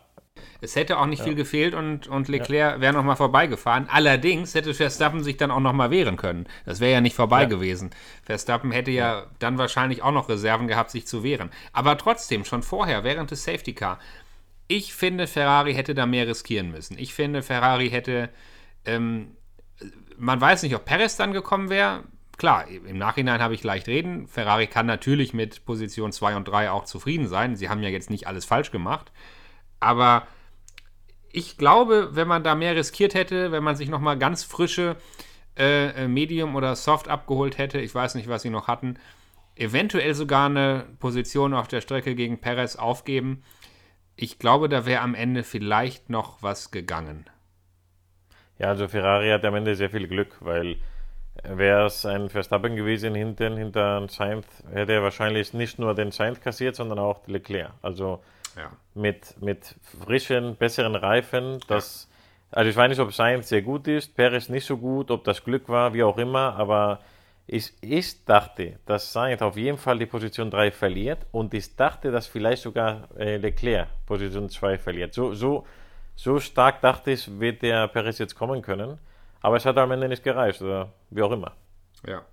es 0.61 0.77
hätte 0.77 0.99
auch 0.99 1.05
nicht 1.05 1.19
ja. 1.19 1.25
viel 1.25 1.35
gefehlt 1.35 1.73
und, 1.73 2.07
und 2.07 2.29
Leclerc 2.29 2.75
ja. 2.75 2.81
wäre 2.81 2.93
nochmal 2.93 3.17
vorbeigefahren. 3.17 3.89
Allerdings 3.91 4.55
hätte 4.55 4.73
Verstappen 4.73 5.21
sich 5.21 5.35
dann 5.35 5.51
auch 5.51 5.59
nochmal 5.59 5.91
wehren 5.91 6.15
können. 6.15 6.47
Das 6.65 6.79
wäre 6.79 6.93
ja 6.93 7.01
nicht 7.01 7.15
vorbei 7.15 7.41
ja. 7.41 7.49
gewesen. 7.49 7.89
Verstappen 8.23 8.71
hätte 8.71 8.91
ja, 8.91 9.25
dann 9.39 9.57
wahrscheinlich 9.57 10.01
auch 10.01 10.13
noch 10.13 10.29
Reserven 10.29 10.69
gehabt, 10.69 10.91
sich 10.91 11.05
zu 11.05 11.23
wehren. 11.23 11.49
Aber 11.73 11.97
trotzdem, 11.97 12.45
schon 12.45 12.63
vorher, 12.63 13.03
während 13.03 13.31
des 13.31 13.43
Safety 13.43 13.73
Car, 13.73 13.99
ich 14.67 14.93
finde, 14.93 15.27
Ferrari 15.27 15.73
hätte 15.73 15.93
da 15.93 16.05
mehr 16.05 16.27
riskieren 16.27 16.71
müssen. 16.71 16.97
Ich 16.97 17.13
finde, 17.13 17.41
Ferrari 17.41 17.89
hätte. 17.89 18.29
Ähm, 18.85 19.35
man 20.17 20.41
weiß 20.41 20.63
nicht, 20.63 20.75
ob 20.75 20.85
Perez 20.85 21.15
dann 21.15 21.31
gekommen 21.31 21.69
wäre. 21.69 22.03
Klar, 22.37 22.67
im 22.67 22.97
Nachhinein 22.97 23.41
habe 23.41 23.53
ich 23.53 23.63
leicht 23.63 23.87
reden. 23.87 24.27
Ferrari 24.27 24.67
kann 24.67 24.85
natürlich 24.85 25.33
mit 25.33 25.65
Position 25.65 26.11
2 26.11 26.35
und 26.35 26.47
3 26.47 26.71
auch 26.71 26.85
zufrieden 26.85 27.27
sein. 27.27 27.55
Sie 27.55 27.69
haben 27.69 27.83
ja 27.83 27.89
jetzt 27.89 28.09
nicht 28.09 28.27
alles 28.27 28.45
falsch 28.45 28.71
gemacht. 28.71 29.11
Aber 29.79 30.27
ich 31.31 31.57
glaube, 31.57 32.09
wenn 32.13 32.27
man 32.27 32.43
da 32.43 32.55
mehr 32.55 32.75
riskiert 32.75 33.13
hätte, 33.13 33.51
wenn 33.51 33.63
man 33.63 33.75
sich 33.75 33.89
nochmal 33.89 34.17
ganz 34.17 34.43
frische 34.43 34.95
äh, 35.57 36.03
äh, 36.03 36.07
Medium 36.07 36.55
oder 36.55 36.75
Soft 36.75 37.07
abgeholt 37.07 37.57
hätte, 37.57 37.79
ich 37.79 37.93
weiß 37.93 38.15
nicht, 38.15 38.27
was 38.27 38.41
sie 38.41 38.49
noch 38.49 38.67
hatten, 38.67 38.97
eventuell 39.55 40.13
sogar 40.13 40.47
eine 40.47 40.87
Position 40.99 41.53
auf 41.53 41.67
der 41.67 41.81
Strecke 41.81 42.15
gegen 42.15 42.39
Perez 42.39 42.75
aufgeben, 42.75 43.43
ich 44.17 44.39
glaube, 44.39 44.67
da 44.67 44.85
wäre 44.85 45.01
am 45.01 45.15
Ende 45.15 45.43
vielleicht 45.43 46.09
noch 46.09 46.41
was 46.41 46.71
gegangen. 46.71 47.25
Ja, 48.59 48.69
also 48.69 48.87
Ferrari 48.87 49.29
hat 49.29 49.45
am 49.45 49.55
Ende 49.55 49.75
sehr 49.75 49.91
viel 49.91 50.07
Glück, 50.07 50.35
weil 50.39 50.77
wäre 51.43 51.85
es 51.85 52.05
ein 52.05 52.29
Verstappen 52.29 52.75
gewesen 52.75 53.13
hinten, 53.13 53.57
hinter 53.57 54.07
Sainz, 54.09 54.47
hätte 54.71 54.93
er 54.93 55.03
wahrscheinlich 55.03 55.53
nicht 55.53 55.77
nur 55.77 55.93
den 55.93 56.11
Sainz 56.11 56.41
kassiert, 56.41 56.75
sondern 56.75 56.97
auch 56.97 57.27
Leclerc. 57.27 57.71
Also 57.83 58.23
ja. 58.55 58.71
mit, 58.95 59.39
mit 59.39 59.75
frischen, 60.03 60.55
besseren 60.55 60.95
Reifen, 60.95 61.59
das, 61.67 62.09
ja. 62.51 62.57
also 62.57 62.69
ich 62.71 62.75
weiß 62.75 62.89
nicht, 62.89 62.99
ob 62.99 63.13
Sainz 63.13 63.49
sehr 63.49 63.61
gut 63.61 63.87
ist, 63.87 64.15
Perez 64.15 64.49
nicht 64.49 64.65
so 64.65 64.77
gut, 64.77 65.11
ob 65.11 65.23
das 65.23 65.43
Glück 65.43 65.69
war, 65.69 65.93
wie 65.93 66.03
auch 66.03 66.17
immer, 66.17 66.55
aber 66.55 66.99
ich, 67.47 67.73
ich 67.79 68.25
dachte, 68.25 68.77
dass 68.85 69.13
Sainz 69.13 69.41
auf 69.41 69.55
jeden 69.55 69.77
Fall 69.77 69.97
die 69.97 70.05
Position 70.05 70.51
3 70.51 70.69
verliert 70.71 71.25
und 71.31 71.53
ich 71.53 71.77
dachte, 71.77 72.11
dass 72.11 72.27
vielleicht 72.27 72.61
sogar 72.61 73.07
äh, 73.17 73.37
Leclerc 73.37 73.87
Position 74.05 74.49
2 74.49 74.77
verliert. 74.77 75.13
So, 75.13 75.33
so, 75.33 75.65
so 76.15 76.41
stark 76.41 76.81
dachte 76.81 77.11
ich, 77.11 77.39
wird 77.39 77.61
der 77.61 77.87
Perez 77.87 78.17
jetzt 78.17 78.35
kommen 78.35 78.61
können. 78.61 78.99
Aber 79.39 79.55
es 79.55 79.65
hat 79.65 79.77
am 79.77 79.91
Ende 79.91 80.09
nicht 80.09 80.23
gereicht, 80.23 80.61
oder 80.61 80.91
wie 81.09 81.21
auch 81.21 81.31
immer. 81.31 81.55
Ja, 82.05 82.25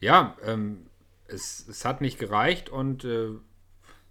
ja 0.00 0.34
ähm, 0.42 0.86
es, 1.26 1.68
es 1.68 1.84
hat 1.84 2.00
nicht 2.00 2.18
gereicht 2.18 2.70
und 2.70 3.04
äh, 3.04 3.28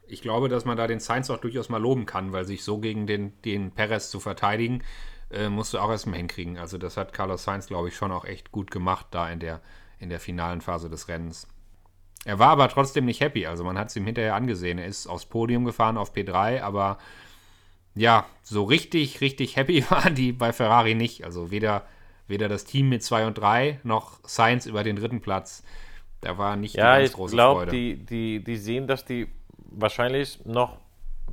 ich 0.06 0.22
glaube, 0.22 0.50
dass 0.50 0.66
man 0.66 0.78
da 0.78 0.86
den 0.86 1.00
Sainz 1.00 1.32
auch 1.32 1.40
durchaus 1.40 1.70
mal 1.70 1.82
loben 1.82 2.06
kann, 2.06 2.32
weil 2.32 2.46
sich 2.46 2.64
so 2.64 2.78
gegen 2.78 3.08
den, 3.08 3.42
den 3.42 3.72
Perez 3.72 4.12
zu 4.12 4.20
verteidigen, 4.20 4.84
äh, 5.32 5.50
musst 5.50 5.74
du 5.74 5.80
auch 5.80 5.90
erstmal 5.90 6.18
hinkriegen. 6.18 6.60
Also 6.60 6.78
das 6.78 6.96
hat 6.96 7.12
Carlos 7.12 7.44
Sainz, 7.44 7.66
glaube 7.66 7.88
ich, 7.88 7.96
schon 7.96 8.12
auch 8.12 8.24
echt 8.24 8.52
gut 8.52 8.70
gemacht 8.70 9.08
da 9.12 9.28
in 9.30 9.40
der 9.40 9.62
in 10.00 10.10
der 10.10 10.20
finalen 10.20 10.62
Phase 10.62 10.90
des 10.90 11.08
Rennens. 11.08 11.48
Er 12.26 12.40
war 12.40 12.50
aber 12.50 12.68
trotzdem 12.68 13.06
nicht 13.06 13.22
happy, 13.22 13.46
also 13.46 13.64
man 13.64 13.78
hat 13.78 13.90
es 13.90 13.96
ihm 13.96 14.06
hinterher 14.06 14.36
angesehen. 14.36 14.80
Er 14.80 14.86
ist 14.86 15.08
aufs 15.08 15.26
Podium 15.26 15.66
gefahren 15.66 15.98
auf 15.98 16.14
P3, 16.14 16.62
aber 16.62 16.98
ja, 17.96 18.26
so 18.44 18.64
richtig, 18.64 19.22
richtig 19.22 19.56
happy 19.56 19.84
waren 19.90 20.16
die 20.16 20.32
bei 20.32 20.54
Ferrari 20.54 20.96
nicht. 20.96 21.24
Also 21.24 21.52
weder, 21.52 21.86
weder 22.28 22.48
das 22.48 22.66
Team 22.66 22.90
mit 22.90 23.04
2 23.04 23.28
und 23.28 23.38
3 23.38 23.80
noch 23.84 24.20
Sainz 24.24 24.66
über 24.66 24.84
den 24.84 24.96
dritten 24.96 25.22
Platz. 25.22 25.64
Da 26.22 26.38
war 26.38 26.56
nicht 26.56 26.76
ja, 26.76 26.98
die 26.98 27.04
ganz 27.04 27.14
große 27.14 27.36
glaub, 27.36 27.58
Freude. 27.58 27.72
Die, 27.72 27.96
die, 27.96 28.44
die 28.44 28.58
sehen, 28.58 28.88
dass 28.88 29.06
die 29.06 29.28
wahrscheinlich 29.58 30.46
noch 30.46 30.80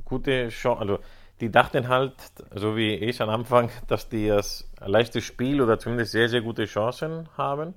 gute 0.03 0.49
Chance, 0.49 0.79
also 0.79 0.99
die 1.41 1.51
dachten 1.51 1.89
halt, 1.89 2.13
so 2.53 2.75
wie 2.75 2.93
ich 2.93 3.21
am 3.21 3.29
Anfang, 3.29 3.69
dass 3.87 4.09
die 4.09 4.27
das 4.27 4.69
leichte 4.79 5.21
Spiel 5.21 5.61
oder 5.61 5.79
zumindest 5.79 6.11
sehr, 6.11 6.29
sehr 6.29 6.41
gute 6.41 6.65
Chancen 6.65 7.27
haben. 7.37 7.73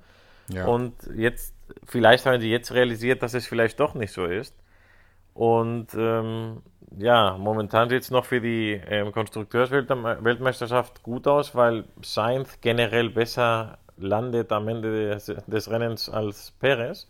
Ja. 0.52 0.66
Und 0.66 0.94
jetzt, 1.16 1.54
vielleicht 1.84 2.26
haben 2.26 2.40
sie 2.40 2.50
jetzt 2.50 2.72
realisiert, 2.72 3.22
dass 3.22 3.34
es 3.34 3.46
vielleicht 3.46 3.80
doch 3.80 3.94
nicht 3.94 4.12
so 4.12 4.24
ist. 4.24 4.54
Und 5.34 5.94
ähm, 5.94 6.62
ja, 6.96 7.36
momentan 7.38 7.88
sieht 7.90 8.02
es 8.02 8.10
noch 8.10 8.24
für 8.24 8.40
die 8.40 8.80
ähm, 8.88 9.12
Konstrukteursweltmeisterschaft 9.12 11.02
gut 11.02 11.26
aus, 11.26 11.54
weil 11.54 11.84
Sainz 12.02 12.58
generell 12.60 13.10
besser 13.10 13.78
landet 13.96 14.52
am 14.52 14.68
Ende 14.68 15.10
des, 15.10 15.32
des 15.46 15.70
Rennens 15.70 16.08
als 16.08 16.52
Perez. 16.58 17.06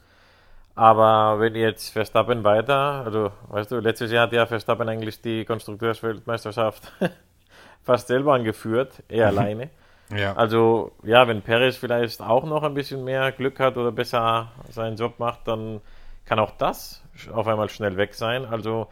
Aber 0.75 1.41
wenn 1.41 1.55
jetzt 1.55 1.91
Verstappen 1.91 2.45
weiter, 2.45 3.05
also 3.05 3.33
weißt 3.49 3.73
du, 3.73 3.81
letztes 3.81 4.13
Jahr 4.13 4.25
hat 4.25 4.33
ja 4.33 4.47
Verstappen 4.47 4.89
eigentlich 4.89 5.21
die 5.21 5.45
Konstrukteursweltmeisterschaft 5.45 6.93
fast 7.83 8.09
selber 8.09 8.35
angeführt, 8.35 9.03
er 9.09 9.29
alleine. 9.29 9.71
Ja. 10.17 10.35
Also, 10.35 10.93
ja, 11.03 11.29
wenn 11.29 11.43
Perez 11.43 11.77
vielleicht 11.77 12.21
auch 12.23 12.45
noch 12.45 12.63
ein 12.63 12.75
bisschen 12.75 13.05
mehr 13.05 13.31
Glück 13.33 13.61
hat 13.61 13.77
oder 13.77 13.93
besser 13.93 14.53
seinen 14.71 14.97
Job 14.97 15.19
macht, 15.19 15.47
dann 15.47 15.81
kann 16.25 16.39
auch 16.39 16.53
das 16.53 17.03
auf 17.33 17.47
einmal 17.47 17.69
schnell 17.69 17.97
weg 17.97 18.15
sein. 18.15 18.45
Also, 18.45 18.89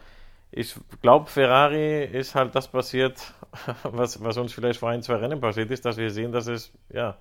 ich 0.51 0.75
glaube, 1.01 1.29
Ferrari 1.29 2.03
ist 2.03 2.35
halt 2.35 2.55
das 2.55 2.67
passiert, 2.67 3.33
was, 3.83 4.23
was 4.23 4.37
uns 4.37 4.53
vielleicht 4.53 4.79
vor 4.79 4.89
ein, 4.89 5.01
zwei 5.01 5.15
Rennen 5.15 5.41
passiert 5.41 5.71
ist, 5.71 5.85
dass 5.85 5.97
wir 5.97 6.11
sehen, 6.11 6.31
dass 6.31 6.47
es, 6.47 6.71
ja, 6.89 7.17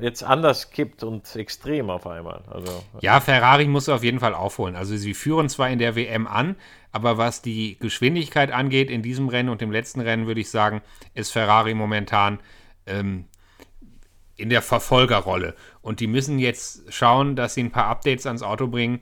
jetzt 0.00 0.22
anders 0.22 0.70
kippt 0.70 1.02
und 1.02 1.36
extrem 1.36 1.90
auf 1.90 2.06
einmal. 2.06 2.42
Also, 2.50 2.82
Ja, 3.00 3.20
Ferrari 3.20 3.66
muss 3.66 3.88
auf 3.88 4.04
jeden 4.04 4.20
Fall 4.20 4.34
aufholen. 4.34 4.76
Also 4.76 4.96
sie 4.96 5.14
führen 5.14 5.48
zwar 5.48 5.70
in 5.70 5.78
der 5.78 5.96
WM 5.96 6.26
an, 6.26 6.56
aber 6.92 7.18
was 7.18 7.42
die 7.42 7.78
Geschwindigkeit 7.78 8.52
angeht 8.52 8.90
in 8.90 9.02
diesem 9.02 9.28
Rennen 9.28 9.48
und 9.48 9.60
dem 9.60 9.72
letzten 9.72 10.00
Rennen, 10.00 10.26
würde 10.26 10.40
ich 10.40 10.50
sagen, 10.50 10.82
ist 11.14 11.32
Ferrari 11.32 11.74
momentan 11.74 12.40
ähm, 12.86 13.26
in 14.36 14.50
der 14.50 14.62
Verfolgerrolle. 14.62 15.54
Und 15.80 16.00
die 16.00 16.06
müssen 16.06 16.38
jetzt 16.38 16.92
schauen, 16.92 17.36
dass 17.36 17.54
sie 17.54 17.62
ein 17.62 17.70
paar 17.70 17.86
Updates 17.86 18.26
ans 18.26 18.42
Auto 18.42 18.66
bringen 18.66 19.00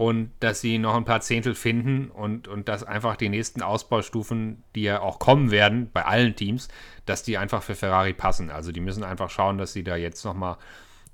und 0.00 0.30
dass 0.40 0.62
sie 0.62 0.78
noch 0.78 0.94
ein 0.94 1.04
paar 1.04 1.20
Zehntel 1.20 1.54
finden 1.54 2.10
und, 2.10 2.48
und 2.48 2.70
dass 2.70 2.84
einfach 2.84 3.16
die 3.16 3.28
nächsten 3.28 3.60
Ausbaustufen, 3.60 4.62
die 4.74 4.84
ja 4.84 5.02
auch 5.02 5.18
kommen 5.18 5.50
werden 5.50 5.90
bei 5.92 6.06
allen 6.06 6.34
Teams, 6.34 6.68
dass 7.04 7.22
die 7.22 7.36
einfach 7.36 7.62
für 7.62 7.74
Ferrari 7.74 8.14
passen. 8.14 8.48
Also 8.48 8.72
die 8.72 8.80
müssen 8.80 9.04
einfach 9.04 9.28
schauen, 9.28 9.58
dass 9.58 9.74
sie 9.74 9.84
da 9.84 9.96
jetzt 9.96 10.24
nochmal 10.24 10.56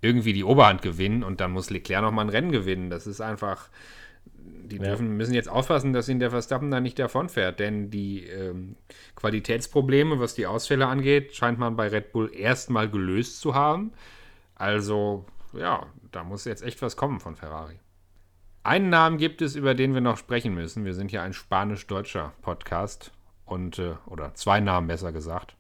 irgendwie 0.03 0.33
die 0.33 0.45
Oberhand 0.45 0.83
gewinnen 0.83 1.25
und 1.25 1.41
dann 1.41 1.51
muss 1.51 1.69
Leclerc 1.69 2.01
nochmal 2.01 2.27
ein 2.27 2.29
Rennen 2.29 2.53
gewinnen. 2.53 2.89
Das 2.89 3.09
ist 3.09 3.21
einfach, 3.21 3.71
die 4.37 4.79
dürfen, 4.79 5.17
müssen 5.17 5.35
jetzt 5.35 5.49
aufpassen, 5.49 5.93
dass 5.93 6.09
ihnen 6.09 6.21
der 6.21 6.31
Verstappen 6.31 6.71
da 6.71 6.79
nicht 6.79 7.01
davonfährt, 7.01 7.59
denn 7.59 7.91
die 7.91 8.23
ähm, 8.29 8.77
Qualitätsprobleme, 9.17 10.21
was 10.21 10.37
die 10.37 10.47
Ausfälle 10.47 10.87
angeht, 10.87 11.35
scheint 11.35 11.59
man 11.59 11.75
bei 11.75 11.89
Red 11.89 12.13
Bull 12.13 12.31
erstmal 12.33 12.89
gelöst 12.89 13.41
zu 13.41 13.53
haben. 13.53 13.91
Also, 14.55 15.27
ja, 15.55 15.87
da 16.13 16.23
muss 16.23 16.45
jetzt 16.45 16.63
echt 16.63 16.81
was 16.83 16.97
kommen 16.97 17.19
von 17.19 17.35
Ferrari. 17.35 17.81
Einen 18.67 18.91
Namen 18.91 19.17
gibt 19.17 19.43
es, 19.43 19.55
über 19.55 19.77
den 19.77 19.95
wir 19.95 20.01
noch 20.01 20.17
sprechen 20.17 20.53
müssen. 20.53 20.85
Wir 20.85 20.93
sind 20.93 21.13
ja 21.13 21.23
ein 21.23 21.33
spanisch-deutscher 21.33 22.33
Podcast 22.43 23.13
und, 23.45 23.79
äh, 23.79 23.95
oder 24.07 24.35
zwei 24.35 24.59
Namen 24.59 24.89
besser 24.89 25.13
gesagt. 25.13 25.55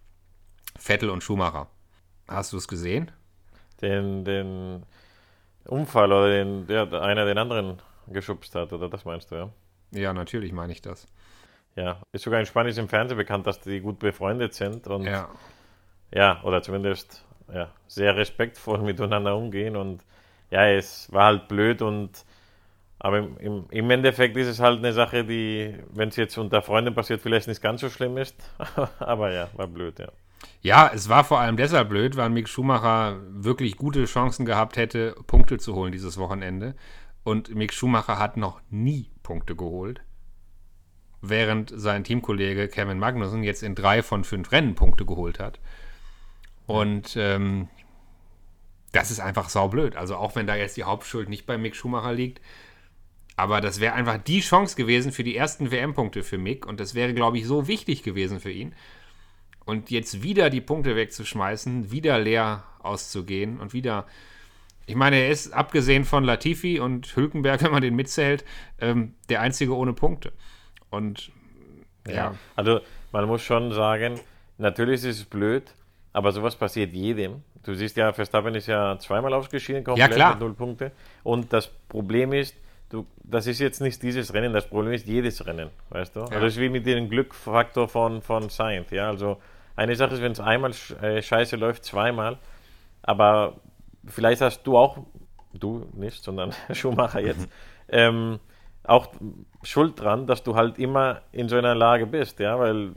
Vettel 0.76 1.11
und 1.11 1.22
Schumacher. 1.22 1.68
Hast 2.26 2.52
du 2.52 2.57
es 2.57 2.66
gesehen? 2.66 3.12
den, 3.80 4.24
den 4.24 4.82
Unfall 5.66 6.11
oder 6.11 6.30
den, 6.30 6.66
der 6.66 6.92
einer 6.94 7.26
den 7.26 7.38
anderen 7.38 7.80
geschubst 8.09 8.57
hat, 8.57 8.72
oder 8.72 8.88
das 8.88 9.04
meinst 9.04 9.30
du, 9.30 9.36
ja? 9.36 9.50
Ja, 9.92 10.12
natürlich 10.12 10.52
meine 10.52 10.72
ich 10.72 10.82
das. 10.82 11.07
Ja, 11.76 12.02
ist 12.11 12.24
sogar 12.24 12.40
in 12.40 12.46
Spanisch 12.46 12.76
im 12.76 12.88
Fernsehen 12.88 13.18
bekannt, 13.18 13.46
dass 13.46 13.61
die 13.61 13.78
gut 13.78 14.00
befreundet 14.00 14.52
sind 14.54 14.88
und 14.88 15.04
Ja. 15.04 15.28
ja, 16.11 16.42
oder 16.42 16.61
zumindest 16.61 17.24
ja, 17.54 17.70
sehr 17.86 18.16
respektvoll 18.16 18.78
miteinander 18.82 19.36
umgehen 19.36 19.76
und 19.76 20.02
ja, 20.50 20.66
es 20.66 21.12
war 21.12 21.26
halt 21.26 21.46
blöd 21.46 21.82
und 21.82 22.24
aber 22.99 23.18
im, 23.18 23.66
im, 23.70 23.90
Endeffekt 23.90 24.36
ist 24.36 24.47
es 24.47 24.61
halt 24.61 24.78
eine 24.78 24.92
Sache, 24.92 25.24
die, 25.24 25.74
wenn 25.92 26.09
es 26.09 26.16
jetzt 26.16 26.38
unter 26.38 26.62
Freunden 26.62 26.94
passiert, 26.94 27.20
vielleicht 27.20 27.49
nicht 27.49 27.62
ganz 27.62 27.80
so 27.82 27.90
schlimm 27.90 28.16
ist. 28.16 28.34
aber 28.99 29.32
ja, 29.32 29.49
war 29.55 29.66
blöd, 29.66 29.99
ja. 29.99 30.09
Ja, 30.62 30.90
es 30.92 31.09
war 31.09 31.24
vor 31.24 31.40
allem 31.40 31.57
deshalb 31.57 31.88
blöd, 31.88 32.16
weil 32.16 32.30
Mick 32.30 32.49
Schumacher 32.49 33.20
wirklich 33.30 33.76
gute 33.76 34.05
Chancen 34.05 34.47
gehabt 34.47 34.76
hätte, 34.76 35.14
Punkte 35.26 35.59
zu 35.59 35.74
holen 35.74 35.92
dieses 35.92 36.18
Wochenende. 36.18 36.74
Und 37.24 37.55
Mick 37.55 37.72
Schumacher 37.72 38.18
hat 38.18 38.36
noch 38.36 38.61
nie 38.70 39.11
Punkte 39.22 39.57
geholt, 39.57 40.01
während 41.20 41.72
sein 41.74 42.05
Teamkollege 42.05 42.68
Kevin 42.68 42.99
Magnussen 42.99 43.42
jetzt 43.42 43.62
in 43.62 43.74
drei 43.74 44.03
von 44.03 44.24
fünf 44.24 44.53
Rennen 44.53 44.74
Punkte 44.74 45.05
geholt 45.05 45.40
hat. 45.40 45.61
Und 46.66 47.16
ähm, 47.16 47.68
das 48.92 49.11
ist 49.11 49.20
einfach 49.20 49.49
saublöd. 49.49 49.97
Also 49.97 50.16
auch 50.16 50.36
wenn 50.36 50.47
da 50.47 50.55
jetzt 50.55 50.76
die 50.76 50.84
Hauptschuld 50.84 51.28
nicht 51.28 51.47
bei 51.47 51.59
Mick 51.59 51.76
Schumacher 51.76 52.12
liegt, 52.12 52.40
aber 53.37 53.61
das 53.61 53.80
wäre 53.80 53.95
einfach 53.95 54.18
die 54.18 54.41
Chance 54.41 54.76
gewesen 54.76 55.12
für 55.12 55.22
die 55.22 55.37
ersten 55.37 55.70
WM-Punkte 55.70 56.22
für 56.22 56.39
Mick 56.39 56.66
und 56.66 56.80
das 56.80 56.95
wäre, 56.95 57.12
glaube 57.12 57.39
ich, 57.39 57.47
so 57.47 57.68
wichtig 57.68 58.03
gewesen 58.03 58.41
für 58.41 58.51
ihn. 58.51 58.74
Und 59.66 59.91
jetzt 59.91 60.22
wieder 60.22 60.49
die 60.49 60.61
Punkte 60.61 60.97
wegzuschmeißen, 60.97 61.91
wieder 61.91 62.18
leer 62.18 62.64
auszugehen 62.78 63.59
und 63.59 63.72
wieder. 63.72 64.07
Ich 64.87 64.95
meine, 64.95 65.16
er 65.16 65.30
ist 65.30 65.53
abgesehen 65.53 66.05
von 66.05 66.22
Latifi 66.22 66.78
und 66.78 67.14
Hülkenberg, 67.14 67.62
wenn 67.64 67.72
man 67.72 67.82
den 67.82 67.97
mitzählt, 67.97 68.45
ähm, 68.80 69.14
der 69.28 69.41
einzige 69.41 69.76
ohne 69.76 69.93
Punkte. 69.93 70.32
Und 70.89 71.32
ja, 72.09 72.37
Also 72.55 72.80
man 73.12 73.26
muss 73.26 73.43
schon 73.43 73.72
sagen, 73.72 74.20
natürlich 74.59 75.05
ist 75.05 75.18
es 75.18 75.24
blöd, 75.24 75.64
aber 76.12 76.32
sowas 76.32 76.57
passiert 76.57 76.93
jedem. 76.93 77.43
Du 77.64 77.74
siehst 77.74 77.97
ja, 77.97 78.12
Verstappen 78.12 78.55
ist 78.55 78.68
ja 78.68 78.97
zweimal 78.99 79.34
ausgeschieden, 79.34 79.82
komplett 79.82 80.12
klar. 80.12 80.30
mit 80.30 80.41
null 80.41 80.55
Punkte. 80.55 80.93
Und 81.24 81.53
das 81.53 81.66
Problem 81.66 82.32
ist, 82.32 82.55
du, 82.91 83.07
das 83.22 83.47
ist 83.47 83.59
jetzt 83.59 83.80
nicht 83.80 84.03
dieses 84.03 84.32
Rennen, 84.32 84.53
das 84.53 84.66
Problem 84.66 84.93
ist 84.93 85.07
jedes 85.07 85.47
Rennen, 85.47 85.70
weißt 85.91 86.16
du? 86.16 86.20
Also 86.20 86.34
das 86.34 86.55
ist 86.55 86.61
wie 86.61 86.68
mit 86.68 86.87
dem 86.87 87.09
Glückfaktor 87.09 87.89
von, 87.89 88.22
von 88.22 88.49
Sainz, 88.49 88.91
ja, 88.91 89.09
also 89.09 89.39
eine 89.74 89.95
Sache 89.95 90.14
ist, 90.14 90.22
wenn 90.22 90.32
es 90.32 90.41
einmal 90.41 90.72
äh, 91.03 91.20
scheiße 91.20 91.57
läuft, 91.57 91.84
zweimal, 91.84 92.39
aber 93.03 93.55
vielleicht 94.07 94.41
hast 94.41 94.62
du 94.62 94.76
auch, 94.76 94.99
du 95.53 95.87
nicht, 95.95 96.22
sondern 96.22 96.53
Schumacher 96.72 97.20
jetzt, 97.20 97.49
ähm, 97.89 98.39
auch 98.84 99.09
schuld 99.62 100.01
dran, 100.01 100.26
dass 100.26 100.43
du 100.43 100.55
halt 100.55 100.78
immer 100.78 101.22
in 101.32 101.49
so 101.49 101.57
einer 101.57 101.74
Lage 101.74 102.07
bist, 102.07 102.39
ja, 102.39 102.59
weil 102.59 102.93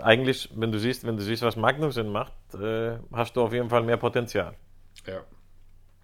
eigentlich, 0.00 0.48
wenn 0.54 0.72
du 0.72 0.78
siehst, 0.78 1.04
wenn 1.06 1.16
du 1.16 1.22
siehst, 1.22 1.42
was 1.42 1.56
Magnussen 1.56 2.08
macht, 2.10 2.32
äh, 2.54 2.98
hast 3.12 3.36
du 3.36 3.42
auf 3.42 3.52
jeden 3.52 3.68
Fall 3.68 3.82
mehr 3.82 3.96
Potenzial. 3.96 4.54
ja. 5.06 5.20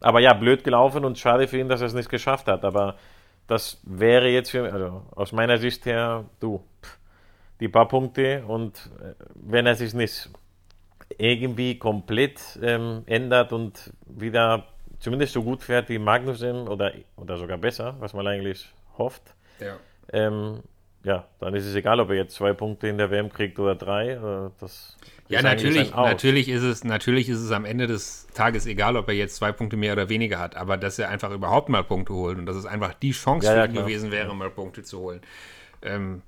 Aber 0.00 0.20
ja, 0.20 0.32
blöd 0.32 0.62
gelaufen 0.62 1.04
und 1.04 1.18
schade 1.18 1.48
für 1.48 1.58
ihn, 1.58 1.68
dass 1.68 1.80
er 1.80 1.88
es 1.88 1.94
nicht 1.94 2.08
geschafft 2.08 2.46
hat. 2.46 2.64
Aber 2.64 2.94
das 3.48 3.80
wäre 3.82 4.28
jetzt 4.28 4.50
für 4.50 4.72
also 4.72 5.02
aus 5.16 5.32
meiner 5.32 5.58
Sicht 5.58 5.84
her, 5.86 6.26
du, 6.38 6.62
die 7.58 7.68
paar 7.68 7.88
Punkte 7.88 8.44
und 8.46 8.90
äh, 9.00 9.14
wenn 9.34 9.66
er 9.66 9.74
sich 9.74 9.94
nicht 9.94 10.30
irgendwie 11.16 11.78
komplett 11.78 12.40
ähm, 12.62 13.02
ändert 13.06 13.52
und 13.52 13.92
wieder 14.06 14.66
zumindest 15.00 15.32
so 15.32 15.42
gut 15.42 15.62
fährt 15.62 15.88
wie 15.88 15.98
Magnussen 15.98 16.68
oder, 16.68 16.92
oder 17.16 17.38
sogar 17.38 17.58
besser, 17.58 17.96
was 17.98 18.12
man 18.12 18.26
eigentlich 18.26 18.68
hofft, 18.98 19.34
ja. 19.60 19.76
ähm, 20.12 20.60
ja, 21.08 21.24
dann 21.40 21.54
ist 21.54 21.64
es 21.64 21.74
egal, 21.74 22.00
ob 22.00 22.10
er 22.10 22.16
jetzt 22.16 22.34
zwei 22.34 22.52
Punkte 22.52 22.86
in 22.88 22.98
der 22.98 23.10
WM 23.10 23.32
kriegt 23.32 23.58
oder 23.58 23.74
drei. 23.74 24.10
Äh, 24.10 24.50
das 24.60 24.96
Ja, 25.28 25.40
natürlich, 25.40 25.94
natürlich, 25.94 26.48
ist 26.48 26.62
es, 26.62 26.84
natürlich 26.84 27.30
ist 27.30 27.38
es 27.40 27.50
am 27.50 27.64
Ende 27.64 27.86
des 27.86 28.26
Tages 28.34 28.66
egal, 28.66 28.96
ob 28.96 29.08
er 29.08 29.14
jetzt 29.14 29.36
zwei 29.36 29.50
Punkte 29.52 29.76
mehr 29.78 29.94
oder 29.94 30.10
weniger 30.10 30.38
hat, 30.38 30.54
aber 30.56 30.76
dass 30.76 30.98
er 30.98 31.08
einfach 31.08 31.30
überhaupt 31.30 31.70
mal 31.70 31.82
Punkte 31.82 32.12
holt 32.12 32.38
und 32.38 32.44
dass 32.44 32.56
es 32.56 32.66
einfach 32.66 32.92
die 32.92 33.12
Chance 33.12 33.46
Ja, 33.46 33.52
für 33.52 33.58
ja, 33.58 33.64
ihn 33.64 33.72
klar. 33.72 33.84
gewesen 33.84 34.10
wäre, 34.10 34.34
mal 34.34 34.50
Punkte 34.50 34.82
zu 34.82 34.98
holen. 34.98 35.20
Ähm, 35.82 36.22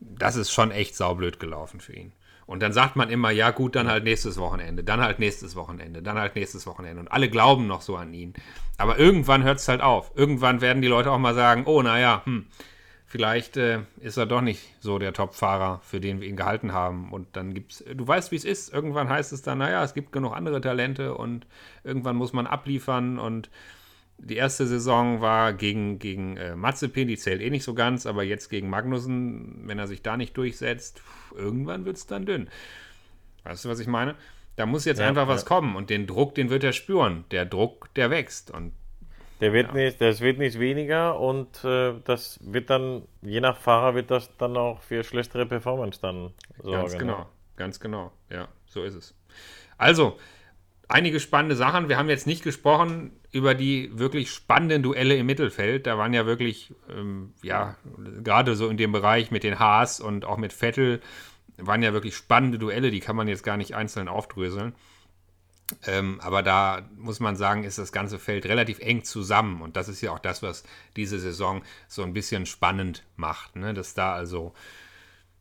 das 0.00 0.36
ist 0.36 0.50
schon 0.52 0.70
echt 0.70 0.94
saublöd 0.94 1.40
gelaufen 1.40 1.80
für 1.80 1.94
ihn. 1.94 2.12
Und 2.46 2.60
dann 2.62 2.72
sagt 2.72 2.94
man 2.94 3.10
immer, 3.10 3.30
ja 3.30 3.50
gut, 3.50 3.74
dann 3.74 3.88
halt 3.88 4.04
nächstes 4.04 4.38
Wochenende, 4.38 4.84
dann 4.84 5.00
halt 5.00 5.18
nächstes 5.18 5.56
Wochenende, 5.56 6.00
dann 6.02 6.18
halt 6.18 6.36
nächstes 6.36 6.66
Wochenende. 6.66 7.00
Und 7.00 7.10
alle 7.10 7.28
glauben 7.28 7.66
noch 7.66 7.80
so 7.82 7.96
an 7.96 8.14
ihn. 8.14 8.34
Aber 8.78 8.98
irgendwann 8.98 9.42
hört 9.42 9.58
es 9.58 9.66
halt 9.66 9.80
auf. 9.80 10.12
Irgendwann 10.14 10.60
werden 10.60 10.82
die 10.82 10.88
Leute 10.88 11.10
auch 11.10 11.18
mal 11.18 11.34
sagen, 11.34 11.64
oh 11.66 11.82
naja, 11.82 12.22
hm, 12.24 12.46
vielleicht 13.16 13.56
äh, 13.56 13.80
ist 14.00 14.18
er 14.18 14.26
doch 14.26 14.42
nicht 14.42 14.60
so 14.80 14.98
der 14.98 15.14
Top-Fahrer, 15.14 15.80
für 15.82 16.00
den 16.00 16.20
wir 16.20 16.28
ihn 16.28 16.36
gehalten 16.36 16.72
haben. 16.72 17.10
Und 17.10 17.34
dann 17.34 17.54
gibt's, 17.54 17.82
du 17.90 18.06
weißt, 18.06 18.30
wie 18.30 18.36
es 18.36 18.44
ist. 18.44 18.70
Irgendwann 18.74 19.08
heißt 19.08 19.32
es 19.32 19.40
dann, 19.40 19.56
naja, 19.56 19.82
es 19.82 19.94
gibt 19.94 20.12
genug 20.12 20.36
andere 20.36 20.60
Talente 20.60 21.14
und 21.14 21.46
irgendwann 21.82 22.16
muss 22.16 22.34
man 22.34 22.46
abliefern. 22.46 23.18
Und 23.18 23.48
die 24.18 24.36
erste 24.36 24.66
Saison 24.66 25.22
war 25.22 25.54
gegen, 25.54 25.98
gegen 25.98 26.36
äh, 26.36 26.56
Mazepin, 26.56 27.08
die 27.08 27.16
zählt 27.16 27.40
eh 27.40 27.48
nicht 27.48 27.64
so 27.64 27.72
ganz, 27.72 28.04
aber 28.04 28.22
jetzt 28.22 28.50
gegen 28.50 28.68
Magnussen, 28.68 29.62
wenn 29.64 29.78
er 29.78 29.86
sich 29.86 30.02
da 30.02 30.18
nicht 30.18 30.36
durchsetzt, 30.36 30.98
pff, 30.98 31.32
irgendwann 31.38 31.86
wird 31.86 31.96
es 31.96 32.06
dann 32.06 32.26
dünn. 32.26 32.50
Weißt 33.44 33.64
du, 33.64 33.70
was 33.70 33.80
ich 33.80 33.86
meine? 33.86 34.14
Da 34.56 34.66
muss 34.66 34.84
jetzt 34.84 34.98
Ja, 34.98 35.08
einfach 35.08 35.26
was 35.26 35.42
ja. 35.42 35.48
kommen 35.48 35.74
und 35.74 35.88
den 35.88 36.06
Druck, 36.06 36.34
den 36.34 36.50
wird 36.50 36.64
er 36.64 36.74
spüren. 36.74 37.24
Der 37.30 37.46
Druck, 37.46 37.88
der 37.94 38.10
wächst. 38.10 38.50
Und 38.50 38.72
Der 39.40 39.52
wird 39.52 39.74
nicht, 39.74 40.00
das 40.00 40.20
wird 40.20 40.38
nicht 40.38 40.58
weniger 40.58 41.20
und 41.20 41.62
äh, 41.64 41.94
das 42.04 42.40
wird 42.42 42.70
dann, 42.70 43.02
je 43.20 43.40
nach 43.40 43.58
Fahrer, 43.58 43.94
wird 43.94 44.10
das 44.10 44.34
dann 44.38 44.56
auch 44.56 44.80
für 44.80 45.04
schlechtere 45.04 45.44
Performance 45.44 46.00
dann 46.00 46.32
sorgen. 46.62 46.80
Ganz 46.80 46.98
genau, 46.98 47.18
ja. 47.18 47.28
ganz 47.56 47.80
genau. 47.80 48.12
Ja, 48.30 48.48
so 48.66 48.82
ist 48.82 48.94
es. 48.94 49.14
Also, 49.76 50.18
einige 50.88 51.20
spannende 51.20 51.56
Sachen. 51.56 51.88
Wir 51.88 51.98
haben 51.98 52.08
jetzt 52.08 52.26
nicht 52.26 52.42
gesprochen 52.42 53.12
über 53.30 53.54
die 53.54 53.90
wirklich 53.98 54.30
spannenden 54.30 54.82
Duelle 54.82 55.16
im 55.16 55.26
Mittelfeld. 55.26 55.86
Da 55.86 55.98
waren 55.98 56.14
ja 56.14 56.24
wirklich, 56.24 56.72
ähm, 56.90 57.34
ja, 57.42 57.76
gerade 58.22 58.56
so 58.56 58.68
in 58.68 58.78
dem 58.78 58.92
Bereich 58.92 59.30
mit 59.30 59.42
den 59.42 59.58
Haas 59.58 60.00
und 60.00 60.24
auch 60.24 60.38
mit 60.38 60.52
Vettel, 60.52 61.00
waren 61.58 61.82
ja 61.82 61.92
wirklich 61.92 62.16
spannende 62.16 62.58
Duelle. 62.58 62.90
Die 62.90 63.00
kann 63.00 63.16
man 63.16 63.28
jetzt 63.28 63.42
gar 63.42 63.56
nicht 63.56 63.74
einzeln 63.74 64.08
aufdröseln. 64.08 64.74
Ähm, 65.86 66.20
aber 66.20 66.42
da 66.42 66.88
muss 66.96 67.18
man 67.18 67.36
sagen, 67.36 67.64
ist 67.64 67.78
das 67.78 67.90
ganze 67.90 68.18
Feld 68.18 68.46
relativ 68.46 68.78
eng 68.78 69.02
zusammen. 69.04 69.62
Und 69.62 69.76
das 69.76 69.88
ist 69.88 70.00
ja 70.00 70.12
auch 70.12 70.18
das, 70.18 70.42
was 70.42 70.64
diese 70.94 71.18
Saison 71.18 71.62
so 71.88 72.02
ein 72.02 72.12
bisschen 72.12 72.46
spannend 72.46 73.04
macht. 73.16 73.56
Ne? 73.56 73.74
Dass 73.74 73.94
da 73.94 74.14
also 74.14 74.54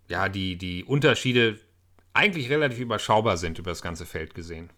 ja, 0.07 0.29
die, 0.29 0.57
die 0.57 0.83
Unterschiede 0.83 1.59
eigentlich 2.13 2.49
relativ 2.49 2.79
überschaubar 2.79 3.37
sind 3.37 3.59
über 3.59 3.71
das 3.71 3.81
ganze 3.81 4.05
Feld 4.05 4.33
gesehen. 4.33 4.69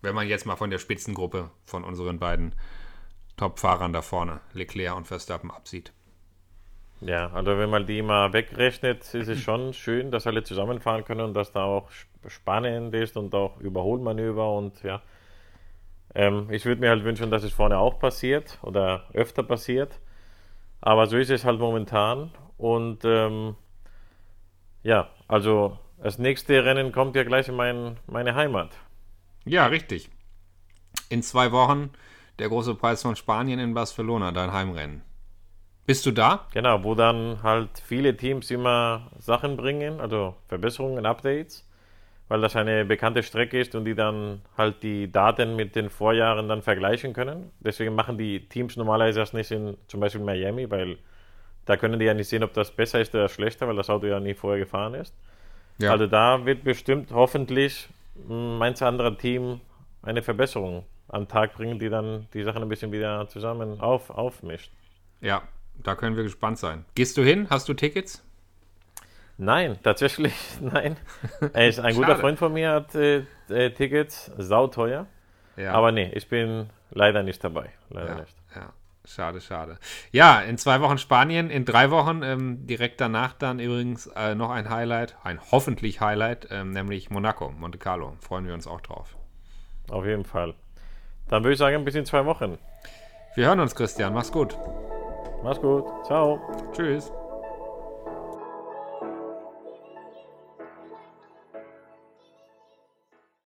Wenn 0.00 0.14
man 0.14 0.28
jetzt 0.28 0.46
mal 0.46 0.56
von 0.56 0.70
der 0.70 0.78
Spitzengruppe 0.78 1.50
von 1.66 1.84
unseren 1.84 2.18
beiden 2.18 2.54
Top-Fahrern 3.36 3.92
da 3.92 4.00
vorne, 4.00 4.40
Leclerc 4.54 4.96
und 4.96 5.06
Verstappen, 5.06 5.50
absieht. 5.50 5.92
Ja, 7.00 7.30
also 7.32 7.56
wenn 7.56 7.70
man 7.70 7.86
die 7.86 8.02
mal 8.02 8.32
wegrechnet, 8.32 9.02
ist 9.14 9.28
es 9.28 9.40
schon 9.40 9.72
schön, 9.72 10.10
dass 10.10 10.26
alle 10.26 10.42
zusammenfahren 10.42 11.04
können 11.04 11.22
und 11.22 11.34
dass 11.34 11.52
da 11.52 11.64
auch 11.64 11.90
spannend 12.26 12.94
ist 12.94 13.16
und 13.16 13.34
auch 13.34 13.58
Überholmanöver 13.60 14.52
und 14.52 14.82
ja. 14.82 15.00
Ähm, 16.14 16.48
ich 16.50 16.66
würde 16.66 16.80
mir 16.80 16.90
halt 16.90 17.04
wünschen, 17.04 17.30
dass 17.30 17.42
es 17.42 17.52
vorne 17.52 17.78
auch 17.78 17.98
passiert 17.98 18.58
oder 18.62 19.04
öfter 19.14 19.42
passiert. 19.42 19.98
Aber 20.80 21.06
so 21.06 21.16
ist 21.16 21.30
es 21.30 21.44
halt 21.44 21.58
momentan. 21.60 22.32
Und 22.58 23.04
ähm, 23.04 23.56
ja, 24.82 25.10
also 25.28 25.78
das 26.02 26.18
nächste 26.18 26.64
Rennen 26.64 26.92
kommt 26.92 27.16
ja 27.16 27.24
gleich 27.24 27.48
in 27.48 27.54
mein, 27.54 27.98
meine 28.06 28.34
Heimat. 28.34 28.76
Ja, 29.44 29.66
richtig. 29.66 30.10
In 31.08 31.22
zwei 31.22 31.52
Wochen 31.52 31.90
der 32.38 32.48
große 32.48 32.74
Preis 32.74 33.02
von 33.02 33.16
Spanien 33.16 33.58
in 33.58 33.74
Barcelona, 33.74 34.32
dein 34.32 34.52
Heimrennen. 34.52 35.02
Bist 35.90 36.06
du 36.06 36.12
da? 36.12 36.46
Genau, 36.54 36.84
wo 36.84 36.94
dann 36.94 37.42
halt 37.42 37.70
viele 37.84 38.16
Teams 38.16 38.48
immer 38.52 39.10
Sachen 39.18 39.56
bringen, 39.56 40.00
also 40.00 40.36
Verbesserungen, 40.46 41.04
Updates, 41.04 41.68
weil 42.28 42.40
das 42.40 42.54
eine 42.54 42.84
bekannte 42.84 43.24
Strecke 43.24 43.60
ist 43.60 43.74
und 43.74 43.86
die 43.86 43.96
dann 43.96 44.40
halt 44.56 44.84
die 44.84 45.10
Daten 45.10 45.56
mit 45.56 45.74
den 45.74 45.90
Vorjahren 45.90 46.48
dann 46.48 46.62
vergleichen 46.62 47.12
können. 47.12 47.50
Deswegen 47.58 47.96
machen 47.96 48.18
die 48.18 48.48
Teams 48.48 48.76
normalerweise 48.76 49.18
das 49.18 49.32
nicht 49.32 49.50
in 49.50 49.76
zum 49.88 49.98
Beispiel 49.98 50.22
Miami, 50.22 50.70
weil 50.70 50.96
da 51.66 51.76
können 51.76 51.98
die 51.98 52.06
ja 52.06 52.14
nicht 52.14 52.28
sehen, 52.28 52.44
ob 52.44 52.54
das 52.54 52.70
besser 52.70 53.00
ist 53.00 53.12
oder 53.12 53.28
schlechter, 53.28 53.66
weil 53.66 53.74
das 53.74 53.90
Auto 53.90 54.06
ja 54.06 54.20
nie 54.20 54.34
vorher 54.34 54.60
gefahren 54.60 54.94
ist. 54.94 55.12
Ja. 55.78 55.90
Also 55.90 56.06
da 56.06 56.46
wird 56.46 56.62
bestimmt 56.62 57.10
hoffentlich 57.10 57.88
manch 58.28 58.80
anderer 58.80 59.18
Team 59.18 59.60
eine 60.02 60.22
Verbesserung 60.22 60.84
am 61.08 61.26
Tag 61.26 61.54
bringen, 61.54 61.80
die 61.80 61.88
dann 61.88 62.28
die 62.32 62.44
Sachen 62.44 62.62
ein 62.62 62.68
bisschen 62.68 62.92
wieder 62.92 63.26
zusammen 63.26 63.80
auf, 63.80 64.08
aufmischt. 64.10 64.70
Ja, 65.20 65.42
da 65.82 65.94
können 65.94 66.16
wir 66.16 66.22
gespannt 66.22 66.58
sein. 66.58 66.84
Gehst 66.94 67.16
du 67.16 67.22
hin? 67.22 67.46
Hast 67.50 67.68
du 67.68 67.74
Tickets? 67.74 68.22
Nein, 69.38 69.78
tatsächlich 69.82 70.34
nein. 70.60 70.96
Ist 71.54 71.80
ein 71.80 71.94
guter 71.94 72.16
Freund 72.16 72.38
von 72.38 72.52
mir, 72.52 72.72
hat 72.72 72.94
äh, 72.94 73.24
äh, 73.48 73.70
Tickets, 73.70 74.30
sauteuer. 74.36 75.06
Ja. 75.56 75.72
Aber 75.72 75.92
nee, 75.92 76.10
ich 76.14 76.28
bin 76.28 76.68
leider 76.90 77.22
nicht 77.22 77.42
dabei. 77.42 77.70
Leider 77.88 78.08
ja, 78.08 78.20
nicht. 78.20 78.36
Ja. 78.54 78.72
Schade, 79.06 79.40
schade. 79.40 79.78
Ja, 80.12 80.40
in 80.40 80.58
zwei 80.58 80.80
Wochen 80.82 80.98
Spanien, 80.98 81.50
in 81.50 81.64
drei 81.64 81.90
Wochen 81.90 82.22
ähm, 82.22 82.66
direkt 82.66 83.00
danach 83.00 83.32
dann 83.32 83.58
übrigens 83.58 84.06
äh, 84.14 84.34
noch 84.34 84.50
ein 84.50 84.68
Highlight, 84.68 85.16
ein 85.24 85.40
hoffentlich 85.50 86.00
Highlight, 86.00 86.48
ähm, 86.50 86.70
nämlich 86.72 87.10
Monaco, 87.10 87.50
Monte 87.50 87.78
Carlo. 87.78 88.16
Freuen 88.20 88.46
wir 88.46 88.54
uns 88.54 88.66
auch 88.66 88.82
drauf. 88.82 89.16
Auf 89.88 90.04
jeden 90.04 90.24
Fall. 90.24 90.54
Dann 91.28 91.42
würde 91.42 91.54
ich 91.54 91.58
sagen, 91.58 91.84
bis 91.84 91.94
in 91.94 92.04
zwei 92.04 92.26
Wochen. 92.26 92.58
Wir 93.34 93.46
hören 93.46 93.60
uns, 93.60 93.74
Christian. 93.74 94.12
Mach's 94.12 94.30
gut. 94.30 94.56
Mach's 95.42 95.60
gut. 95.60 95.84
Ciao. 96.04 96.38
Tschüss. 96.72 97.12